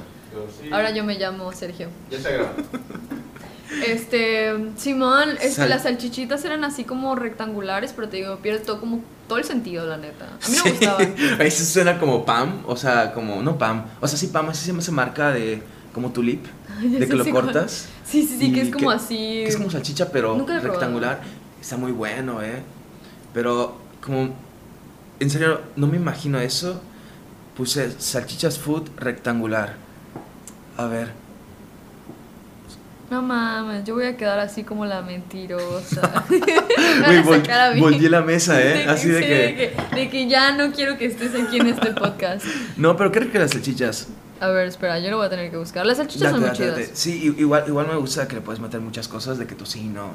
Ahora 0.72 0.90
yo 0.90 1.04
me 1.04 1.14
llamo 1.16 1.52
Sergio. 1.52 1.88
Ya 2.10 2.16
está 2.16 2.30
grabando. 2.30 2.62
Este, 3.86 4.52
Simón, 4.76 5.28
Sal- 5.50 5.68
las 5.70 5.82
salchichitas 5.82 6.44
eran 6.44 6.64
así 6.64 6.84
como 6.84 7.14
rectangulares, 7.14 7.92
pero 7.94 8.08
te 8.08 8.18
digo, 8.18 8.36
pierde 8.38 8.60
todo 8.60 8.80
como 8.80 9.02
todo 9.28 9.38
el 9.38 9.44
sentido, 9.44 9.86
la 9.86 9.96
neta. 9.98 10.26
A 10.26 10.48
mí 10.48 10.56
no 10.56 10.62
Sí. 10.62 10.62
me 10.64 10.70
gustaban. 10.70 11.14
Eso 11.40 11.64
suena 11.64 11.98
como 11.98 12.24
Pam, 12.24 12.62
o 12.66 12.76
sea, 12.76 13.12
como. 13.12 13.42
No 13.42 13.58
Pam. 13.58 13.84
O 14.00 14.08
sea, 14.08 14.18
sí, 14.18 14.28
Pam, 14.28 14.48
así 14.48 14.62
se 14.62 14.68
llama 14.68 14.80
esa 14.80 14.92
marca 14.92 15.30
de. 15.32 15.62
Como 15.92 16.10
tulip. 16.12 16.44
De 16.82 17.06
que 17.08 17.14
lo 17.14 17.24
sí 17.24 17.30
cortas. 17.30 17.88
Sí, 18.04 18.22
sí, 18.26 18.36
sí, 18.38 18.52
que 18.52 18.62
es 18.62 18.70
como 18.70 18.90
así. 18.90 19.16
Que 19.16 19.48
es 19.48 19.56
como 19.56 19.70
salchicha, 19.70 20.10
pero 20.10 20.36
Nunca 20.36 20.58
rectangular. 20.60 21.20
Está 21.60 21.76
muy 21.76 21.92
bueno, 21.92 22.42
¿eh? 22.42 22.62
Pero, 23.34 23.76
como. 24.00 24.34
En 25.20 25.28
serio, 25.30 25.60
no 25.76 25.86
me 25.88 25.96
imagino 25.96 26.38
eso. 26.38 26.80
Puse 27.56 27.90
salchichas 28.00 28.58
food 28.58 28.88
rectangular. 28.96 29.74
A 30.76 30.86
ver. 30.86 31.10
No 33.10 33.22
mames, 33.22 33.84
yo 33.84 33.94
voy 33.94 34.04
a 34.04 34.16
quedar 34.18 34.38
así 34.38 34.64
como 34.64 34.84
la 34.84 35.00
mentirosa. 35.02 36.24
Güey, 36.28 36.40
Van 37.00 37.16
a 37.16 37.24
vol- 37.24 37.40
sacar 37.42 37.60
a 37.60 37.74
mí. 37.74 37.80
volteé 37.80 38.10
la 38.10 38.20
mesa, 38.22 38.60
¿eh? 38.62 38.86
Así 38.86 39.08
de 39.08 39.20
sí, 39.20 39.26
que- 39.26 39.34
de 39.34 39.54
que. 39.54 39.96
de 39.96 40.10
que 40.10 40.28
ya 40.28 40.52
no 40.56 40.72
quiero 40.72 40.98
que 40.98 41.06
estés 41.06 41.32
aquí 41.34 41.56
en 41.58 41.68
este 41.68 41.92
podcast. 41.92 42.44
No, 42.76 42.96
pero 42.96 43.10
creo 43.10 43.30
que 43.32 43.38
las 43.38 43.52
salchichas. 43.52 44.08
A 44.40 44.48
ver, 44.48 44.66
espera, 44.68 44.98
yo 45.00 45.10
lo 45.10 45.16
voy 45.16 45.26
a 45.26 45.30
tener 45.30 45.50
que 45.50 45.56
buscar. 45.56 45.84
Las 45.86 45.96
salchichas 45.96 46.30
son 46.30 46.42
Date, 46.42 46.56
chidas. 46.58 46.76
date. 46.76 46.90
Sí, 46.94 47.34
igual, 47.38 47.64
igual 47.66 47.86
me 47.88 47.96
gusta 47.96 48.28
que 48.28 48.36
le 48.36 48.40
puedes 48.42 48.60
meter 48.60 48.80
muchas 48.80 49.08
cosas 49.08 49.38
de 49.38 49.46
que 49.46 49.54
tocino, 49.54 50.10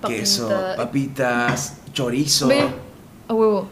Papita. 0.00 0.20
queso, 0.20 0.48
papitas, 0.76 1.78
chorizo. 1.92 2.46
Ve, 2.48 2.66
a 3.28 3.32
huevo. 3.34 3.68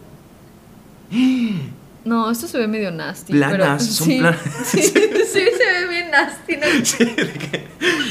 No, 2.05 2.31
esto 2.31 2.49
se 2.49 2.59
ve 2.59 2.67
medio 2.67 2.91
nasty. 2.91 3.33
Planas, 3.33 3.59
pero, 3.59 3.79
son 3.79 4.07
sí, 4.07 4.19
planas. 4.19 4.41
Sí, 4.65 4.83
sí, 4.83 4.93
se 5.33 5.41
ve 5.41 5.87
bien 5.89 6.11
nasty. 6.11 6.57
¿no? 6.57 6.67
Sí, 6.85 7.05
de 7.05 7.33
que, 7.33 7.69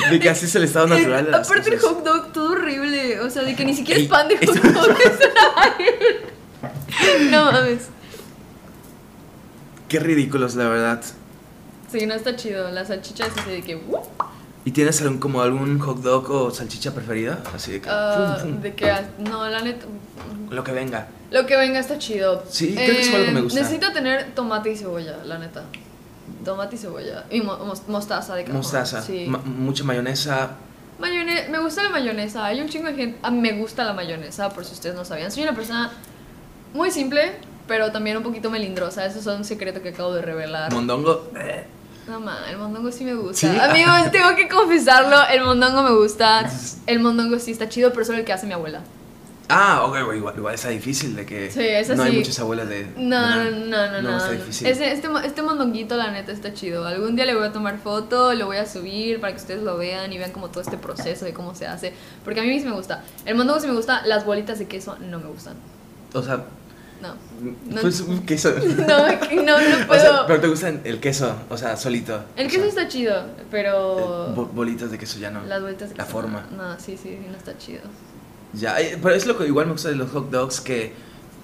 de 0.09 0.19
que 0.19 0.29
así 0.29 0.45
es 0.45 0.55
el 0.55 0.63
estado 0.63 0.87
natural 0.87 1.25
de 1.25 1.35
Aparte 1.35 1.73
el 1.73 1.79
hot 1.79 2.03
dog, 2.03 2.31
todo 2.31 2.51
horrible. 2.53 3.19
O 3.19 3.29
sea, 3.29 3.43
de 3.43 3.55
que 3.55 3.65
ni 3.65 3.73
siquiera 3.75 3.99
Ey, 3.99 4.05
es 4.05 4.09
pan 4.11 4.27
de 4.29 4.37
hot 4.37 4.55
dog. 4.55 4.91
es- 4.91 5.19
no 7.31 7.51
mames. 7.51 7.89
Qué 9.89 9.99
ridículos, 9.99 10.55
la 10.55 10.69
verdad. 10.69 11.03
Sí, 11.91 12.05
no 12.05 12.13
está 12.13 12.35
chido. 12.37 12.71
La 12.71 12.85
salchicha 12.85 13.25
es 13.25 13.37
así 13.37 13.49
de 13.51 13.61
que. 13.61 13.75
uh, 13.75 13.99
¿Y 14.63 14.71
tienes 14.71 15.01
algún, 15.01 15.17
como 15.17 15.41
algún 15.41 15.79
hot 15.79 15.97
dog 16.01 16.29
o 16.31 16.51
salchicha 16.51 16.93
preferida? 16.93 17.43
Así 17.53 17.73
de 17.73 17.81
que. 17.81 17.89
ah, 17.89 18.37
pum, 18.41 18.53
pum, 18.53 18.61
de 18.61 18.73
que. 18.73 18.93
No, 19.29 19.47
la 19.49 19.61
neta. 19.61 19.85
Lo 20.49 20.63
que 20.63 20.71
venga. 20.71 21.07
Lo 21.31 21.45
que 21.45 21.55
venga 21.57 21.79
está 21.79 21.97
chido. 21.97 22.43
Sí, 22.49 22.73
creo 22.75 22.87
que 22.87 23.01
eso 23.01 23.09
es 23.09 23.15
algo 23.15 23.25
que 23.27 23.31
me 23.31 23.41
gusta. 23.41 23.59
Necesito 23.61 23.91
tener 23.93 24.35
tomate 24.35 24.71
y 24.71 24.75
cebolla, 24.77 25.17
la 25.25 25.37
neta. 25.39 25.63
Tomate 26.45 26.75
y 26.75 26.77
cebolla. 26.79 27.25
Y 27.31 27.41
mo- 27.41 27.57
mos- 27.59 27.83
mostaza 27.87 28.35
de 28.35 28.43
cajón. 28.43 28.57
Mostaza. 28.57 29.01
Sí. 29.01 29.25
ma- 29.27 29.37
mucha 29.39 29.83
mayonesa. 29.83 30.51
Mayone- 30.99 31.47
me 31.49 31.59
gusta 31.59 31.83
la 31.83 31.89
mayonesa. 31.89 32.45
Hay 32.45 32.61
un 32.61 32.67
chingo 32.69 32.87
de 32.87 32.95
gente. 32.95 33.19
A 33.23 33.31
mí 33.31 33.39
me 33.39 33.53
gusta 33.53 33.83
la 33.83 33.93
mayonesa, 33.93 34.49
por 34.49 34.65
si 34.65 34.73
ustedes 34.73 34.95
no 34.95 35.05
sabían. 35.05 35.31
Soy 35.31 35.43
una 35.43 35.55
persona 35.55 35.89
muy 36.73 36.91
simple, 36.91 37.31
pero 37.67 37.91
también 37.91 38.17
un 38.17 38.23
poquito 38.23 38.49
melindrosa. 38.49 39.05
Eso 39.05 39.19
es 39.19 39.25
un 39.27 39.45
secreto 39.45 39.81
que 39.81 39.89
acabo 39.89 40.13
de 40.13 40.21
revelar. 40.21 40.71
Mondongo. 40.73 41.31
eh, 41.39 41.65
No, 42.07 42.19
ma, 42.19 42.39
el 42.49 42.57
mondongo 42.57 42.91
sí 42.91 43.05
me 43.05 43.13
gusta. 43.13 43.37
¿Sí? 43.51 43.59
Amigos, 43.59 43.93
tengo 44.11 44.35
que 44.35 44.49
confesarlo. 44.49 45.15
El 45.31 45.43
mondongo 45.45 45.81
me 45.83 45.91
gusta. 45.95 46.49
El 46.87 46.99
mondongo 46.99 47.39
sí 47.39 47.51
está 47.51 47.69
chido, 47.69 47.93
pero 47.93 48.03
solo 48.05 48.17
el 48.19 48.25
que 48.25 48.33
hace 48.33 48.47
mi 48.47 48.53
abuela. 48.53 48.81
Ah, 49.49 49.83
ok, 49.85 49.97
güey, 50.05 50.17
igual, 50.19 50.33
igual 50.37 50.55
está 50.55 50.69
difícil 50.69 51.13
de 51.15 51.25
que 51.25 51.51
Sí, 51.51 51.59
esa 51.61 51.93
no 51.95 52.03
hay 52.03 52.15
muchas 52.15 52.39
abuelas 52.39 52.69
de... 52.69 52.87
No, 52.95 53.19
de 53.43 53.51
no, 53.51 53.67
no, 53.91 54.01
no. 54.01 54.11
no, 54.11 54.17
está 54.17 54.31
difícil. 54.31 54.65
Ese- 54.67 54.93
este, 54.93 55.09
este 55.25 55.41
mondonguito, 55.41 55.97
la 55.97 56.09
neta, 56.11 56.31
está 56.31 56.53
chido. 56.53 56.85
Algún 56.85 57.17
día 57.17 57.25
le 57.25 57.35
voy 57.35 57.45
a 57.45 57.51
tomar 57.51 57.77
foto, 57.79 58.33
lo 58.33 58.45
voy 58.45 58.57
a 58.57 58.65
subir 58.65 59.19
para 59.19 59.33
que 59.33 59.39
ustedes 59.41 59.61
lo 59.63 59.77
vean 59.77 60.13
y 60.13 60.17
vean 60.17 60.31
como 60.31 60.49
todo 60.49 60.61
este 60.61 60.77
proceso 60.77 61.25
de 61.25 61.33
cómo 61.33 61.53
se 61.53 61.67
hace. 61.67 61.91
Porque 62.23 62.39
a 62.39 62.43
mí 62.43 62.57
sí 62.59 62.65
me 62.65 62.71
gusta. 62.71 63.03
El 63.25 63.35
mondongo 63.35 63.59
sí 63.59 63.67
me 63.67 63.73
gusta, 63.73 64.05
las 64.05 64.25
bolitas 64.25 64.57
de 64.57 64.67
queso 64.67 64.97
no 64.99 65.19
me 65.19 65.25
gustan. 65.27 65.55
O 66.13 66.21
sea, 66.23 66.45
No. 67.01 67.15
No. 67.69 67.81
pues 67.81 67.99
un 68.01 68.25
queso. 68.25 68.53
No, 68.77 68.85
no, 69.43 69.59
no 69.59 69.83
O 69.83 69.87
puedo. 69.87 70.01
sea, 70.01 70.25
pero 70.27 70.39
te 70.39 70.47
gustan 70.47 70.79
el 70.85 71.01
queso, 71.01 71.35
o 71.49 71.57
sea, 71.57 71.75
solito. 71.75 72.23
el 72.37 72.47
O 72.47 72.49
queso 72.49 72.59
sea, 72.61 72.69
está 72.69 72.87
chido, 72.87 73.21
pero. 73.49 74.27
eh, 74.29 74.33
bo- 74.33 74.45
bolitas 74.45 74.91
de 74.91 74.97
queso 74.97 75.19
ya 75.19 75.29
no. 75.29 75.43
las 75.43 75.61
bolitas 75.61 75.89
de 75.89 75.95
La 75.95 76.03
queso 76.05 76.13
forma. 76.15 76.45
No, 76.55 76.69
no, 76.73 76.79
sí, 76.79 76.95
sí, 77.01 77.17
no 77.29 77.35
está 77.35 77.57
chido. 77.57 77.81
Ya, 78.53 78.79
eh, 78.81 78.97
pero 79.01 79.15
es 79.15 79.25
lo 79.25 79.37
que 79.37 79.45
igual 79.47 79.67
me 79.67 79.73
gusta 79.73 79.89
de 79.89 79.95
los 79.95 80.11
hot 80.11 80.29
dogs 80.29 80.61
que 80.61 80.93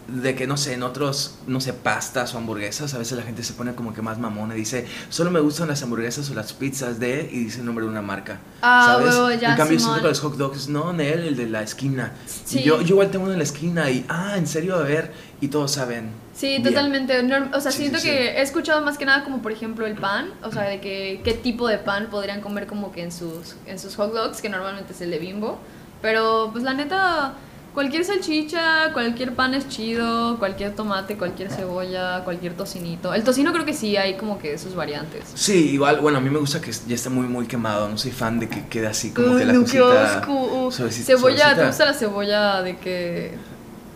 de 0.08 0.36
que 0.36 0.47
no 0.47 0.55
sé, 0.55 0.74
en 0.74 0.84
otros, 0.84 1.36
no 1.47 1.60
sé, 1.60 1.74
pastas 1.74 2.34
o 2.34 2.38
hamburguesas, 2.38 2.93
a 2.93 2.97
veces 2.97 3.18
la 3.18 3.24
gente 3.24 3.43
se 3.43 3.51
pone 3.51 3.76
como 3.76 3.93
que 3.93 4.01
más 4.01 4.18
mamona 4.18 4.55
y 4.55 4.60
dice, 4.60 4.86
solo 5.10 5.32
me 5.32 5.41
gustan 5.41 5.68
las 5.68 5.84
hamburguesas 5.84 6.30
o 6.30 6.34
las 6.34 6.53
pizzas 6.53 6.97
de, 6.97 7.30
y 7.30 7.43
dice 7.43 7.60
el 7.60 7.66
nombre 7.66 7.84
de 7.84 7.91
una 7.91 8.01
marca. 8.01 8.39
Ah, 8.62 8.93
¿Sabes? 8.93 9.14
huevo, 9.14 9.32
ya, 9.32 9.51
en 9.51 9.58
cambio, 9.58 9.78
siento 9.78 10.01
que 10.01 10.08
los 10.08 10.22
hot 10.22 10.38
dogs, 10.38 10.70
no, 10.70 10.93
Nel, 10.93 11.26
el 11.28 11.36
de 11.36 11.47
la 11.49 11.62
esquina. 11.62 12.14
Sí. 12.26 12.64
Yo, 12.64 12.80
yo 12.82 12.88
igual 12.95 13.12
tengo 13.12 13.26
uno 13.26 13.34
en 13.34 13.39
la 13.39 13.43
esquina 13.43 13.89
y, 13.91 14.05
ah, 14.08 14.36
en 14.38 14.47
serio, 14.47 14.76
a 14.78 14.84
ver, 14.84 15.12
y 15.41 15.49
todos 15.49 15.72
saben. 15.72 16.10
Sí, 16.34 16.47
Bien. 16.51 16.64
totalmente. 16.64 17.22
Norm- 17.24 17.53
o 17.53 17.60
sea, 17.60 17.74
Sí, 17.74 17.80
siento 17.80 17.99
sí, 17.99 18.08
que 18.08 18.30
he 18.38 18.41
escuchado 18.41 18.82
más 18.86 18.97
que 18.97 19.03
nada 19.03 19.26
como 19.26 19.41
por 19.41 19.51
ejemplo 19.51 19.86
el 19.86 19.95
pan, 19.95 20.30
o 20.41 20.53
sea, 20.53 20.64
de 20.64 20.80
que 20.80 21.20
qué 21.26 21.34
tipo 21.34 21.68
de 21.68 21.80
pan 21.80 22.08
podrían 22.10 22.39
comer 22.39 22.66
como 22.66 22.93
que 22.93 23.03
en 23.03 23.12
sus 23.12 23.58
en 23.66 23.78
sus 23.78 23.97
hot 23.97 24.14
dogs, 24.14 24.39
que 24.41 24.47
normalmente 24.47 24.93
es 24.93 25.01
el 25.01 25.12
de 25.12 25.20
Bimbo, 25.20 25.60
pero 26.01 26.49
pues 26.51 26.63
la 26.63 26.73
neta 26.73 27.33
Cualquier 27.73 28.03
salchicha, 28.05 28.91
cualquier 28.91 29.35
pan 29.35 29.53
es 29.53 29.69
chido, 29.69 30.39
cualquier 30.39 30.73
tomate, 30.73 31.15
cualquier 31.15 31.51
cebolla, 31.51 32.23
cualquier 32.23 32.55
tocinito. 32.55 33.13
El 33.13 33.23
tocino 33.23 33.53
creo 33.53 33.65
que 33.65 33.73
sí 33.75 33.95
hay 33.95 34.15
como 34.17 34.39
que 34.39 34.57
sus 34.57 34.73
variantes. 34.73 35.25
Sí, 35.35 35.69
igual, 35.73 35.99
bueno, 36.01 36.17
a 36.17 36.21
mí 36.21 36.31
me 36.31 36.39
gusta 36.39 36.59
que 36.59 36.71
ya 36.71 36.95
está 36.95 37.11
muy, 37.11 37.27
muy 37.27 37.45
quemado. 37.45 37.87
No 37.87 37.95
soy 37.99 38.09
fan 38.09 38.39
de 38.39 38.49
que 38.49 38.65
quede 38.65 38.87
así 38.87 39.11
como 39.11 39.37
que 39.37 39.45
la 39.45 39.53
cosita 39.53 40.23
suavecita- 40.71 41.05
Cebolla, 41.05 41.55
¿te 41.55 41.67
gusta 41.67 41.85
la 41.85 41.93
cebolla 41.93 42.61
de 42.63 42.77
que 42.77 43.37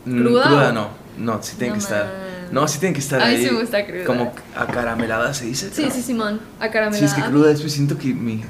Mm, 0.06 0.18
¿Cruda 0.22 0.44
Cruda 0.44 0.70
o- 0.70 0.74
no, 0.74 0.88
no, 1.18 1.42
sí 1.42 1.56
tiene 1.58 1.70
No, 1.70 1.74
que 1.74 1.80
estar. 1.84 2.06
No, 2.52 2.68
sí 2.68 2.78
tiene 2.80 2.94
que 2.94 3.00
estar 3.02 3.20
A 3.20 3.26
mí 3.26 3.32
ahí. 3.34 3.46
sí 3.46 3.52
me 3.52 3.62
gusta 3.62 3.84
cruda. 3.84 4.06
Como 4.06 4.32
acaramelada 4.56 5.34
se 5.34 5.46
dice. 5.46 5.72
Sí, 5.74 5.86
¿no? 5.86 5.92
sí, 5.92 6.04
Simón, 6.04 6.40
Sí, 6.40 6.66
acaramelada. 6.66 7.06
es 7.08 7.14
que 7.16 7.22
cruda 7.24 7.48
después 7.50 7.74
siento 7.74 7.98
que 7.98 8.14
mi... 8.14 8.44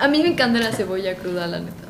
A 0.00 0.08
mí 0.08 0.22
me 0.22 0.28
encanta 0.30 0.58
la 0.58 0.72
cebolla 0.72 1.14
cruda, 1.14 1.46
la 1.46 1.60
neta. 1.60 1.83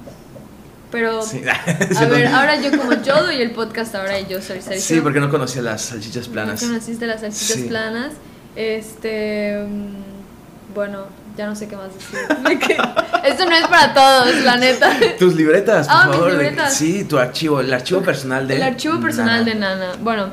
Pero, 0.94 1.22
Sí. 1.22 1.42
a 1.48 2.04
ver, 2.08 2.28
ahora 2.28 2.54
yo 2.60 2.70
como 2.70 2.92
yo 3.02 3.20
doy 3.24 3.42
el 3.42 3.50
podcast 3.50 3.92
ahora 3.96 4.20
y 4.20 4.26
yo 4.28 4.40
soy 4.40 4.60
Sergio. 4.62 4.80
Sí, 4.80 5.00
porque 5.00 5.18
no 5.18 5.28
conocía 5.28 5.60
las 5.60 5.82
salchichas 5.82 6.28
planas. 6.28 6.62
¿No 6.62 6.68
conociste 6.68 7.04
las 7.08 7.20
salchichas 7.22 7.56
Sí. 7.56 7.62
planas? 7.64 8.12
Este, 8.54 9.56
mm, 9.68 10.72
bueno, 10.72 11.06
ya 11.36 11.46
no 11.46 11.56
sé 11.56 11.66
qué 11.66 11.74
más 11.76 11.88
decir. 11.92 12.16
Esto 13.24 13.44
no 13.46 13.56
es 13.56 13.66
para 13.66 13.92
todos, 13.92 14.34
la 14.44 14.56
neta. 14.56 14.88
Tus 15.18 15.34
libretas, 15.34 15.88
por 15.88 15.96
Ah, 15.96 16.06
mis 16.06 16.14
favor. 16.16 16.30
de- 16.30 16.38
libretas. 16.44 16.74
sí, 16.74 17.02
tu 17.02 17.18
archivo, 17.18 17.58
el 17.60 17.74
archivo 17.74 18.00
personal 18.02 18.46
de. 18.46 18.54
El 18.56 18.62
archivo 18.62 19.00
personal 19.00 19.44
Nana. 19.44 19.52
de 19.52 19.54
Nana. 19.56 19.92
Bueno, 20.00 20.28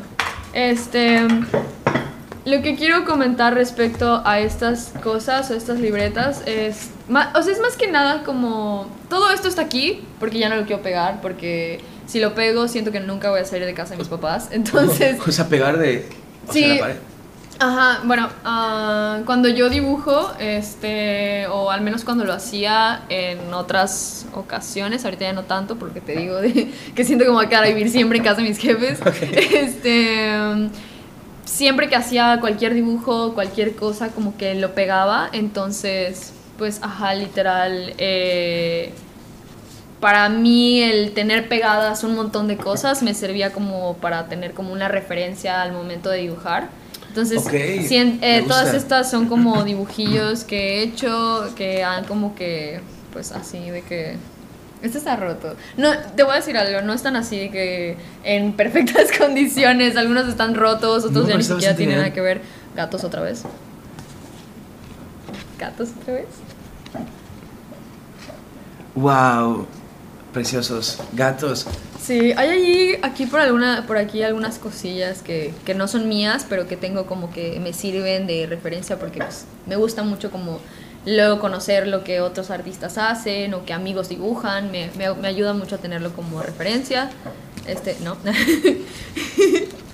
este. 0.53 1.21
Lo 2.45 2.61
que 2.63 2.75
quiero 2.75 3.05
comentar 3.05 3.53
respecto 3.53 4.21
a 4.25 4.39
estas 4.39 4.93
cosas 5.03 5.51
o 5.51 5.53
estas 5.53 5.79
libretas 5.79 6.41
es. 6.47 6.89
ma- 7.07 7.31
O 7.35 7.43
sea, 7.43 7.53
es 7.53 7.59
más 7.61 7.75
que 7.77 7.87
nada 7.87 8.23
como. 8.23 8.87
Todo 9.09 9.29
esto 9.31 9.47
está 9.47 9.61
aquí 9.61 10.03
porque 10.19 10.39
ya 10.39 10.49
no 10.49 10.55
lo 10.55 10.65
quiero 10.65 10.81
pegar. 10.81 11.21
Porque 11.21 11.79
si 12.07 12.19
lo 12.19 12.33
pego, 12.33 12.67
siento 12.67 12.91
que 12.91 12.99
nunca 12.99 13.29
voy 13.29 13.41
a 13.41 13.45
salir 13.45 13.65
de 13.65 13.73
casa 13.75 13.91
de 13.91 13.97
mis 13.97 14.07
papás. 14.07 14.49
Entonces. 14.51 15.19
O 15.27 15.31
sea, 15.31 15.47
pegar 15.47 15.77
de. 15.77 16.07
O 16.47 16.51
sea, 16.53 16.61
Sí. 16.63 16.67
la 16.75 16.79
pared. 16.79 16.95
Ajá, 17.59 17.99
bueno, 18.05 18.27
ah, 18.43 19.19
cuando 19.27 19.47
yo 19.47 19.69
dibujo, 19.69 20.31
este, 20.39 21.45
o 21.45 21.69
al 21.69 21.81
menos 21.81 22.03
cuando 22.03 22.23
lo 22.25 22.33
hacía 22.33 23.03
en 23.09 23.53
otras 23.53 24.25
ocasiones, 24.33 25.05
ahorita 25.05 25.25
ya 25.25 25.33
no 25.33 25.43
tanto, 25.43 25.75
porque 25.75 26.01
te 26.01 26.15
digo 26.15 26.37
de, 26.37 26.71
que 26.95 27.03
siento 27.03 27.23
como 27.27 27.39
a 27.39 27.45
vivir 27.45 27.91
siempre 27.91 28.17
en 28.17 28.23
casa 28.23 28.37
de 28.41 28.49
mis 28.49 28.57
jefes, 28.57 28.99
este, 29.53 30.31
siempre 31.51 31.89
que 31.89 31.95
hacía 31.95 32.37
cualquier 32.39 32.73
dibujo, 32.73 33.33
cualquier 33.33 33.75
cosa, 33.75 34.09
como 34.09 34.37
que 34.37 34.55
lo 34.55 34.73
pegaba, 34.73 35.29
entonces, 35.33 36.31
pues, 36.57 36.79
ajá, 36.81 37.13
literal, 37.13 37.93
eh, 37.97 38.93
para 39.99 40.29
mí 40.29 40.81
el 40.81 41.11
tener 41.11 41.49
pegadas 41.49 42.03
un 42.03 42.15
montón 42.15 42.47
de 42.47 42.57
cosas 42.57 43.03
me 43.03 43.13
servía 43.13 43.51
como 43.51 43.95
para 43.97 44.27
tener 44.27 44.53
como 44.53 44.71
una 44.71 44.87
referencia 44.87 45.61
al 45.61 45.73
momento 45.73 46.09
de 46.09 46.19
dibujar. 46.19 46.69
Entonces, 47.09 47.45
eh, 47.51 48.45
todas 48.47 48.73
estas 48.73 49.11
son 49.11 49.27
como 49.27 49.63
dibujillos 49.63 50.45
que 50.45 50.79
he 50.79 50.83
hecho, 50.83 51.53
que 51.57 51.83
han 51.83 52.05
como 52.05 52.33
que, 52.33 52.79
pues 53.11 53.33
así, 53.33 53.69
de 53.69 53.81
que... 53.81 54.15
Este 54.81 54.97
está 54.97 55.15
roto. 55.15 55.55
No, 55.77 55.91
te 56.15 56.23
voy 56.23 56.33
a 56.33 56.35
decir 56.37 56.57
algo, 56.57 56.81
no 56.81 56.93
están 56.93 57.15
así 57.15 57.49
que 57.49 57.97
en 58.23 58.53
perfectas 58.53 59.09
condiciones. 59.17 59.95
Algunos 59.95 60.27
están 60.27 60.55
rotos, 60.55 61.05
otros 61.05 61.23
No, 61.23 61.29
ya 61.29 61.37
ni 61.37 61.43
siquiera 61.43 61.75
tienen 61.75 61.97
nada 61.97 62.13
que 62.13 62.21
ver. 62.21 62.41
Gatos 62.75 63.03
otra 63.03 63.21
vez. 63.21 63.43
Gatos 65.59 65.89
otra 66.01 66.15
vez. 66.15 66.27
Wow. 68.95 69.67
Preciosos. 70.33 70.97
Gatos. 71.13 71.67
Sí, 72.01 72.33
hay 72.35 72.49
allí, 72.49 72.95
aquí 73.03 73.25
por 73.25 73.41
alguna, 73.41 73.85
por 73.85 73.97
aquí 73.97 74.23
algunas 74.23 74.57
cosillas 74.57 75.21
que, 75.21 75.53
que 75.65 75.75
no 75.75 75.87
son 75.87 76.07
mías, 76.07 76.45
pero 76.49 76.67
que 76.67 76.77
tengo 76.77 77.05
como 77.05 77.31
que 77.31 77.59
me 77.59 77.73
sirven 77.73 78.25
de 78.27 78.47
referencia 78.47 78.97
porque 78.97 79.19
pues, 79.19 79.45
me 79.67 79.75
gusta 79.75 80.01
mucho 80.03 80.31
como 80.31 80.59
luego 81.05 81.39
conocer 81.39 81.87
lo 81.87 82.03
que 82.03 82.21
otros 82.21 82.51
artistas 82.51 82.97
hacen 82.97 83.53
o 83.53 83.65
que 83.65 83.73
amigos 83.73 84.09
dibujan, 84.09 84.71
me, 84.71 84.89
me, 84.97 85.13
me 85.13 85.27
ayuda 85.27 85.53
mucho 85.53 85.75
a 85.75 85.77
tenerlo 85.79 86.13
como 86.13 86.41
referencia. 86.41 87.09
Este, 87.67 87.97
no. 88.03 88.17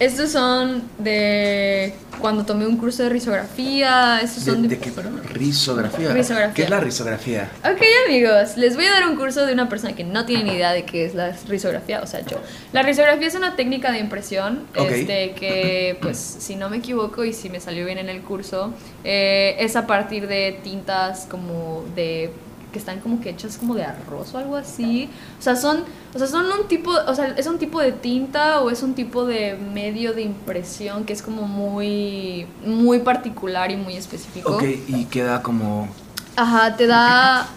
Estos 0.00 0.32
son 0.32 0.82
de 0.98 1.94
cuando 2.20 2.44
tomé 2.44 2.66
un 2.66 2.76
curso 2.76 3.02
de 3.02 3.10
risografía, 3.10 4.20
estos 4.22 4.44
¿De, 4.44 4.52
son 4.52 4.62
de... 4.62 4.68
de 4.68 4.78
qué, 4.78 4.90
perdón? 4.90 5.20
Risografía. 5.32 6.12
Risografía. 6.12 6.54
¿Qué 6.54 6.62
es 6.62 6.70
la 6.70 6.80
risografía? 6.80 7.50
Ok 7.64 7.82
amigos, 8.06 8.56
les 8.56 8.76
voy 8.76 8.86
a 8.86 8.92
dar 8.92 9.08
un 9.08 9.16
curso 9.16 9.46
de 9.46 9.52
una 9.52 9.68
persona 9.68 9.94
que 9.94 10.04
no 10.04 10.24
tiene 10.24 10.44
ni 10.44 10.52
idea 10.52 10.72
de 10.72 10.84
qué 10.84 11.04
es 11.04 11.14
la 11.14 11.32
risografía, 11.48 12.00
o 12.02 12.06
sea 12.06 12.20
yo. 12.20 12.38
La 12.72 12.82
risografía 12.82 13.28
es 13.28 13.34
una 13.34 13.56
técnica 13.56 13.92
de 13.92 13.98
impresión, 13.98 14.64
este, 14.74 15.32
que 15.32 15.98
pues 16.00 16.18
si 16.18 16.56
no 16.56 16.70
me 16.70 16.78
equivoco 16.78 17.24
y 17.24 17.32
si 17.32 17.48
me 17.48 17.60
salió 17.60 17.84
bien 17.86 17.98
en 17.98 18.08
el 18.08 18.22
curso, 18.22 18.72
eh, 19.04 19.56
es 19.58 19.76
a 19.76 19.86
partir 19.86 20.26
de 20.26 20.58
tintas 20.62 21.26
como 21.30 21.84
de 21.94 22.30
que 22.74 22.80
están 22.80 22.98
como 22.98 23.20
que 23.20 23.30
hechas 23.30 23.56
como 23.56 23.76
de 23.76 23.84
arroz 23.84 24.34
o 24.34 24.38
algo 24.38 24.56
así. 24.56 25.08
O 25.38 25.42
sea, 25.42 25.54
son, 25.54 25.84
o 26.12 26.18
sea, 26.18 26.26
son 26.26 26.46
un 26.46 26.66
tipo, 26.66 26.90
o 26.90 27.14
sea, 27.14 27.28
es 27.28 27.46
un 27.46 27.58
tipo 27.60 27.80
de 27.80 27.92
tinta 27.92 28.60
o 28.62 28.68
es 28.68 28.82
un 28.82 28.94
tipo 28.94 29.24
de 29.24 29.54
medio 29.54 30.12
de 30.12 30.22
impresión 30.22 31.04
que 31.04 31.12
es 31.12 31.22
como 31.22 31.42
muy, 31.42 32.48
muy 32.66 32.98
particular 32.98 33.70
y 33.70 33.76
muy 33.76 33.94
específico. 33.94 34.56
Ok, 34.56 34.64
y 34.88 35.04
queda 35.04 35.40
como. 35.40 35.88
Ajá, 36.34 36.76
te 36.76 36.88
da. 36.88 37.48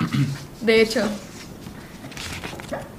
De 0.61 0.81
hecho. 0.81 1.01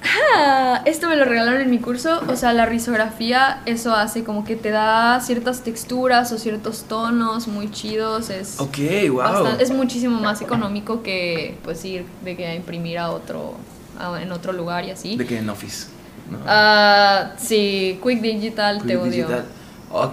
Ah, 0.03 0.81
esto 0.85 1.09
me 1.09 1.15
lo 1.15 1.25
regalaron 1.25 1.61
en 1.61 1.69
mi 1.69 1.79
curso. 1.79 2.21
O 2.27 2.35
sea, 2.35 2.53
la 2.53 2.65
risografía, 2.65 3.61
eso 3.65 3.93
hace 3.93 4.23
como 4.23 4.45
que 4.45 4.55
te 4.55 4.69
da 4.71 5.19
ciertas 5.21 5.61
texturas 5.61 6.31
o 6.31 6.37
ciertos 6.37 6.83
tonos 6.83 7.47
muy 7.47 7.69
chidos. 7.71 8.29
Es, 8.29 8.59
Ok, 8.59 8.77
wow. 9.09 9.17
bastan- 9.17 9.57
es 9.59 9.71
muchísimo 9.71 10.19
más 10.19 10.41
económico 10.41 11.03
que 11.03 11.57
pues 11.63 11.83
ir 11.85 12.05
de 12.23 12.35
que 12.37 12.47
a 12.47 12.55
imprimir 12.55 12.97
a 12.97 13.11
otro 13.11 13.55
a- 13.99 14.21
en 14.21 14.31
otro 14.31 14.53
lugar 14.53 14.85
y 14.85 14.91
así. 14.91 15.17
De 15.17 15.25
que 15.25 15.37
en 15.39 15.49
Office. 15.49 15.87
¿no? 16.31 16.37
Ah, 16.47 17.31
sí, 17.37 17.99
Quick 18.03 18.21
Digital 18.21 18.79
te 18.83 18.87
Quick 18.93 19.01
odio. 19.01 19.11
Digital. 19.11 19.45
Oh, 19.91 20.11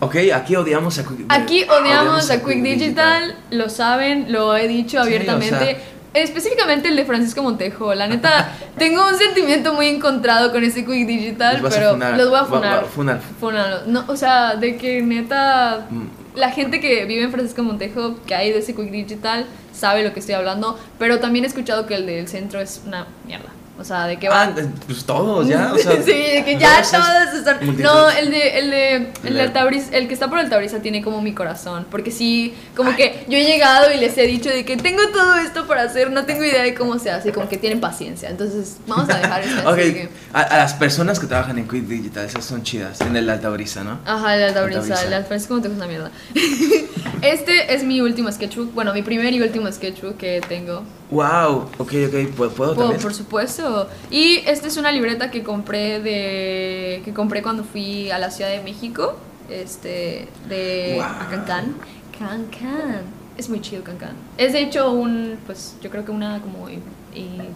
ok, 0.00 0.16
aquí 0.34 0.54
odiamos 0.54 0.98
a 0.98 1.04
Quick 1.04 1.24
Aquí 1.30 1.64
odiamos 1.64 2.30
a 2.30 2.42
Quick 2.44 2.62
Digital, 2.62 3.34
lo 3.50 3.68
saben, 3.70 4.30
lo 4.30 4.54
he 4.56 4.68
dicho 4.68 4.98
Sí, 5.02 5.08
abiertamente. 5.08 5.54
o 5.56 5.58
sea- 5.58 5.78
Específicamente 6.12 6.88
el 6.88 6.96
de 6.96 7.04
Francisco 7.04 7.42
Montejo. 7.42 7.94
La 7.94 8.08
neta, 8.08 8.52
tengo 8.78 9.06
un 9.06 9.16
sentimiento 9.16 9.72
muy 9.74 9.86
encontrado 9.86 10.50
con 10.52 10.64
ese 10.64 10.84
Quick 10.84 11.06
Digital, 11.06 11.60
Los 11.62 11.72
pero 11.74 11.92
funar. 11.92 12.16
los 12.16 12.30
voy 12.30 12.38
a 12.38 12.44
funar. 12.44 12.84
va- 12.84 13.20
funar. 13.40 13.82
No, 13.86 14.04
o 14.08 14.16
sea, 14.16 14.56
de 14.56 14.76
que 14.76 15.02
neta. 15.02 15.86
Mm. 15.90 16.06
La 16.36 16.50
gente 16.52 16.80
que 16.80 17.04
vive 17.06 17.24
en 17.24 17.30
Francisco 17.32 17.62
Montejo, 17.62 18.16
que 18.26 18.34
hay 18.34 18.52
de 18.52 18.58
ese 18.58 18.74
Quick 18.74 18.90
Digital, 18.90 19.46
sabe 19.72 20.04
lo 20.04 20.12
que 20.12 20.20
estoy 20.20 20.34
hablando. 20.36 20.78
Pero 20.98 21.18
también 21.20 21.44
he 21.44 21.48
escuchado 21.48 21.86
que 21.86 21.94
el 21.94 22.06
del 22.06 22.28
centro 22.28 22.60
es 22.60 22.82
una 22.86 23.06
mierda. 23.26 23.48
O 23.80 23.84
sea, 23.84 24.06
de 24.06 24.18
que 24.18 24.28
va. 24.28 24.42
Ah, 24.42 24.54
pues 24.86 25.04
todos 25.04 25.48
ya. 25.48 25.72
O 25.72 25.78
sea, 25.78 25.92
sí, 26.04 26.12
de 26.12 26.44
que 26.44 26.58
ya 26.58 26.82
todos 26.82 26.84
es 26.84 26.90
todos 26.90 27.34
están. 27.34 27.64
multitud. 27.64 27.82
No, 27.82 28.10
el 28.10 28.30
de, 28.30 28.58
el 28.58 28.70
de, 28.70 29.12
el 29.24 29.34
de 29.34 29.40
Altabrisa, 29.40 29.96
el 29.96 30.06
que 30.06 30.12
está 30.12 30.28
por 30.28 30.38
Altabrisa 30.38 30.80
tiene 30.80 31.02
como 31.02 31.22
mi 31.22 31.32
corazón. 31.32 31.86
Porque 31.90 32.10
sí, 32.10 32.54
como 32.76 32.94
que 32.94 33.24
yo 33.26 33.38
he 33.38 33.44
llegado 33.44 33.90
y 33.90 33.96
les 33.96 34.18
he 34.18 34.26
dicho 34.26 34.50
de 34.50 34.66
que 34.66 34.76
tengo 34.76 35.00
todo 35.14 35.36
esto 35.36 35.66
para 35.66 35.82
hacer, 35.82 36.10
no 36.10 36.26
tengo 36.26 36.44
idea 36.44 36.62
de 36.62 36.74
cómo 36.74 36.98
se 36.98 37.10
hace, 37.10 37.32
como 37.32 37.48
que 37.48 37.56
tienen 37.56 37.80
paciencia. 37.80 38.28
Entonces, 38.28 38.76
vamos 38.86 39.08
a 39.08 39.18
dejar 39.18 39.40
esto 39.44 39.74
que. 39.74 40.10
a, 40.34 40.42
a 40.42 40.56
las 40.58 40.74
personas 40.74 41.18
que 41.18 41.26
trabajan 41.26 41.58
en 41.58 41.66
Quick 41.66 41.86
Digital, 41.86 42.26
esas 42.26 42.44
son 42.44 42.62
chidas. 42.62 43.00
En 43.00 43.16
el 43.16 43.30
Alta 43.30 43.48
Brisa, 43.48 43.82
¿no? 43.82 43.98
Ajá, 44.04 44.36
el 44.36 44.42
Altabrisa, 44.42 44.80
Altabrisa. 44.80 45.04
el 45.04 45.22
de 45.22 45.24
Francisco 45.24 45.54
Montejo 45.54 45.72
es 45.72 45.78
una 45.78 45.86
mierda. 45.86 46.10
este 47.22 47.74
es 47.74 47.82
mi 47.82 48.02
último 48.02 48.30
sketchbook, 48.30 48.74
bueno, 48.74 48.92
mi 48.92 49.02
primer 49.02 49.32
y 49.32 49.40
último 49.40 49.72
sketchbook 49.72 50.18
que 50.18 50.42
tengo. 50.46 50.82
Wow, 51.10 51.68
ok, 51.78 51.92
ok, 52.06 52.34
¿puedo, 52.36 52.50
puedo 52.52 52.74
también? 52.76 53.00
por 53.00 53.12
supuesto. 53.14 53.88
Y 54.10 54.36
esta 54.46 54.68
es 54.68 54.76
una 54.76 54.92
libreta 54.92 55.30
que 55.30 55.42
compré 55.42 56.00
de 56.00 57.02
que 57.04 57.12
compré 57.12 57.42
cuando 57.42 57.64
fui 57.64 58.10
a 58.10 58.18
la 58.18 58.30
Ciudad 58.30 58.50
de 58.50 58.62
México, 58.62 59.16
este 59.48 60.28
de 60.48 60.94
Wow. 60.96 61.04
a 61.04 61.28
Cancán. 61.30 61.74
Cancán. 62.18 63.02
Es 63.36 63.48
muy 63.48 63.60
chido 63.60 63.82
Cancán. 63.82 64.12
Es 64.36 64.52
de 64.52 64.60
hecho 64.62 64.90
un 64.92 65.38
pues 65.46 65.74
yo 65.82 65.90
creo 65.90 66.04
que 66.04 66.10
una 66.12 66.40
como 66.42 66.68
y 66.68 66.78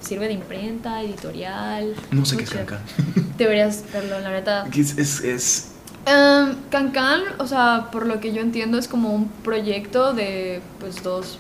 sirve 0.01 0.27
de 0.27 0.33
imprenta, 0.33 1.03
editorial. 1.03 1.95
No 2.11 2.25
sé 2.25 2.37
qué 2.37 2.45
es. 2.45 2.51
Cancán. 2.51 2.81
Deberías 3.39 3.85
verlo, 3.93 4.19
la 4.21 4.31
neta. 4.31 4.67
Es, 4.75 4.99
es, 4.99 5.21
es- 5.21 5.71
Em, 6.07 6.57
Cancán, 6.71 7.23
o 7.39 7.47
sea, 7.47 7.89
por 7.91 8.05
lo 8.05 8.21
que 8.21 8.35
yo 8.35 8.43
entiendo 8.43 8.77
es 8.79 8.89
como 8.89 9.15
un 9.15 9.29
proyecto 9.43 10.13
de 10.13 10.61
pues 10.79 11.03
dos 11.03 11.39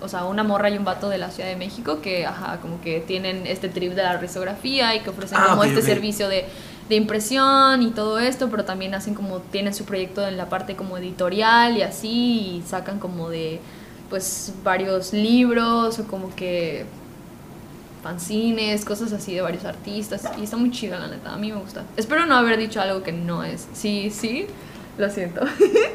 o 0.00 0.08
sea, 0.08 0.24
una 0.24 0.42
morra 0.42 0.70
y 0.70 0.76
un 0.76 0.84
vato 0.84 1.08
de 1.08 1.18
la 1.18 1.30
Ciudad 1.30 1.48
de 1.48 1.56
México 1.56 2.00
que, 2.00 2.26
ajá, 2.26 2.58
como 2.60 2.80
que 2.80 3.00
tienen 3.00 3.46
este 3.46 3.68
trip 3.68 3.94
de 3.94 4.02
la 4.02 4.16
risografía 4.16 4.94
y 4.94 5.00
que 5.00 5.10
ofrecen 5.10 5.38
Ah, 5.40 5.46
como 5.50 5.64
este 5.64 5.82
servicio 5.82 6.28
de, 6.28 6.44
de 6.88 6.96
impresión 6.96 7.82
y 7.82 7.90
todo 7.90 8.18
esto, 8.18 8.48
pero 8.50 8.64
también 8.64 8.94
hacen 8.94 9.14
como, 9.14 9.40
tienen 9.40 9.74
su 9.74 9.84
proyecto 9.84 10.26
en 10.26 10.36
la 10.36 10.48
parte 10.48 10.76
como 10.76 10.98
editorial 10.98 11.76
y 11.76 11.82
así, 11.82 12.58
y 12.58 12.62
sacan 12.66 12.98
como 12.98 13.30
de, 13.30 13.60
pues, 14.10 14.52
varios 14.62 15.12
libros 15.12 15.98
o 15.98 16.04
como 16.06 16.34
que 16.34 16.86
fanzines, 18.02 18.84
cosas 18.84 19.12
así 19.14 19.34
de 19.34 19.40
varios 19.40 19.64
artistas. 19.64 20.28
Y 20.38 20.44
está 20.44 20.58
muy 20.58 20.70
chido, 20.70 20.98
la 20.98 21.08
neta. 21.08 21.32
A 21.32 21.38
mí 21.38 21.50
me 21.50 21.58
gusta. 21.58 21.84
Espero 21.96 22.26
no 22.26 22.36
haber 22.36 22.58
dicho 22.58 22.80
algo 22.80 23.02
que 23.02 23.12
no 23.12 23.42
es. 23.42 23.66
Sí, 23.72 24.10
sí. 24.10 24.46
Lo 24.96 25.10
siento. 25.10 25.40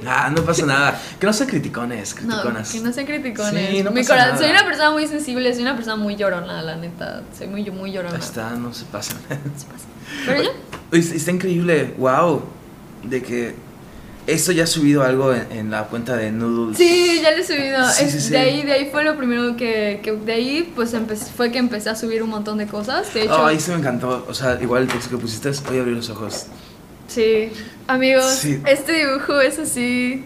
Ah, 0.06 0.30
no 0.36 0.44
pasa 0.44 0.66
nada. 0.66 1.00
Que 1.20 1.26
no 1.26 1.32
sean 1.34 1.50
criticones, 1.50 2.16
No, 2.22 2.28
criticonas. 2.36 2.72
que 2.72 2.80
no 2.82 2.92
sean 2.92 3.06
criticones. 3.06 3.70
Sí, 3.72 3.84
no 3.84 3.92
Mi 3.92 4.02
pasa 4.02 4.14
cora- 4.14 4.26
nada. 4.28 4.38
Soy 4.38 4.50
una 4.52 4.66
persona 4.66 4.92
muy 4.92 5.08
sensible, 5.08 5.54
soy 5.54 5.62
una 5.64 5.76
persona 5.76 5.96
muy 5.96 6.16
llorona, 6.16 6.62
la 6.62 6.76
neta. 6.76 7.22
Soy 7.38 7.48
muy, 7.48 7.70
muy 7.72 7.92
llorona. 7.92 8.16
Ahí 8.16 8.22
está, 8.22 8.52
no 8.52 8.74
se 8.74 8.86
pasa. 8.86 9.16
Pero 10.26 10.44
ya. 10.44 10.50
Oye, 10.92 11.00
Está 11.16 11.32
increíble, 11.32 11.94
wow, 11.98 12.42
de 13.04 13.22
que 13.24 13.56
esto 14.28 14.52
ya 14.52 14.64
ha 14.66 14.68
subido 14.68 15.04
algo 15.04 15.34
en, 15.34 15.52
en 15.52 15.72
la 15.72 15.84
cuenta 15.86 16.16
de 16.16 16.32
Noodles. 16.32 16.78
Sí, 16.78 17.20
ya 17.24 17.32
lo 17.32 17.38
he 17.38 17.44
subido. 17.44 17.90
Sí, 17.90 18.04
Es- 18.06 18.12
sí, 18.12 18.20
sí. 18.22 18.30
De 18.32 18.38
ahí, 18.38 18.62
de 18.64 18.74
ahí 18.74 18.90
fue 18.92 19.04
lo 19.04 19.16
primero 19.18 19.56
que, 19.56 20.02
que 20.04 20.12
de 20.12 20.34
ahí 20.34 20.72
pues 20.76 20.94
empecé, 20.94 21.32
fue 21.32 21.52
que 21.52 21.58
empecé 21.58 21.90
a 21.90 21.96
subir 21.96 22.22
un 22.22 22.30
montón 22.30 22.58
de 22.58 22.68
cosas. 22.68 23.14
De 23.14 23.24
hecho, 23.24 23.42
Oh, 23.42 23.46
ahí 23.46 23.60
se 23.60 23.72
me 23.72 23.78
encantó. 23.78 24.26
O 24.28 24.34
sea, 24.34 24.58
igual 24.62 24.84
el 24.84 24.88
texto 24.90 25.10
que 25.12 25.18
pusiste 25.18 25.50
es, 25.50 25.64
voy 25.64 25.78
a 25.78 25.82
abrir 25.82 25.96
los 25.96 26.10
ojos. 26.10 26.48
Sí. 27.10 27.52
Amigos, 27.88 28.26
Sí. 28.26 28.62
este 28.66 28.94
dibujo 28.94 29.42
es 29.42 29.60
así. 29.60 30.24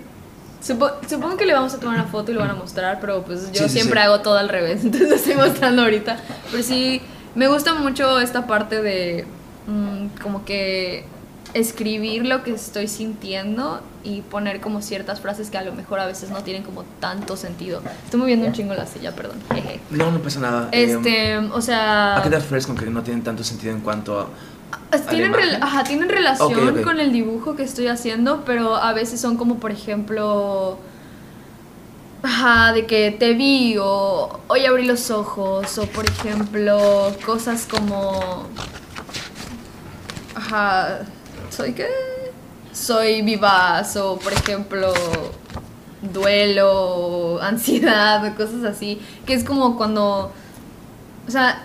Supo- 0.62 0.92
supongo 1.10 1.36
que 1.38 1.46
le 1.46 1.54
vamos 1.54 1.74
a 1.74 1.80
tomar 1.80 1.96
una 2.00 2.06
foto 2.08 2.32
y 2.32 2.36
lo 2.36 2.40
van 2.42 2.52
a 2.52 2.56
mostrar, 2.56 3.00
pero 3.02 3.24
pues 3.24 3.52
yo 3.52 3.64
Sí, 3.68 3.70
siempre 3.80 4.00
sí. 4.00 4.06
hago 4.06 4.20
todo 4.22 4.38
al 4.38 4.48
revés, 4.50 4.82
entonces 4.86 5.10
lo 5.10 5.16
estoy 5.16 5.36
mostrando 5.36 5.82
ahorita. 5.82 6.18
Pero 6.52 6.64
sí, 6.64 7.02
me 7.36 7.48
gusta 7.48 7.74
mucho 7.74 8.20
esta 8.20 8.46
parte 8.48 8.82
de 8.82 9.26
mm, 9.68 10.22
como 10.22 10.46
que 10.46 11.06
escribir 11.54 12.26
lo 12.26 12.44
que 12.44 12.52
estoy 12.52 12.88
sintiendo 12.88 13.82
y 14.04 14.22
poner 14.22 14.60
como 14.60 14.82
ciertas 14.82 15.20
frases 15.22 15.50
que 15.52 15.58
a 15.58 15.62
lo 15.64 15.72
mejor 15.74 16.00
a 16.00 16.06
veces 16.08 16.30
no 16.32 16.42
tienen 16.44 16.64
como 16.64 16.84
tanto 17.00 17.38
sentido. 17.38 17.82
Estoy 18.06 18.20
moviendo 18.20 18.48
un 18.48 18.54
chingo 18.54 18.74
la 18.74 18.88
silla, 18.88 19.12
perdón. 19.16 19.38
jeje. 19.54 19.80
No, 19.92 20.12
no 20.12 20.20
pasa 20.20 20.40
nada. 20.40 20.70
Eh, 20.72 20.86
Este, 20.96 21.38
o 21.38 21.62
sea... 21.62 22.18
¿A 22.18 22.24
qué 22.24 22.30
te 22.30 22.38
refieres 22.38 22.66
con 22.66 22.76
que 22.76 22.86
no 22.88 23.04
tienen 23.04 23.24
tanto 23.24 23.44
sentido 23.44 23.72
en 23.74 23.82
cuanto 23.82 24.20
a... 24.20 24.28
Tienen, 25.10 25.34
rel- 25.34 25.60
ajá, 25.62 25.84
tienen 25.84 26.10
relación 26.10 26.50
con 26.84 27.00
el 27.00 27.12
dibujo 27.12 27.56
que 27.56 27.64
estoy 27.64 27.88
haciendo, 27.88 28.44
pero 28.46 28.76
a 28.76 28.94
veces 28.94 29.20
son 29.20 29.38
como, 29.38 29.56
por 29.56 29.72
ejemplo, 29.72 30.78
ajá, 32.22 32.74
de 32.74 32.86
que 32.86 33.12
te 33.12 33.34
vi 33.34 33.76
o 33.80 34.40
hoy 34.48 34.66
abrí 34.66 34.86
los 34.86 35.12
ojos, 35.12 35.78
o 35.78 35.86
por 35.88 36.06
ejemplo, 36.10 37.12
cosas 37.26 37.68
como, 37.70 38.44
ajá, 40.36 41.00
¿soy 41.50 41.74
qué? 41.74 41.88
Soy 42.72 43.22
vivaz, 43.22 43.96
o 43.98 44.18
por 44.18 44.34
ejemplo, 44.34 44.94
duelo, 46.02 47.40
ansiedad, 47.42 48.26
o 48.26 48.36
cosas 48.36 48.64
así, 48.64 49.00
que 49.26 49.34
es 49.34 49.44
como 49.44 49.78
cuando, 49.78 50.32
o 51.28 51.32
sea, 51.32 51.64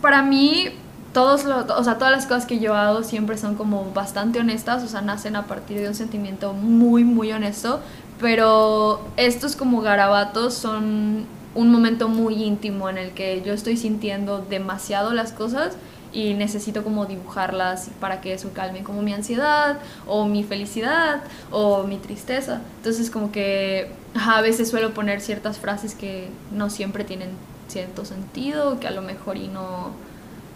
para 0.00 0.22
mí 0.22 0.70
todos 1.12 1.44
lo- 1.44 1.64
o 1.76 1.84
sea, 1.84 1.98
todas 1.98 2.12
las 2.12 2.26
cosas 2.26 2.46
que 2.46 2.58
yo 2.60 2.74
hago 2.74 3.02
siempre 3.02 3.36
son 3.38 3.56
como 3.56 3.90
bastante 3.92 4.38
honestas, 4.40 4.82
o 4.84 4.88
sea, 4.88 5.00
nacen 5.02 5.36
a 5.36 5.46
partir 5.46 5.80
de 5.80 5.88
un 5.88 5.94
sentimiento 5.94 6.52
muy, 6.52 7.04
muy 7.04 7.32
honesto, 7.32 7.80
pero 8.20 9.00
estos 9.16 9.56
como 9.56 9.80
garabatos 9.80 10.54
son 10.54 11.26
un 11.54 11.72
momento 11.72 12.08
muy 12.08 12.44
íntimo 12.44 12.88
en 12.88 12.98
el 12.98 13.10
que 13.12 13.42
yo 13.42 13.52
estoy 13.52 13.76
sintiendo 13.76 14.38
demasiado 14.48 15.12
las 15.12 15.32
cosas 15.32 15.76
y 16.12 16.34
necesito 16.34 16.82
como 16.84 17.06
dibujarlas 17.06 17.90
para 18.00 18.20
que 18.20 18.32
eso 18.34 18.52
calme 18.52 18.82
como 18.82 19.02
mi 19.02 19.12
ansiedad 19.12 19.78
o 20.06 20.26
mi 20.26 20.44
felicidad 20.44 21.22
o 21.50 21.84
mi 21.84 21.96
tristeza. 21.98 22.60
Entonces 22.78 23.10
como 23.10 23.32
que 23.32 23.90
a 24.14 24.40
veces 24.42 24.68
suelo 24.70 24.92
poner 24.94 25.20
ciertas 25.20 25.58
frases 25.58 25.94
que 25.94 26.28
no 26.52 26.70
siempre 26.70 27.04
tienen 27.04 27.30
cierto 27.68 28.04
sentido, 28.04 28.80
que 28.80 28.88
a 28.88 28.90
lo 28.90 29.02
mejor 29.02 29.36
y 29.36 29.46
no, 29.48 29.90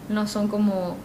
no 0.09 0.27
son 0.27 0.49
como, 0.49 0.97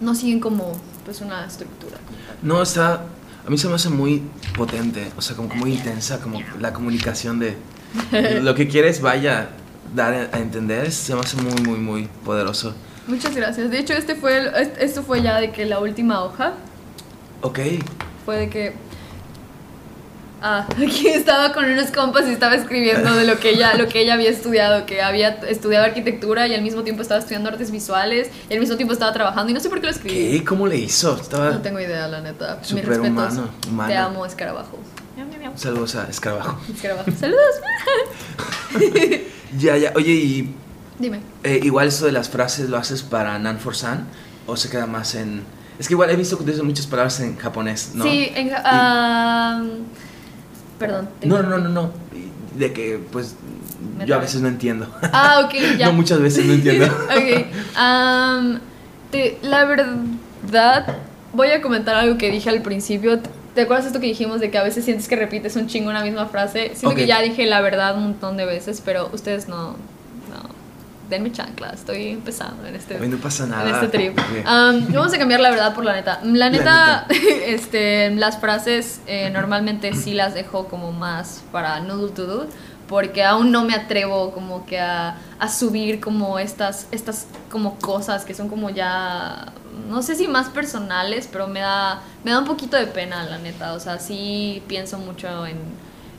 no 0.00 0.14
siguen 0.14 0.40
como 0.40 0.72
pues 1.04 1.20
una 1.20 1.44
estructura. 1.46 1.96
No, 2.42 2.62
está... 2.62 3.04
A 3.46 3.50
mí 3.50 3.56
se 3.58 3.68
me 3.68 3.74
hace 3.76 3.88
muy 3.90 4.22
potente, 4.56 5.12
o 5.16 5.22
sea, 5.22 5.36
como 5.36 5.54
muy 5.54 5.74
intensa, 5.74 6.18
como 6.20 6.40
la 6.58 6.72
comunicación 6.72 7.38
de 7.38 7.56
lo 8.42 8.54
que 8.56 8.66
quieres 8.66 9.00
vaya 9.00 9.50
dar 9.94 10.30
a 10.32 10.38
entender, 10.40 10.90
se 10.90 11.14
me 11.14 11.20
hace 11.20 11.36
muy, 11.40 11.54
muy, 11.62 11.78
muy 11.78 12.08
poderoso. 12.24 12.74
Muchas 13.06 13.36
gracias. 13.36 13.70
De 13.70 13.78
hecho, 13.78 13.92
este 13.92 14.16
fue 14.16 14.38
el- 14.38 14.46
est- 14.48 14.76
esto 14.80 15.04
fue 15.04 15.22
ya 15.22 15.38
de 15.40 15.52
que 15.52 15.64
la 15.64 15.78
última 15.78 16.24
hoja 16.24 16.54
Ok, 17.42 17.60
fue 18.24 18.36
de 18.38 18.48
que 18.50 18.74
Ah, 20.42 20.66
aquí 20.72 21.08
estaba 21.08 21.52
con 21.52 21.64
unos 21.64 21.90
compas 21.90 22.26
y 22.28 22.32
estaba 22.32 22.54
escribiendo 22.54 23.14
de 23.14 23.26
lo 23.26 23.38
que 23.38 23.50
ella, 23.50 23.74
lo 23.74 23.88
que 23.88 24.00
ella 24.02 24.14
había 24.14 24.30
estudiado, 24.30 24.84
que 24.86 25.00
había 25.02 25.28
estudiado 25.48 25.84
arquitectura 25.86 26.46
y 26.46 26.54
al 26.54 26.62
mismo 26.62 26.82
tiempo 26.82 27.02
estaba 27.02 27.20
estudiando 27.20 27.48
artes 27.48 27.70
visuales 27.70 28.30
y 28.50 28.52
al 28.54 28.60
mismo 28.60 28.76
tiempo 28.76 28.92
estaba 28.92 29.12
trabajando 29.12 29.50
y 29.50 29.54
no 29.54 29.60
sé 29.60 29.68
por 29.68 29.80
qué 29.80 29.86
lo 29.86 29.92
escribí. 29.92 30.38
¿qué? 30.38 30.44
¿Cómo 30.44 30.66
le 30.66 30.76
hizo? 30.76 31.16
Estaba... 31.16 31.50
No 31.50 31.62
tengo 31.62 31.80
idea, 31.80 32.06
la 32.06 32.20
neta. 32.20 32.58
Mis 32.58 32.68
Superhumano, 32.68 33.24
respetos. 33.24 33.68
humano. 33.70 33.88
Te 33.90 33.96
amo, 33.96 34.26
escarabajo. 34.26 34.78
Saludos 35.54 35.94
a 35.94 36.04
Escarabajo. 36.08 36.60
Escarabajo. 36.74 37.10
Saludos. 37.18 37.54
Ya, 39.58 39.76
ya. 39.76 39.92
Oye, 39.94 40.12
y 40.12 40.54
Dime. 40.98 41.20
eh, 41.44 41.60
igual 41.62 41.88
eso 41.88 42.04
de 42.04 42.12
las 42.12 42.28
frases 42.28 42.68
lo 42.68 42.76
haces 42.76 43.02
para 43.02 43.38
Nan 43.38 43.58
for 43.58 43.74
San 43.74 44.06
o 44.46 44.56
se 44.56 44.68
queda 44.68 44.86
más 44.86 45.14
en... 45.14 45.44
Es 45.78 45.88
que 45.88 45.94
igual 45.94 46.10
he 46.10 46.16
visto 46.16 46.38
muchas 46.62 46.86
palabras 46.86 47.20
en 47.20 47.36
japonés, 47.38 47.92
¿no? 47.94 48.04
Sí, 48.04 48.32
en, 48.34 48.50
perdón. 50.78 51.08
te 51.20 51.26
No, 51.26 51.42
no, 51.42 51.58
no, 51.58 51.68
no, 51.68 51.90
De 52.54 52.72
que, 52.72 53.00
pues, 53.12 53.34
yo 54.04 54.14
a 54.14 54.18
veces 54.18 54.40
no 54.40 54.48
entiendo. 54.48 54.88
Ah, 55.12 55.42
ok, 55.44 55.54
ya. 55.78 55.86
no, 55.86 55.92
muchas 55.94 56.20
veces 56.20 56.44
no 56.46 56.54
entiendo. 56.54 56.86
ok. 57.04 57.46
te- 59.10 59.38
la 59.42 59.64
verdad, 59.64 60.96
voy 61.32 61.48
a 61.50 61.62
comentar 61.62 61.94
algo 61.96 62.18
que 62.18 62.30
dije 62.30 62.50
al 62.50 62.62
principio. 62.62 63.20
¿Te 63.54 63.62
acuerdas 63.62 63.86
esto 63.86 64.00
que 64.00 64.06
dijimos 64.06 64.40
de 64.40 64.50
que 64.50 64.58
a 64.58 64.62
veces 64.62 64.84
sientes 64.84 65.08
que 65.08 65.16
repites 65.16 65.56
un 65.56 65.66
chingo 65.66 65.88
una 65.88 66.02
misma 66.02 66.26
frase? 66.26 66.72
Siento 66.74 66.94
que 66.94 67.06
ya 67.06 67.22
dije 67.22 67.46
la 67.46 67.62
verdad 67.62 67.96
un 67.96 68.02
montón 68.02 68.36
de 68.36 68.44
veces, 68.44 68.82
pero 68.84 69.08
ustedes. 69.12 69.48
No. 69.48 69.76
Denme 71.08 71.30
chancla, 71.30 71.70
estoy 71.70 72.08
empezando 72.08 72.66
en 72.66 72.74
este. 72.74 72.98
No 72.98 73.16
pasa 73.18 73.46
nada. 73.46 73.68
En 73.68 73.74
este 73.74 73.88
trip. 73.88 74.18
Vamos 74.44 75.12
a 75.12 75.18
cambiar 75.18 75.40
la 75.40 75.50
verdad 75.50 75.74
por 75.74 75.84
la 75.84 75.92
neta. 75.92 76.20
La 76.24 76.50
neta, 76.50 77.06
neta. 77.08 77.24
este, 77.46 78.10
las 78.10 78.38
frases 78.38 79.00
eh, 79.06 79.30
normalmente 79.30 79.92
sí 79.94 80.14
las 80.14 80.34
dejo 80.34 80.66
como 80.68 80.92
más 80.92 81.44
para 81.52 81.80
noodle 81.80 82.12
doodle 82.12 82.48
porque 82.88 83.24
aún 83.24 83.50
no 83.50 83.64
me 83.64 83.74
atrevo 83.74 84.32
como 84.32 84.64
que 84.64 84.78
a, 84.78 85.16
a 85.38 85.48
subir 85.48 86.00
como 86.00 86.38
estas, 86.38 86.86
estas 86.92 87.26
como 87.50 87.78
cosas 87.78 88.24
que 88.24 88.34
son 88.34 88.48
como 88.48 88.70
ya, 88.70 89.52
no 89.88 90.02
sé 90.02 90.14
si 90.14 90.28
más 90.28 90.48
personales, 90.48 91.28
pero 91.30 91.48
me 91.48 91.60
da, 91.60 92.02
me 92.24 92.30
da 92.30 92.38
un 92.38 92.44
poquito 92.44 92.76
de 92.76 92.86
pena, 92.86 93.24
la 93.24 93.38
neta. 93.38 93.72
O 93.72 93.80
sea, 93.80 93.98
sí 93.98 94.62
pienso 94.68 94.98
mucho 94.98 95.46
en, 95.46 95.56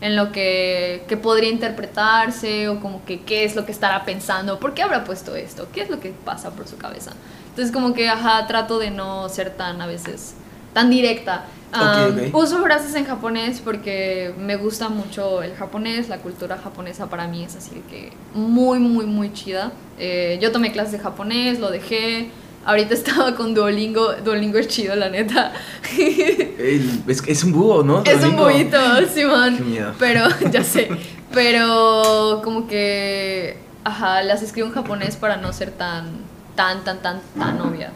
en 0.01 0.15
lo 0.15 0.31
que, 0.31 1.03
que 1.07 1.17
podría 1.17 1.49
interpretarse 1.49 2.69
o 2.69 2.79
como 2.79 3.03
que 3.05 3.21
qué 3.21 3.43
es 3.43 3.55
lo 3.55 3.65
que 3.65 3.71
estará 3.71 4.05
pensando, 4.05 4.59
por 4.59 4.73
qué 4.73 4.83
habrá 4.83 5.03
puesto 5.03 5.35
esto, 5.35 5.67
qué 5.73 5.81
es 5.81 5.89
lo 5.89 5.99
que 5.99 6.11
pasa 6.11 6.51
por 6.51 6.67
su 6.67 6.77
cabeza. 6.77 7.11
Entonces 7.49 7.73
como 7.73 7.93
que, 7.93 8.07
ajá, 8.07 8.45
trato 8.47 8.77
de 8.77 8.91
no 8.91 9.27
ser 9.29 9.51
tan 9.51 9.81
a 9.81 9.87
veces, 9.87 10.35
tan 10.73 10.89
directa. 10.89 11.45
Um, 11.73 12.29
ok. 12.29 12.35
Uso 12.35 12.63
frases 12.63 12.95
en 12.95 13.05
japonés 13.05 13.59
porque 13.59 14.33
me 14.37 14.55
gusta 14.55 14.89
mucho 14.89 15.41
el 15.41 15.55
japonés, 15.55 16.07
la 16.07 16.19
cultura 16.19 16.57
japonesa 16.57 17.09
para 17.09 17.27
mí 17.27 17.43
es 17.43 17.55
así 17.55 17.83
que 17.89 18.11
muy, 18.33 18.79
muy, 18.79 19.05
muy 19.05 19.33
chida. 19.33 19.71
Eh, 19.97 20.37
yo 20.41 20.51
tomé 20.51 20.71
clases 20.71 20.93
de 20.93 20.99
japonés, 20.99 21.59
lo 21.59 21.71
dejé. 21.71 22.29
Ahorita 22.67 22.93
estaba 22.93 23.33
con 23.33 23.53
Duolingo, 23.53 24.13
Duolingo 24.23 24.57
es 24.59 24.67
chido, 24.67 24.93
la 24.95 25.09
neta. 25.09 25.53
El- 25.97 27.01
es, 27.07 27.23
es 27.25 27.43
un 27.45 27.53
búho, 27.53 27.81
¿no? 27.81 28.03
Es 28.03 28.21
un 28.23 28.35
buito, 28.35 28.77
Simón. 29.13 29.57
Qué 29.57 29.63
miedo. 29.63 29.93
Pero, 29.97 30.25
ya 30.51 30.63
sé. 30.63 30.89
Pero 31.33 32.41
como 32.43 32.67
que, 32.67 33.57
ajá, 33.83 34.21
las 34.23 34.41
escribo 34.43 34.67
en 34.67 34.73
japonés 34.73 35.15
para 35.15 35.37
no 35.37 35.53
ser 35.53 35.71
tan, 35.71 36.09
tan, 36.55 36.83
tan, 36.83 37.01
tan, 37.01 37.21
tan 37.39 37.61
obvia. 37.61 37.91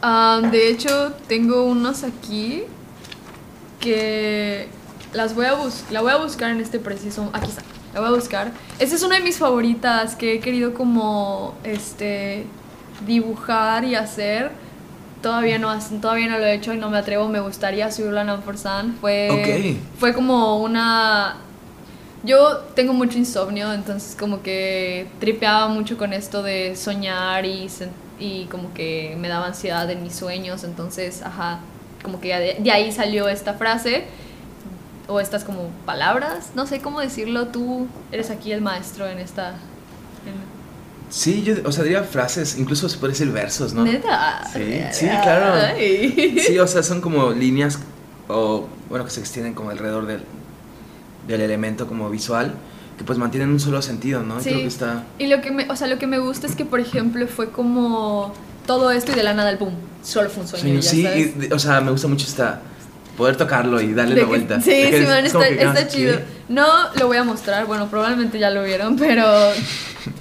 Am, 0.00 0.50
de 0.50 0.68
hecho, 0.70 1.12
tengo 1.28 1.64
unos 1.64 2.02
aquí 2.02 2.62
que 3.80 4.68
las 5.12 5.34
voy 5.34 5.46
a 5.46 5.54
bus 5.54 5.84
la 5.90 6.00
voy 6.00 6.12
a 6.12 6.16
buscar 6.16 6.50
en 6.50 6.60
este 6.60 6.78
preciso. 6.78 7.28
Aquí 7.32 7.50
está. 7.50 7.62
La 7.92 8.00
voy 8.00 8.08
a 8.08 8.12
buscar. 8.12 8.52
Esta 8.78 8.96
es 8.96 9.02
una 9.02 9.16
de 9.16 9.22
mis 9.22 9.38
favoritas 9.38 10.16
que 10.16 10.34
he 10.34 10.40
querido 10.40 10.74
como 10.74 11.54
este 11.62 12.46
dibujar 13.06 13.84
y 13.84 13.94
hacer. 13.94 14.50
Todavía 15.22 15.58
no, 15.58 15.76
todavía 16.02 16.28
no 16.28 16.38
lo 16.38 16.44
he 16.44 16.54
hecho 16.54 16.72
y 16.74 16.76
no 16.76 16.90
me 16.90 16.98
atrevo. 16.98 17.28
Me 17.28 17.40
gustaría 17.40 17.90
subirlo 17.90 18.20
a 18.20 18.24
Nanforsan. 18.24 18.96
Fue, 19.00 19.30
Ok. 19.30 19.98
fue 19.98 20.12
como 20.14 20.58
una. 20.62 21.36
Yo 22.24 22.58
tengo 22.74 22.92
mucho 22.94 23.18
insomnio, 23.18 23.72
entonces 23.72 24.16
como 24.18 24.42
que 24.42 25.06
tripeaba 25.20 25.68
mucho 25.68 25.98
con 25.98 26.12
esto 26.14 26.42
de 26.42 26.74
soñar 26.74 27.44
y, 27.44 27.68
y 28.18 28.44
como 28.46 28.72
que 28.72 29.14
me 29.18 29.28
daba 29.28 29.46
ansiedad 29.46 29.90
en 29.90 30.02
mis 30.02 30.14
sueños. 30.14 30.64
Entonces, 30.64 31.22
ajá, 31.22 31.58
como 32.02 32.20
que 32.20 32.34
de, 32.36 32.56
de 32.60 32.70
ahí 32.70 32.92
salió 32.92 33.28
esta 33.28 33.54
frase 33.54 34.04
o 35.06 35.20
estas 35.20 35.44
como 35.44 35.68
palabras. 35.84 36.50
No 36.54 36.66
sé 36.66 36.80
cómo 36.80 37.00
decirlo. 37.00 37.48
Tú 37.48 37.86
eres 38.12 38.30
aquí 38.30 38.52
el 38.52 38.60
maestro 38.62 39.06
en 39.06 39.18
esta. 39.18 39.54
Sí, 41.16 41.44
yo, 41.44 41.54
o 41.64 41.70
sea, 41.70 41.84
diría 41.84 42.02
frases, 42.02 42.56
incluso 42.58 42.88
se 42.88 42.98
puede 42.98 43.12
decir 43.12 43.30
versos, 43.30 43.72
¿no? 43.72 43.84
Neta. 43.84 44.42
Sí, 44.52 44.80
sí, 44.90 45.06
claro. 45.06 45.54
Ay. 45.76 46.36
Sí, 46.44 46.58
o 46.58 46.66
sea, 46.66 46.82
son 46.82 47.00
como 47.00 47.30
líneas, 47.30 47.78
o 48.26 48.66
bueno, 48.88 49.04
que 49.04 49.12
se 49.12 49.20
extienden 49.20 49.54
como 49.54 49.70
alrededor 49.70 50.06
del, 50.06 50.22
del 51.28 51.40
elemento 51.40 51.86
como 51.86 52.10
visual, 52.10 52.52
que 52.98 53.04
pues 53.04 53.16
mantienen 53.16 53.50
un 53.50 53.60
solo 53.60 53.80
sentido, 53.80 54.24
¿no? 54.24 54.40
Sí. 54.40 54.48
Creo 54.48 54.60
que 54.62 54.66
está... 54.66 55.04
Y 55.20 55.28
lo 55.28 55.40
que 55.40 55.52
me, 55.52 55.70
o 55.70 55.76
sea, 55.76 55.86
lo 55.86 55.98
que 56.00 56.08
me 56.08 56.18
gusta 56.18 56.48
es 56.48 56.56
que, 56.56 56.64
por 56.64 56.80
ejemplo, 56.80 57.24
fue 57.28 57.50
como 57.50 58.34
todo 58.66 58.90
esto 58.90 59.12
y 59.12 59.14
de 59.14 59.22
la 59.22 59.34
nada 59.34 59.50
el 59.50 59.56
boom. 59.58 59.74
Solo 60.02 60.28
fue 60.30 60.42
un 60.42 60.48
sueño. 60.48 60.74
y 60.74 60.82
Sí, 60.82 60.82
ya 60.82 60.90
sí, 60.90 61.02
sabes. 61.04 61.18
y 61.18 61.24
de- 61.48 61.54
o 61.54 61.58
sea, 61.60 61.80
me 61.80 61.92
gusta 61.92 62.08
mucho 62.08 62.26
esta... 62.26 62.60
Poder 63.16 63.36
tocarlo 63.36 63.80
y 63.80 63.94
darle 63.94 64.16
la 64.16 64.26
vuelta. 64.26 64.60
Sí, 64.60 64.70
que 64.70 64.98
sí, 65.02 65.06
man, 65.06 65.24
está, 65.24 65.86
chido. 65.86 66.16
¿qué? 66.16 66.24
No 66.48 66.66
lo 66.98 67.06
voy 67.06 67.16
a 67.16 67.24
mostrar, 67.24 67.66
bueno, 67.66 67.88
probablemente 67.88 68.38
ya 68.38 68.50
lo 68.50 68.62
vieron, 68.62 68.96
pero 68.96 69.24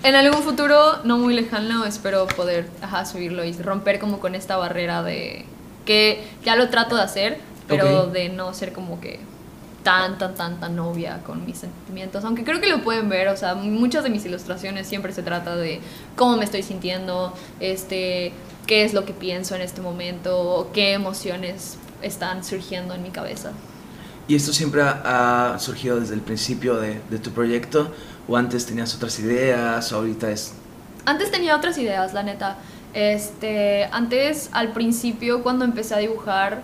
en 0.03 0.15
algún 0.15 0.41
futuro 0.41 1.03
no 1.03 1.17
muy 1.17 1.33
lejano 1.33 1.85
espero 1.85 2.27
poder 2.27 2.69
ajá, 2.81 3.05
subirlo 3.05 3.43
y 3.43 3.51
romper 3.53 3.99
como 3.99 4.19
con 4.19 4.35
esta 4.35 4.55
barrera 4.57 5.03
de 5.03 5.45
que 5.85 6.23
ya 6.45 6.55
lo 6.55 6.69
trato 6.69 6.95
de 6.95 7.01
hacer, 7.01 7.39
pero 7.67 8.07
de 8.07 8.29
no 8.29 8.53
ser 8.53 8.71
como 8.71 9.01
que 9.01 9.19
tan, 9.83 10.17
tan, 10.17 10.33
tan, 10.35 10.59
tan 10.59 10.75
novia 10.75 11.19
con 11.25 11.45
mis 11.45 11.57
sentimientos. 11.57 12.23
Aunque 12.23 12.43
creo 12.43 12.61
que 12.61 12.69
lo 12.69 12.81
pueden 12.81 13.09
ver, 13.09 13.27
o 13.27 13.37
sea, 13.37 13.55
muchas 13.55 14.03
de 14.03 14.09
mis 14.09 14.25
ilustraciones 14.25 14.87
siempre 14.87 15.11
se 15.13 15.23
trata 15.23 15.55
de 15.55 15.81
cómo 16.15 16.37
me 16.37 16.45
estoy 16.45 16.63
sintiendo, 16.63 17.33
este, 17.59 18.31
qué 18.65 18.85
es 18.85 18.93
lo 18.93 19.05
que 19.05 19.13
pienso 19.13 19.55
en 19.55 19.61
este 19.61 19.81
momento, 19.81 20.69
qué 20.73 20.93
emociones 20.93 21.77
están 22.01 22.43
surgiendo 22.43 22.93
en 22.93 23.03
mi 23.03 23.09
cabeza. 23.09 23.51
¿Y 24.27 24.35
esto 24.35 24.53
siempre 24.53 24.81
ha, 24.81 25.53
ha 25.53 25.59
surgido 25.59 25.99
desde 25.99 26.13
el 26.13 26.21
principio 26.21 26.75
de, 26.77 27.01
de 27.09 27.19
tu 27.19 27.31
proyecto? 27.31 27.91
¿O 28.27 28.37
antes 28.37 28.65
tenías 28.65 28.95
otras 28.95 29.19
ideas? 29.19 29.91
¿O 29.91 29.97
ahorita 29.97 30.31
es...? 30.31 30.53
Antes 31.05 31.31
tenía 31.31 31.55
otras 31.55 31.77
ideas, 31.77 32.13
la 32.13 32.23
neta. 32.23 32.57
Este, 32.93 33.85
antes, 33.91 34.49
al 34.53 34.71
principio, 34.71 35.43
cuando 35.43 35.65
empecé 35.65 35.95
a 35.95 35.97
dibujar, 35.97 36.61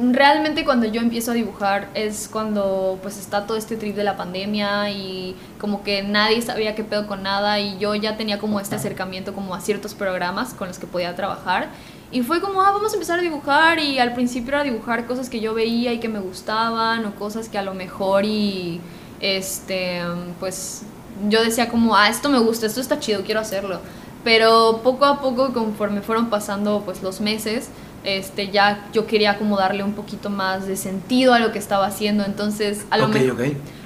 realmente 0.00 0.64
cuando 0.64 0.86
yo 0.86 1.00
empiezo 1.00 1.32
a 1.32 1.34
dibujar 1.34 1.88
es 1.94 2.28
cuando 2.30 2.98
pues 3.02 3.18
está 3.18 3.46
todo 3.46 3.56
este 3.56 3.76
trip 3.76 3.96
de 3.96 4.04
la 4.04 4.16
pandemia 4.16 4.90
y 4.90 5.36
como 5.60 5.82
que 5.82 6.02
nadie 6.02 6.40
sabía 6.40 6.74
qué 6.74 6.84
pedo 6.84 7.06
con 7.06 7.22
nada 7.22 7.58
y 7.58 7.78
yo 7.78 7.94
ya 7.94 8.16
tenía 8.16 8.38
como 8.38 8.60
este 8.60 8.76
acercamiento 8.76 9.34
como 9.34 9.54
a 9.54 9.60
ciertos 9.60 9.94
programas 9.94 10.54
con 10.54 10.68
los 10.68 10.78
que 10.78 10.86
podía 10.86 11.16
trabajar 11.16 11.68
y 12.10 12.22
fue 12.22 12.40
como, 12.40 12.62
ah, 12.62 12.70
vamos 12.72 12.92
a 12.92 12.94
empezar 12.94 13.18
a 13.18 13.22
dibujar 13.22 13.78
y 13.78 13.98
al 13.98 14.14
principio 14.14 14.48
era 14.54 14.64
dibujar 14.64 15.06
cosas 15.06 15.28
que 15.28 15.40
yo 15.40 15.54
veía 15.54 15.92
y 15.92 16.00
que 16.00 16.08
me 16.08 16.20
gustaban 16.20 17.04
o 17.04 17.14
cosas 17.16 17.48
que 17.48 17.58
a 17.58 17.62
lo 17.62 17.74
mejor 17.74 18.24
y 18.24 18.80
este, 19.20 20.00
pues 20.40 20.82
yo 21.28 21.42
decía 21.42 21.68
como, 21.68 21.96
ah, 21.96 22.08
esto 22.08 22.28
me 22.28 22.38
gusta, 22.38 22.66
esto 22.66 22.80
está 22.80 22.98
chido, 22.98 23.22
quiero 23.24 23.40
hacerlo. 23.40 23.80
Pero 24.24 24.80
poco 24.82 25.04
a 25.04 25.20
poco, 25.20 25.52
conforme 25.52 26.00
fueron 26.00 26.28
pasando 26.30 26.82
pues 26.84 27.02
los 27.02 27.20
meses, 27.20 27.68
este, 28.04 28.50
ya 28.50 28.86
yo 28.92 29.06
quería 29.06 29.36
como 29.38 29.56
darle 29.56 29.82
un 29.84 29.92
poquito 29.92 30.30
más 30.30 30.66
de 30.66 30.76
sentido 30.76 31.34
a 31.34 31.38
lo 31.40 31.52
que 31.52 31.58
estaba 31.58 31.86
haciendo. 31.86 32.24
Entonces, 32.24 32.84
a 32.90 32.96
lo, 32.98 33.08
me- 33.08 33.20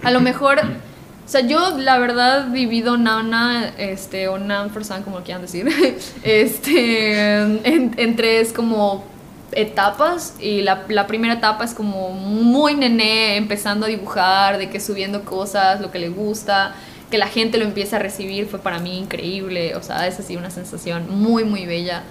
a 0.03 0.11
lo 0.11 0.21
mejor, 0.21 0.61
o 1.25 1.29
sea, 1.29 1.41
yo 1.43 1.79
la 1.79 1.99
verdad 1.99 2.47
divido 2.47 2.97
Nana, 2.97 3.73
este, 3.79 4.29
o 4.29 4.39
Forsan, 4.71 5.03
como 5.03 5.21
quieran 5.21 5.43
decir, 5.43 5.69
este, 6.23 7.41
en, 7.41 7.95
en 7.97 8.17
tres 8.17 8.53
como 8.53 9.05
etapas 9.53 10.35
y 10.41 10.63
la, 10.63 10.85
la 10.89 11.07
primera 11.07 11.35
etapa 11.35 11.65
es 11.65 11.75
como 11.75 12.11
muy 12.11 12.75
nené 12.75 13.37
empezando 13.37 13.87
a 13.87 13.89
dibujar, 13.89 14.59
de 14.59 14.71
que 14.71 14.81
subiendo 14.81 15.25
cosas, 15.25 15.81
lo 15.81 15.91
que 15.91 15.99
le 15.99 16.09
gusta, 16.09 16.75
que 17.11 17.19
la 17.19 17.29
gente 17.29 17.59
lo 17.59 17.65
empieza 17.65 17.97
a 17.97 17.99
recibir 17.99 18.47
fue 18.47 18.59
para 18.59 18.79
mí 18.79 18.99
increíble, 18.99 19.77
o 19.77 19.83
sea, 19.83 20.07
es 20.07 20.19
así 20.19 20.37
una 20.37 20.51
sensación 20.51 21.07
muy 21.11 21.45
muy 21.45 21.67
bella. 21.67 22.03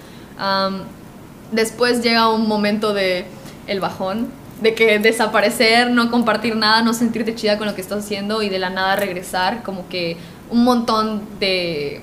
Después 1.50 2.02
llega 2.02 2.28
un 2.28 2.46
momento 2.46 2.94
de 2.94 3.26
el 3.66 3.80
bajón, 3.80 4.28
de 4.62 4.74
que 4.74 4.98
desaparecer, 4.98 5.90
no 5.90 6.10
compartir 6.10 6.56
nada, 6.56 6.82
no 6.82 6.94
sentirte 6.94 7.34
chida 7.34 7.58
con 7.58 7.66
lo 7.66 7.74
que 7.74 7.80
estás 7.80 8.04
haciendo 8.04 8.42
y 8.42 8.48
de 8.48 8.58
la 8.58 8.70
nada 8.70 8.96
regresar, 8.96 9.62
como 9.62 9.88
que 9.88 10.16
un 10.50 10.64
montón 10.64 11.22
de... 11.40 12.00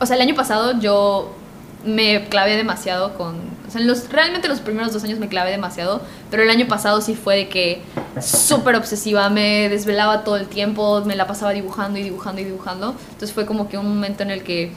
O 0.00 0.06
sea, 0.06 0.16
el 0.16 0.22
año 0.22 0.34
pasado 0.34 0.78
yo 0.80 1.34
me 1.84 2.24
clavé 2.28 2.56
demasiado 2.56 3.14
con... 3.14 3.36
O 3.66 3.70
sea, 3.70 3.80
los, 3.80 4.08
realmente 4.10 4.48
los 4.48 4.60
primeros 4.60 4.92
dos 4.92 5.02
años 5.04 5.18
me 5.18 5.28
clavé 5.28 5.50
demasiado, 5.50 6.00
pero 6.30 6.42
el 6.42 6.50
año 6.50 6.66
pasado 6.68 7.00
sí 7.00 7.14
fue 7.14 7.36
de 7.36 7.48
que 7.48 7.82
súper 8.20 8.76
obsesiva, 8.76 9.28
me 9.30 9.68
desvelaba 9.68 10.22
todo 10.22 10.36
el 10.36 10.46
tiempo, 10.46 11.02
me 11.04 11.16
la 11.16 11.26
pasaba 11.26 11.52
dibujando 11.52 11.98
y 11.98 12.02
dibujando 12.02 12.40
y 12.40 12.44
dibujando. 12.44 12.94
Entonces 13.10 13.32
fue 13.32 13.46
como 13.46 13.68
que 13.68 13.78
un 13.78 13.88
momento 13.88 14.22
en 14.22 14.30
el 14.30 14.42
que 14.44 14.72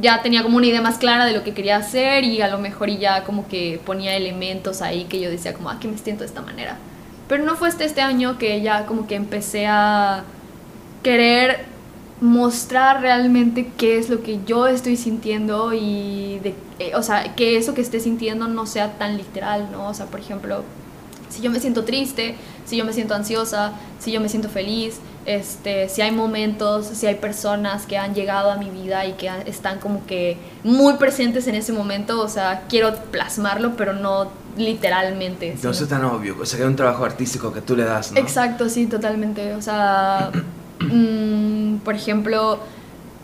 ya 0.00 0.22
tenía 0.22 0.42
como 0.42 0.56
una 0.56 0.66
idea 0.66 0.82
más 0.82 0.98
clara 0.98 1.24
de 1.24 1.32
lo 1.32 1.42
que 1.42 1.54
quería 1.54 1.76
hacer 1.76 2.24
y 2.24 2.42
a 2.42 2.48
lo 2.48 2.58
mejor 2.58 2.90
y 2.90 2.98
ya 2.98 3.24
como 3.24 3.48
que 3.48 3.80
ponía 3.84 4.14
elementos 4.16 4.82
ahí 4.82 5.04
que 5.04 5.20
yo 5.20 5.30
decía 5.30 5.54
como, 5.54 5.70
ah, 5.70 5.78
que 5.80 5.88
me 5.88 5.96
siento 5.96 6.22
de 6.22 6.28
esta 6.28 6.42
manera. 6.42 6.76
Pero 7.28 7.44
no 7.44 7.56
fue 7.56 7.68
hasta 7.68 7.84
este 7.84 8.00
año 8.00 8.38
que 8.38 8.60
ya 8.60 8.86
como 8.86 9.06
que 9.06 9.14
empecé 9.14 9.66
a 9.66 10.24
querer 11.02 11.64
mostrar 12.20 13.00
realmente 13.00 13.70
qué 13.78 13.98
es 13.98 14.10
lo 14.10 14.22
que 14.22 14.40
yo 14.44 14.66
estoy 14.66 14.96
sintiendo 14.96 15.72
y 15.72 16.38
de, 16.42 16.54
eh, 16.78 16.92
o 16.94 17.02
sea, 17.02 17.34
que 17.34 17.56
eso 17.56 17.72
que 17.72 17.80
esté 17.80 18.00
sintiendo 18.00 18.46
no 18.48 18.66
sea 18.66 18.98
tan 18.98 19.16
literal, 19.16 19.68
¿no? 19.72 19.88
O 19.88 19.94
sea, 19.94 20.06
por 20.06 20.20
ejemplo, 20.20 20.62
si 21.30 21.40
yo 21.40 21.50
me 21.50 21.60
siento 21.60 21.84
triste, 21.84 22.34
si 22.66 22.76
yo 22.76 22.84
me 22.84 22.92
siento 22.92 23.14
ansiosa, 23.14 23.72
si 23.98 24.12
yo 24.12 24.20
me 24.20 24.28
siento 24.28 24.50
feliz, 24.50 25.00
este, 25.36 25.88
si 25.88 26.02
hay 26.02 26.10
momentos, 26.10 26.86
si 26.86 27.06
hay 27.06 27.16
personas 27.16 27.86
que 27.86 27.96
han 27.96 28.14
llegado 28.14 28.50
a 28.50 28.56
mi 28.56 28.70
vida 28.70 29.06
y 29.06 29.12
que 29.12 29.30
están 29.46 29.78
como 29.78 30.04
que 30.06 30.36
muy 30.64 30.94
presentes 30.94 31.46
en 31.46 31.54
ese 31.54 31.72
momento, 31.72 32.20
o 32.20 32.28
sea, 32.28 32.64
quiero 32.68 32.94
plasmarlo, 33.10 33.76
pero 33.76 33.92
no 33.92 34.28
literalmente. 34.56 35.56
No 35.62 35.70
es 35.70 35.88
tan 35.88 36.04
obvio, 36.04 36.36
o 36.40 36.46
sea, 36.46 36.58
que 36.58 36.64
hay 36.64 36.68
un 36.68 36.76
trabajo 36.76 37.04
artístico 37.04 37.52
que 37.52 37.60
tú 37.60 37.76
le 37.76 37.84
das, 37.84 38.12
¿no? 38.12 38.18
Exacto, 38.18 38.68
sí, 38.68 38.86
totalmente. 38.86 39.54
O 39.54 39.62
sea, 39.62 40.30
mm, 40.80 41.76
por 41.78 41.94
ejemplo, 41.94 42.58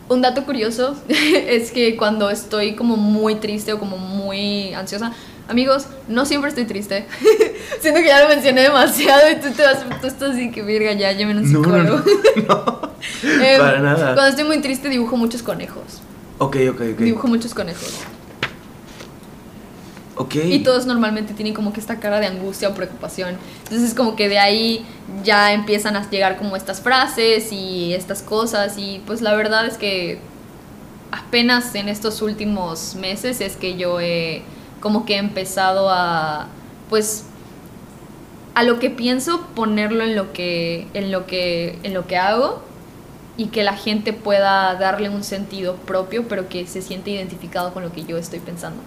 un 0.09 0.21
dato 0.21 0.45
curioso 0.45 0.95
es 1.07 1.71
que 1.71 1.97
cuando 1.97 2.29
estoy 2.29 2.75
como 2.75 2.97
muy 2.97 3.35
triste 3.35 3.73
o 3.73 3.79
como 3.79 3.97
muy 3.97 4.73
ansiosa, 4.73 5.13
amigos, 5.47 5.87
no 6.07 6.25
siempre 6.25 6.49
estoy 6.49 6.65
triste. 6.65 7.05
Siento 7.81 7.99
que 8.01 8.07
ya 8.07 8.21
lo 8.23 8.29
mencioné 8.29 8.61
demasiado 8.61 9.29
y 9.31 9.35
tú 9.35 9.51
te 9.51 9.63
vas, 9.63 9.85
tú 10.01 10.07
estás 10.07 10.31
así 10.31 10.51
que 10.51 10.61
virga, 10.61 10.93
ya, 10.93 11.11
llamen 11.11 11.37
a 11.37 11.41
un 11.41 11.51
No, 11.51 11.59
no, 11.61 11.65
psicólogo. 11.65 12.03
no. 12.47 12.91
Em, 13.23 13.59
Para 13.59 13.79
nada. 13.79 14.13
Cuando 14.13 14.27
estoy 14.27 14.45
muy 14.45 14.61
triste 14.61 14.89
dibujo 14.89 15.17
muchos 15.17 15.43
conejos. 15.43 16.01
Ok, 16.37 16.57
ok, 16.69 16.81
ok. 16.93 16.99
Dibujo 16.99 17.27
muchos 17.27 17.53
conejos. 17.53 17.93
Ok. 20.15 20.35
Y 20.35 20.59
todos 20.63 20.87
normalmente 20.87 21.33
tienen 21.35 21.53
como 21.53 21.73
que 21.73 21.79
esta 21.79 21.99
cara 21.99 22.19
de 22.19 22.25
angustia 22.25 22.69
o 22.69 22.73
preocupación. 22.73 23.37
Entonces 23.63 23.93
como 23.93 24.15
que 24.15 24.29
de 24.29 24.39
ahí 24.39 24.85
ya 25.23 25.53
empiezan 25.53 25.95
a 25.95 26.09
llegar 26.09 26.37
como 26.37 26.55
estas 26.55 26.81
frases 26.81 27.51
y 27.51 27.93
estas 27.93 28.23
cosas 28.23 28.77
y 28.77 29.01
pues 29.05 29.21
la 29.21 29.35
verdad 29.35 29.67
es 29.67 29.77
que 29.77 30.19
apenas 31.11 31.75
en 31.75 31.87
estos 31.87 32.21
últimos 32.23 32.95
meses 32.95 33.41
es 33.41 33.55
que 33.55 33.77
yo 33.77 34.01
he 34.01 34.41
como 34.87 35.05
que 35.05 35.17
empezado 35.17 35.89
a 35.89 36.47
pues 36.89 37.25
a 38.55 38.63
lo 38.63 38.79
que 38.79 38.89
pienso 38.89 39.41
ponerlo 39.53 40.01
en 40.01 40.15
lo 40.15 40.31
que 40.31 40.87
en 40.93 41.11
lo 41.11 41.27
que 41.27 41.77
en 41.83 41.93
lo 41.93 42.07
que 42.07 42.15
hago 42.15 42.61
y 43.35 43.47
que 43.47 43.65
la 43.65 43.75
gente 43.75 44.13
pueda 44.13 44.73
darle 44.75 45.09
un 45.09 45.25
sentido 45.25 45.75
propio 45.75 46.29
pero 46.29 46.47
que 46.47 46.65
se 46.67 46.81
siente 46.81 47.11
identificado 47.11 47.73
con 47.73 47.83
lo 47.83 47.91
que 47.91 48.05
yo 48.05 48.17
estoy 48.17 48.39
pensando. 48.39 48.79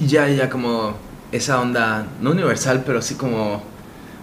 Ya, 0.00 0.28
ya 0.28 0.50
como 0.50 0.96
esa 1.32 1.58
onda, 1.58 2.06
no 2.20 2.32
universal, 2.32 2.82
pero 2.84 3.00
sí 3.00 3.14
como... 3.14 3.62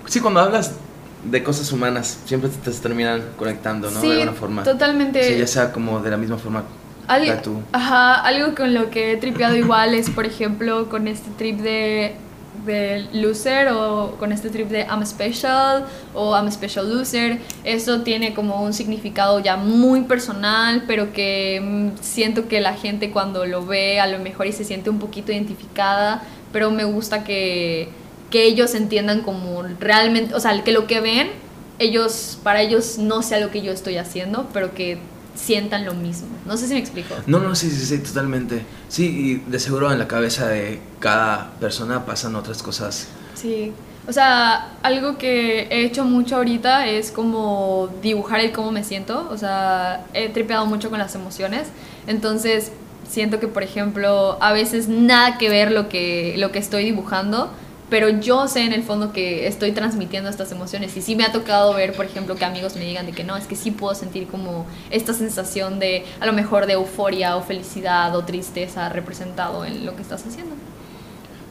Sí, 0.05 0.20
cuando 0.20 0.41
hablas 0.41 0.76
de 1.24 1.41
cosas 1.41 1.72
humanas, 1.72 2.20
siempre 2.26 2.51
te, 2.51 2.70
te 2.70 2.78
terminan 2.78 3.24
conectando, 3.36 3.89
¿no? 3.89 3.99
Sí, 3.99 4.10
de 4.10 4.22
alguna 4.22 4.34
forma. 4.34 4.64
totalmente. 4.64 5.24
Sí, 5.24 5.39
ya 5.39 5.47
sea 5.47 5.72
como 5.74 6.01
de 6.01 6.12
la 6.12 6.18
misma 6.18 6.38
forma 6.38 6.66
Al-. 7.10 7.41
Ajá, 7.72 8.22
algo 8.22 8.53
con 8.55 8.74
lo 8.76 8.91
que 8.91 9.12
he 9.12 9.18
tripeado 9.18 9.55
igual 9.55 9.95
es, 9.95 10.10
por 10.12 10.26
ejemplo, 10.26 10.89
con 10.89 11.07
este 11.07 11.32
trip 11.38 11.60
de, 11.60 12.14
de 12.68 13.07
loser 13.14 13.70
o 13.70 14.16
con 14.20 14.32
este 14.32 14.51
trip 14.51 14.70
de 14.70 14.82
I'm 14.82 15.03
special 15.03 15.86
o 16.14 16.36
I'm 16.36 16.45
a 16.47 16.51
special 16.51 16.88
loser. 16.88 17.39
Eso 17.64 18.01
tiene 18.01 18.36
como 18.36 18.62
un 18.62 18.74
significado 18.74 19.39
ya 19.39 19.57
muy 19.57 20.01
personal, 20.01 20.84
pero 20.86 21.12
que 21.12 21.60
mm, 21.60 21.97
siento 21.99 22.47
que 22.47 22.62
la 22.62 22.74
gente 22.74 23.10
cuando 23.10 23.45
lo 23.47 23.66
ve 23.66 23.99
a 23.99 24.05
lo 24.05 24.20
mejor 24.20 24.45
y 24.45 24.51
se 24.51 24.64
siente 24.64 24.91
un 24.91 24.99
poquito 24.99 25.32
identificada, 25.32 26.22
pero 26.53 26.70
me 26.70 26.84
gusta 26.84 27.24
que, 27.24 27.89
que 28.30 28.43
ellos 28.43 28.76
entiendan 28.76 29.22
como 29.22 29.64
realmente, 29.80 30.36
o 30.36 30.39
sea, 30.39 30.64
que 30.64 30.72
lo 30.72 30.86
que 30.86 31.01
ven, 31.01 31.30
ellos, 31.80 32.38
para 32.43 32.62
ellos 32.62 32.99
no 32.99 33.24
sea 33.24 33.39
lo 33.39 33.49
que 33.49 33.62
yo 33.62 33.72
estoy 33.72 33.97
haciendo, 33.97 34.47
pero 34.53 34.76
que 34.76 34.99
sientan 35.39 35.85
lo 35.85 35.93
mismo. 35.93 36.27
No 36.45 36.57
sé 36.57 36.67
si 36.67 36.73
me 36.73 36.79
explico. 36.79 37.15
No, 37.27 37.39
no, 37.39 37.55
sí, 37.55 37.69
sí, 37.69 37.85
sí, 37.85 37.99
totalmente. 37.99 38.63
Sí, 38.87 39.41
y 39.45 39.49
de 39.49 39.59
seguro 39.59 39.91
en 39.91 39.99
la 39.99 40.07
cabeza 40.07 40.47
de 40.47 40.79
cada 40.99 41.51
persona 41.59 42.05
pasan 42.05 42.35
otras 42.35 42.61
cosas. 42.61 43.07
Sí. 43.35 43.71
O 44.07 44.13
sea, 44.13 44.73
algo 44.81 45.17
que 45.17 45.67
he 45.69 45.85
hecho 45.85 46.03
mucho 46.03 46.37
ahorita 46.37 46.87
es 46.87 47.11
como 47.11 47.89
dibujar 48.01 48.39
el 48.39 48.51
cómo 48.51 48.71
me 48.71 48.83
siento. 48.83 49.27
O 49.31 49.37
sea, 49.37 50.05
he 50.13 50.29
tripeado 50.29 50.65
mucho 50.65 50.89
con 50.89 50.99
las 50.99 51.15
emociones. 51.15 51.67
Entonces, 52.07 52.71
siento 53.07 53.39
que, 53.39 53.47
por 53.47 53.63
ejemplo, 53.63 54.37
a 54.41 54.51
veces 54.51 54.87
nada 54.87 55.37
que 55.37 55.49
ver 55.49 55.71
lo 55.71 55.89
que, 55.89 56.35
lo 56.37 56.51
que 56.51 56.59
estoy 56.59 56.85
dibujando, 56.85 57.51
pero 57.89 58.09
yo 58.09 58.47
sé 58.47 58.61
en 58.61 58.73
el 58.73 58.83
fondo 58.83 59.11
que 59.11 59.47
estoy 59.47 59.71
transmitiendo 59.71 60.29
estas 60.29 60.51
emociones. 60.51 60.95
Y 60.95 61.01
sí 61.01 61.15
me 61.15 61.23
ha 61.23 61.31
tocado 61.31 61.73
ver, 61.73 61.93
por 61.95 62.05
ejemplo, 62.05 62.35
que 62.35 62.45
amigos 62.45 62.75
me 62.75 62.85
digan 62.85 63.05
de 63.05 63.11
que 63.13 63.23
no, 63.23 63.35
es 63.37 63.45
que 63.47 63.55
sí 63.55 63.71
puedo 63.71 63.95
sentir 63.95 64.27
como 64.27 64.65
esta 64.91 65.13
sensación 65.13 65.79
de, 65.79 66.05
a 66.19 66.25
lo 66.25 66.33
mejor, 66.33 66.65
de 66.67 66.73
euforia 66.73 67.35
o 67.35 67.41
felicidad 67.41 68.15
o 68.15 68.23
tristeza 68.25 68.89
representado 68.89 69.65
en 69.65 69.85
lo 69.85 69.95
que 69.95 70.01
estás 70.03 70.25
haciendo. 70.25 70.55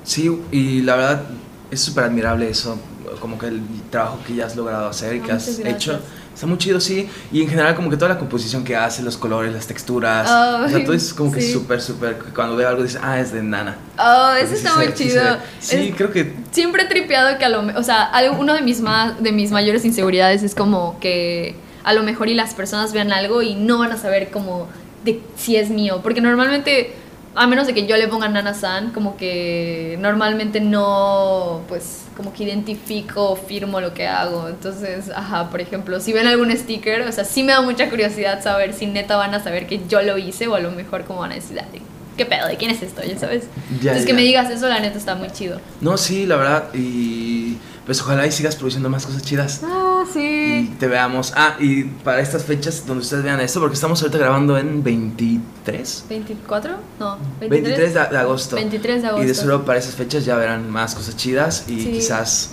Sí, 0.05 0.31
y 0.53 0.83
la 0.83 0.97
verdad 0.97 1.23
es 1.71 1.81
súper 1.81 2.05
admirable 2.05 2.49
eso, 2.49 2.79
como 3.21 3.39
que 3.39 3.47
el 3.49 3.63
trabajo 3.91 4.19
que 4.27 4.35
ya 4.35 4.47
has 4.47 4.57
logrado 4.57 4.89
hacer 4.89 5.17
y 5.17 5.21
Ah, 5.21 5.23
que 5.27 5.33
has 5.33 5.59
gracias. 5.59 5.77
hecho. 5.77 6.01
Está 6.39 6.47
muy 6.47 6.57
chido, 6.59 6.79
sí. 6.81 7.09
Y 7.33 7.43
en 7.43 7.49
general, 7.49 7.75
como 7.75 7.91
que 7.91 7.97
toda 7.97 8.11
la 8.11 8.19
composición 8.21 8.63
que 8.63 8.77
hace, 8.77 9.03
los 9.03 9.17
colores, 9.17 9.53
las 9.53 9.67
texturas. 9.67 10.31
o 10.31 10.69
sea, 10.69 10.85
todo 10.85 10.95
es 10.95 11.13
como 11.13 11.33
que 11.33 11.41
sí. 11.41 11.53
súper, 11.53 11.81
súper. 11.81 12.17
Cuando 12.33 12.55
veo 12.55 12.69
algo, 12.69 12.85
dices, 12.85 13.01
ah, 13.03 13.19
es 13.19 13.33
de 13.33 13.43
Nana. 13.43 13.77
Oh, 13.99 14.31
eso 14.41 14.55
está 14.55 14.77
muy 14.77 14.95
chido. 14.95 15.21
Sí, 15.59 15.89
Es- 15.89 15.97
creo 15.97 16.13
que. 16.13 16.37
siempre 16.53 16.85
he 16.85 16.87
tripeado 16.87 17.37
que 17.39 17.45
a 17.45 17.49
lo 17.49 17.63
o 17.77 17.83
sea, 17.83 18.05
algo- 18.05 18.37
uno 18.39 18.55
de 18.55 18.61
mis 18.63 18.81
más 18.81 19.21
de 19.21 19.33
mis 19.33 19.51
mayores 19.51 19.85
inseguridades 19.85 20.45
es 20.45 20.55
como 20.55 21.01
que 21.01 21.57
a 21.83 21.93
lo 21.93 22.05
mejor 22.05 22.29
y 22.29 22.35
las 22.35 22.55
personas 22.55 22.93
vean 22.93 23.11
algo 23.13 23.43
y 23.43 23.57
no 23.57 23.79
van 23.79 23.91
a 23.91 23.97
saber 23.97 24.31
como 24.31 24.69
de 25.05 25.21
si 25.37 25.57
es 25.57 25.71
mío, 25.71 25.99
porque 26.05 26.21
normalmente 26.21 26.95
a 27.35 27.47
menos 27.47 27.67
de 27.67 27.75
que 27.75 27.87
yo 27.87 27.97
le 27.97 28.09
ponga 28.09 28.29
Nana 28.29 28.55
San, 28.55 28.91
como 28.91 29.17
que 29.17 29.97
normalmente 30.01 30.61
no 30.61 31.63
pues 31.69 32.05
como 32.17 32.33
que 32.33 32.45
identifico 32.45 33.31
o 33.31 33.37
firmo 33.37 33.81
lo 33.81 33.95
que 33.95 34.07
hago. 34.09 34.49
Entonces, 34.49 35.11
ajá, 35.15 35.51
por 35.51 35.61
ejemplo, 35.61 36.01
si 36.01 36.13
ven 36.13 36.27
algún 36.27 36.51
sticker, 36.57 37.03
o 37.03 37.13
sea, 37.13 37.25
sí 37.25 37.43
me 37.45 37.53
da 37.53 37.61
mucha 37.61 37.89
curiosidad 37.89 38.43
saber 38.43 38.73
si 38.75 38.87
neta 38.87 39.17
van 39.17 39.35
a 39.35 39.43
saber 39.43 39.67
que 39.69 39.81
yo 39.89 40.03
lo 40.03 40.19
hice 40.19 40.49
o 40.49 40.55
a 40.57 40.61
lo 40.61 40.71
mejor 40.73 41.05
como 41.05 41.21
van 41.21 41.31
a 41.33 41.35
decir, 41.37 41.61
"Ay, 41.61 41.81
¿qué 42.17 42.27
pedo? 42.27 42.49
¿De 42.49 42.57
quién 42.57 42.73
es 42.73 42.83
esto? 42.83 43.03
Ya 43.05 43.17
sabes. 43.17 43.45
Ya, 43.81 43.93
Entonces, 43.93 44.01
ya. 44.03 44.07
que 44.07 44.15
me 44.15 44.23
digas 44.23 44.51
eso, 44.51 44.67
la 44.69 44.81
neta 44.81 44.99
está 44.99 45.15
muy 45.15 45.31
chido. 45.31 45.61
No, 45.81 45.97
sí, 45.97 46.27
la 46.27 46.35
verdad. 46.37 46.65
Y 46.75 47.57
pues 47.89 48.03
ojalá 48.03 48.27
y 48.27 48.31
sigas 48.33 48.55
produciendo 48.55 48.91
más 48.91 49.07
cosas 49.07 49.23
chidas. 49.23 49.63
Ah, 49.65 50.05
Y 50.11 50.13
sí. 50.13 50.77
te 50.79 50.87
veamos. 50.89 51.33
Ah, 51.35 51.57
y 51.59 51.85
para 51.85 52.21
estas 52.21 52.45
fechas 52.45 52.87
donde 52.87 53.03
ustedes 53.03 53.25
vean 53.25 53.41
esto, 53.41 53.61
porque 53.61 53.75
estamos 53.75 54.01
ahorita 54.03 54.19
grabando 54.19 54.59
en 54.59 54.83
23. 54.85 56.05
¿24? 56.09 56.77
No, 57.01 57.17
23. 57.41 57.51
23 57.51 57.95
de, 57.95 58.01
de 58.11 58.19
agosto. 58.19 58.57
23 58.57 59.03
de 59.03 59.09
agosto. 59.09 59.25
Y 59.25 59.27
de 59.29 59.35
seguro 59.35 59.65
para 59.65 59.79
esas 59.79 59.95
fechas 59.95 60.25
ya 60.27 60.37
verán 60.37 60.69
más 60.71 60.95
cosas 60.95 61.17
chidas 61.17 61.65
y 61.67 61.81
Sí. 61.81 61.91
quizás 61.93 62.51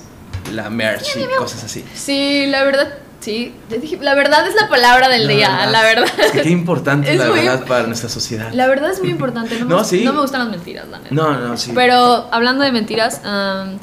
la 0.53 0.69
merch 0.69 1.17
y 1.17 1.25
cosas 1.37 1.63
así. 1.65 1.83
Sí, 1.93 2.45
la 2.47 2.63
verdad, 2.63 2.93
sí. 3.19 3.53
La 4.01 4.15
verdad 4.15 4.47
es 4.47 4.55
la 4.55 4.69
palabra 4.69 5.09
del 5.09 5.27
La 5.27 5.33
día, 5.33 5.49
verdad. 5.49 5.71
la 5.71 5.81
verdad. 5.83 6.19
Es 6.19 6.31
que 6.31 6.41
qué 6.43 6.49
importante 6.49 7.11
Es 7.11 7.19
la 7.19 7.29
verdad 7.29 7.61
imp- 7.63 7.67
para 7.67 7.87
nuestra 7.87 8.07
sociedad. 8.09 8.51
La 8.53 8.67
verdad 8.67 8.89
es 8.91 8.99
muy 9.01 9.09
importante. 9.09 9.55
No, 9.59 9.65
me, 9.65 9.75
No, 9.75 9.83
sí. 9.83 10.03
no 10.05 10.13
me 10.13 10.21
gustan 10.21 10.41
las 10.41 10.49
mentiras, 10.49 10.87
la 10.87 10.99
neta. 10.99 11.13
No, 11.13 11.37
no, 11.39 11.57
sí. 11.57 11.71
Pero 11.75 12.29
hablando 12.31 12.63
de 12.63 12.71
mentiras 12.71 13.19
am, 13.25 13.79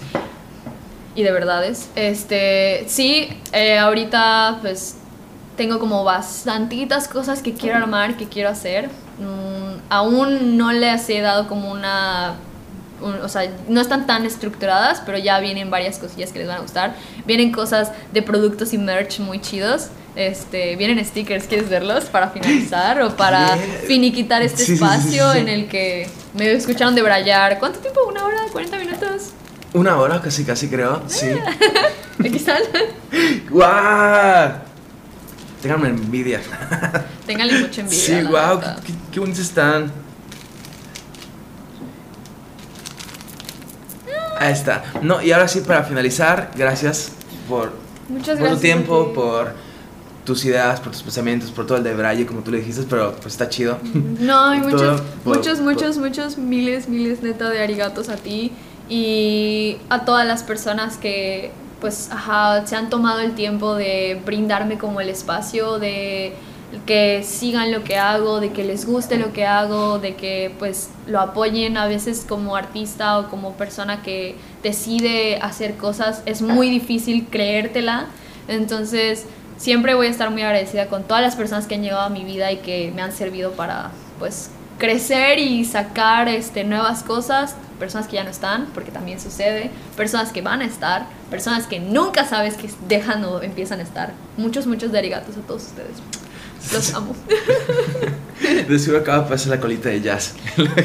y 1.15 1.23
de 1.23 1.33
verdades, 1.33 1.89
este, 1.97 2.85
sí, 2.89 3.29
eh, 3.53 3.79
ahorita 3.79 4.59
pues 4.63 4.97
tengo 5.57 5.79
como 5.79 6.05
bastantitas 6.05 7.09
cosas 7.09 7.43
que 7.43 7.53
quiero 7.55 7.77
armar, 7.77 8.17
que 8.17 8.27
quiero 8.27 8.49
hacer. 8.49 8.87
Mm, 9.19 9.81
aún 9.91 10.57
no 10.57 10.73
les 10.73 11.09
he 11.11 11.21
dado 11.21 11.47
como 11.49 11.71
una... 11.71 12.35
un- 13.03 13.21
o 13.21 13.29
sea, 13.29 13.51
no 13.69 13.81
están 13.81 14.07
tan 14.07 14.25
estructuradas, 14.25 15.03
pero 15.05 15.19
ya 15.19 15.39
vienen 15.41 15.71
varias 15.71 15.99
cosillas 15.99 16.33
que 16.33 16.39
les 16.39 16.49
van 16.49 16.57
a 16.59 16.61
gustar. 16.61 16.95
Vienen 17.27 17.53
cosas 17.53 17.93
de 18.13 18.23
productos 18.23 18.73
y 18.73 18.79
merch 18.79 19.21
muy 19.21 19.41
chidos. 19.41 19.89
Este, 20.17 20.77
vienen 20.77 21.03
stickers, 21.05 21.45
¿quieres 21.47 21.69
verlos? 21.69 22.05
Para 22.07 22.31
finalizar 22.31 23.01
o 23.03 23.15
para 23.17 23.49
finiquitar 23.87 24.43
este 24.43 24.65
Sí, 24.65 24.65
sí, 24.65 24.73
sí, 24.73 24.79
sí, 24.79 24.85
espacio 24.85 25.35
en 25.35 25.49
el 25.49 25.69
que 25.69 26.09
me 26.35 26.51
escucharon 26.53 26.95
debrayar. 26.95 27.59
¿Cuánto 27.59 27.79
tiempo? 27.81 28.01
¿Una 28.09 28.25
hora? 28.25 28.39
¿40 28.53 28.79
minutos? 28.79 29.33
Una 29.75 29.97
hora 29.97 30.21
casi, 30.21 30.45
casi 30.45 30.69
creo. 30.69 31.03
Sí. 31.07 31.27
Aquí 32.19 32.37
están. 32.37 32.59
¡Guau! 33.51 34.53
Ténganme 35.63 35.89
envidia. 35.89 36.41
Ténganle 37.27 37.61
mucha 37.61 37.81
envidia. 37.81 38.05
Sí, 38.05 38.21
la 38.23 38.31
wow, 38.31 38.61
qué, 38.61 38.93
qué- 39.13 39.21
bonitos 39.21 39.43
están. 39.43 39.91
Ahí 44.39 44.53
está. 44.53 44.83
No, 45.03 45.23
y 45.23 45.31
ahora 45.33 45.47
sí, 45.49 45.61
para 45.61 45.85
finalizar, 45.85 46.51
gracias 46.57 47.13
por, 47.49 47.73
Muchas 48.09 48.31
por 48.39 48.49
gracias. 48.49 48.55
tu 48.57 48.61
tiempo, 48.61 49.07
ti. 49.07 49.15
por 49.15 49.53
tus 50.25 50.45
ideas, 50.45 50.81
por 50.81 50.93
tus 50.93 51.03
pensamientos, 51.03 51.51
por 51.53 51.65
todo 51.67 51.79
el 51.79 51.85
de 51.85 51.95
Braille, 51.95 52.27
como 52.27 52.41
tú 52.41 52.51
le 52.51 52.59
dijiste, 52.59 52.83
pero 52.91 53.13
pues 53.15 53.35
está 53.35 53.49
chido. 53.49 53.79
No, 54.19 54.47
hay 54.49 54.61
Todo 54.61 54.71
muchos, 54.71 55.01
por- 55.25 55.37
muchos, 55.37 55.59
por- 55.59 55.65
muchos, 55.75 55.99
muchos, 55.99 56.39
miles, 56.39 56.89
miles 56.89 57.23
neta 57.23 57.51
de 57.51 57.63
arigatos 57.63 58.09
a 58.09 58.17
ti 58.17 58.53
y 58.89 59.79
a 59.89 60.05
todas 60.05 60.27
las 60.27 60.43
personas 60.43 60.97
que 60.97 61.51
pues 61.81 62.11
ajá, 62.13 62.65
se 62.65 62.77
han 62.77 62.91
tomado 62.91 63.19
el 63.21 63.35
tiempo 63.35 63.75
de 63.75 64.21
brindarme 64.25 64.79
como 64.79 65.01
el 65.01 65.09
espacio, 65.09 65.81
de 65.81 66.33
que 66.87 67.23
sigan 67.25 67.73
lo 67.73 67.83
que 67.85 67.97
hago, 67.97 68.39
de 68.39 68.53
que 68.53 68.63
les 68.63 68.87
guste 68.87 69.19
lo 69.19 69.33
que 69.33 69.47
hago, 69.47 69.99
de 69.99 70.15
que 70.15 70.55
pues 70.61 70.91
lo 71.09 71.21
apoyen. 71.21 71.77
A 71.77 71.87
veces 71.87 72.25
como 72.29 72.55
artista 72.55 73.19
o 73.19 73.29
como 73.29 73.55
persona 73.55 74.01
que 74.03 74.37
decide 74.63 75.39
hacer 75.43 75.77
cosas, 75.77 76.23
es 76.25 76.41
muy 76.41 76.71
difícil 76.71 77.27
creértela, 77.29 78.07
entonces 78.47 79.27
siempre 79.57 79.95
voy 79.95 80.07
a 80.07 80.11
estar 80.11 80.31
muy 80.31 80.43
agradecida 80.43 80.87
con 80.87 81.03
todas 81.03 81.23
las 81.23 81.35
personas 81.37 81.67
que 81.67 81.75
han 81.75 81.83
llegado 81.83 82.03
a 82.03 82.11
mi 82.11 82.25
vida 82.25 82.53
y 82.53 82.59
que 82.59 82.93
me 82.95 83.03
han 83.03 83.13
servido 83.13 83.53
para 83.53 83.91
pues 84.19 84.51
crecer 84.83 85.39
y 85.39 85.65
sacar 85.65 86.27
este, 86.27 86.65
nuevas 86.65 87.05
cosas, 87.05 87.55
personas 87.79 88.09
que 88.09 88.17
ya 88.17 88.25
no 88.25 88.31
están, 88.31 88.67
porque 88.75 88.91
también 88.91 89.21
sucede, 89.21 89.71
personas 89.97 90.33
que 90.33 90.43
van 90.43 90.61
a 90.61 90.65
estar, 90.65 91.07
personas 91.31 91.69
que 91.69 91.79
nunca 91.79 92.27
sabes 92.27 92.55
que 92.55 92.69
dejan 92.89 93.25
o 93.25 93.41
empiezan 93.43 93.79
a 93.79 93.85
estar. 93.85 94.13
Muchos, 94.37 94.67
muchos 94.67 94.91
de 94.91 94.99
arigatos 94.99 95.37
a 95.37 95.41
todos 95.43 95.63
ustedes. 95.67 95.99
Los 96.73 96.95
amo. 96.95 97.15
De 98.41 98.79
seguro 98.81 99.03
acaba 99.03 99.23
de 99.23 99.31
pasar 99.31 99.51
la 99.51 99.61
colita 99.61 99.89
de 99.89 100.01
jazz. 100.01 100.35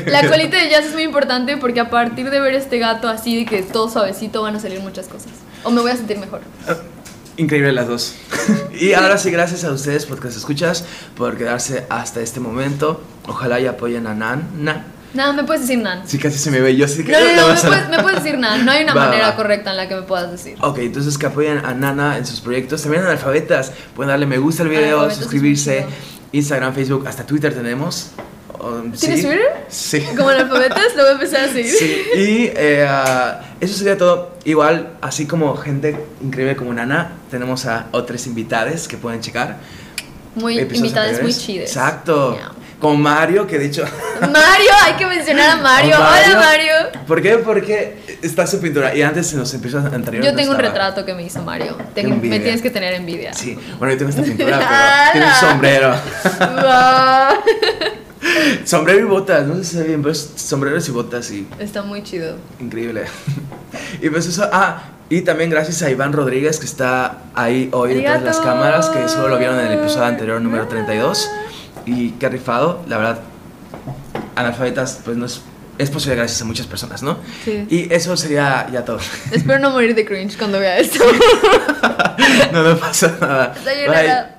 La 0.06 0.30
colita 0.30 0.58
de 0.58 0.70
jazz 0.70 0.86
es 0.86 0.94
muy 0.94 1.02
importante 1.02 1.58
porque 1.58 1.80
a 1.80 1.90
partir 1.90 2.30
de 2.30 2.40
ver 2.40 2.54
este 2.54 2.78
gato 2.78 3.08
así 3.08 3.36
de 3.36 3.46
que 3.46 3.64
todo 3.64 3.90
suavecito 3.90 4.44
van 4.44 4.58
a 4.58 4.60
salir 4.60 4.80
muchas 4.82 5.08
cosas. 5.08 5.32
O 5.64 5.72
me 5.72 5.82
voy 5.82 5.90
a 5.90 5.96
sentir 5.96 6.20
mejor. 6.20 6.42
Increíble 7.38 7.72
las 7.72 7.88
dos. 7.88 8.16
Y 8.80 8.94
ahora 8.94 9.18
sí, 9.18 9.32
gracias 9.32 9.64
a 9.64 9.72
ustedes, 9.72 10.06
podcast 10.06 10.38
escuchas, 10.38 10.86
por 11.16 11.36
quedarse 11.36 11.88
hasta 11.90 12.22
este 12.22 12.40
momento. 12.40 13.02
Ojalá 13.28 13.60
y 13.60 13.66
apoyen 13.66 14.06
a 14.06 14.14
Nan. 14.14 14.48
Na. 14.64 14.86
Nada, 15.16 15.34
me 15.34 15.44
puedes 15.46 15.62
decir 15.64 15.80
Nan. 15.80 16.04
Sí, 16.06 16.20
casi 16.20 16.38
se 16.38 16.52
me 16.52 16.60
ve. 16.62 16.76
Yo 16.76 16.88
sí 16.88 17.04
que 17.04 17.12
No, 17.12 17.18
no, 17.20 17.26
no, 17.48 17.54
me 17.56 17.60
puedes, 17.60 17.90
me 17.90 18.04
puedes 18.04 18.24
decir 18.24 18.38
Nan. 18.38 18.64
No 18.66 18.72
hay 18.72 18.84
una 18.84 18.94
Va, 18.96 19.06
manera 19.08 19.30
va. 19.30 19.36
correcta 19.36 19.72
en 19.72 19.78
la 19.78 19.88
que 19.88 19.96
me 19.96 20.04
puedas 20.04 20.30
decir. 20.30 20.58
Ok, 20.62 20.78
entonces 20.80 21.18
que 21.18 21.26
apoyen 21.26 21.66
a 21.66 21.74
Nana 21.74 22.18
en 22.20 22.26
sus 22.28 22.40
proyectos. 22.40 22.84
También 22.84 23.02
analfabetas. 23.04 23.72
Pueden 23.96 24.10
darle 24.10 24.28
me 24.28 24.38
gusta 24.38 24.62
al 24.62 24.70
video, 24.70 25.10
suscribirse. 25.10 25.88
Instagram, 26.34 26.76
Facebook, 26.76 27.08
hasta 27.08 27.26
Twitter 27.26 27.56
tenemos. 27.56 28.12
Um, 28.60 28.92
¿Tienes 28.92 29.22
sí. 29.22 29.26
Twitter? 29.28 29.66
Sí. 29.70 30.02
Como 30.18 30.30
analfabetas, 30.30 30.96
lo 30.96 31.04
voy 31.04 31.10
a 31.10 31.14
empezar 31.14 31.42
a 31.42 31.48
seguir. 31.54 31.72
Sí, 31.74 32.04
y 32.16 32.52
eh, 32.56 32.86
ah, 32.90 33.42
eso 33.60 33.78
sería 33.78 33.98
todo. 33.98 34.32
Igual, 34.46 34.94
así 35.02 35.26
como 35.28 35.56
gente 35.58 35.98
increíble 36.22 36.56
como 36.56 36.74
Nana, 36.74 37.12
tenemos 37.30 37.66
a 37.66 37.88
otras 37.92 38.26
invitadas 38.28 38.88
que 38.88 38.98
pueden 38.98 39.20
checar. 39.22 39.58
Muy 40.36 40.60
invitadas 40.60 41.22
muy 41.22 41.34
chidas. 41.34 41.70
Exacto. 41.70 42.38
Miau. 42.40 42.52
Como 42.80 42.96
Mario, 42.96 43.48
que 43.48 43.58
de 43.58 43.66
hecho. 43.66 43.84
Mario, 44.22 44.70
hay 44.86 44.94
que 44.94 45.06
mencionar 45.08 45.50
a 45.50 45.56
Mario. 45.58 45.96
a 45.96 46.00
Hola 46.12 46.40
Mario. 46.40 46.74
¿Por 47.08 47.22
qué? 47.24 47.38
Porque 47.40 48.18
está 48.22 48.46
su 48.46 48.60
pintura. 48.62 48.96
Y 48.96 49.02
antes 49.02 49.34
en 49.34 49.40
los 49.40 49.52
episodios 49.54 49.92
anteriores. 49.92 50.24
Yo 50.26 50.32
no 50.32 50.38
tengo 50.38 50.52
un 50.52 50.58
estaba. 50.58 50.74
retrato 50.76 51.04
que 51.06 51.14
me 51.16 51.24
hizo 51.24 51.42
Mario. 51.42 51.76
Tengo- 51.96 52.16
me 52.18 52.40
tienes 52.40 52.62
que 52.62 52.70
tener 52.70 52.94
envidia. 52.94 53.34
Sí, 53.34 53.58
bueno, 53.80 53.94
yo 53.94 53.98
tengo 53.98 54.10
esta 54.12 54.22
pintura, 54.22 54.60
pero 54.60 55.12
tiene 55.12 55.28
un 55.28 55.34
sombrero. 55.50 55.96
Sombrero 58.66 59.00
y 59.00 59.04
botas, 59.04 59.46
no 59.48 59.56
sé 59.56 59.64
si 59.64 59.72
se 59.72 59.82
ve 59.82 59.88
bien, 59.90 60.02
pero 60.02 60.12
es 60.12 60.32
sombreros 60.36 60.88
y 60.88 60.92
botas 60.92 61.32
y 61.32 61.48
Está 61.60 61.82
muy 61.82 62.04
chido. 62.04 62.38
increíble. 62.60 63.06
y 64.02 64.10
pues 64.10 64.28
eso, 64.28 64.48
ah, 64.52 64.84
y 65.10 65.22
también 65.22 65.50
gracias 65.50 65.82
a 65.82 65.90
Iván 65.90 66.14
Rodríguez 66.14 66.60
que 66.60 66.66
está 66.66 67.20
ahí 67.34 67.70
hoy 67.72 67.94
detrás 67.94 68.20
de 68.20 68.26
las 68.26 68.40
cámaras, 68.40 68.90
que 68.90 69.08
solo 69.08 69.30
lo 69.30 69.38
vieron 69.38 69.60
en 69.60 69.68
el 69.68 69.80
episodio 69.80 70.06
anterior, 70.06 70.42
número 70.42 70.68
32. 70.68 71.30
Y 71.86 72.12
qué 72.12 72.28
rifado, 72.28 72.84
la 72.88 72.98
verdad, 72.98 73.20
analfabetas, 74.36 75.00
pues 75.06 75.16
no 75.16 75.26
es, 75.26 75.42
es 75.78 75.90
posible 75.90 76.18
gracias 76.18 76.42
a 76.42 76.46
muchas 76.46 76.68
personas, 76.68 77.02
¿no? 77.04 77.20
Sí. 77.46 77.66
Y 77.70 77.94
eso 77.94 78.18
sería 78.18 78.68
ya 78.72 78.84
todo. 78.84 79.00
Espero 79.32 79.60
no 79.60 79.70
morir 79.70 79.96
de 79.96 80.06
cringe 80.06 80.38
cuando 80.38 80.60
vea 80.60 80.78
esto. 80.80 81.04
no, 82.52 82.64
no 82.64 82.78
pasa 82.78 83.18
nada. 83.22 83.56
Bye. 83.64 84.38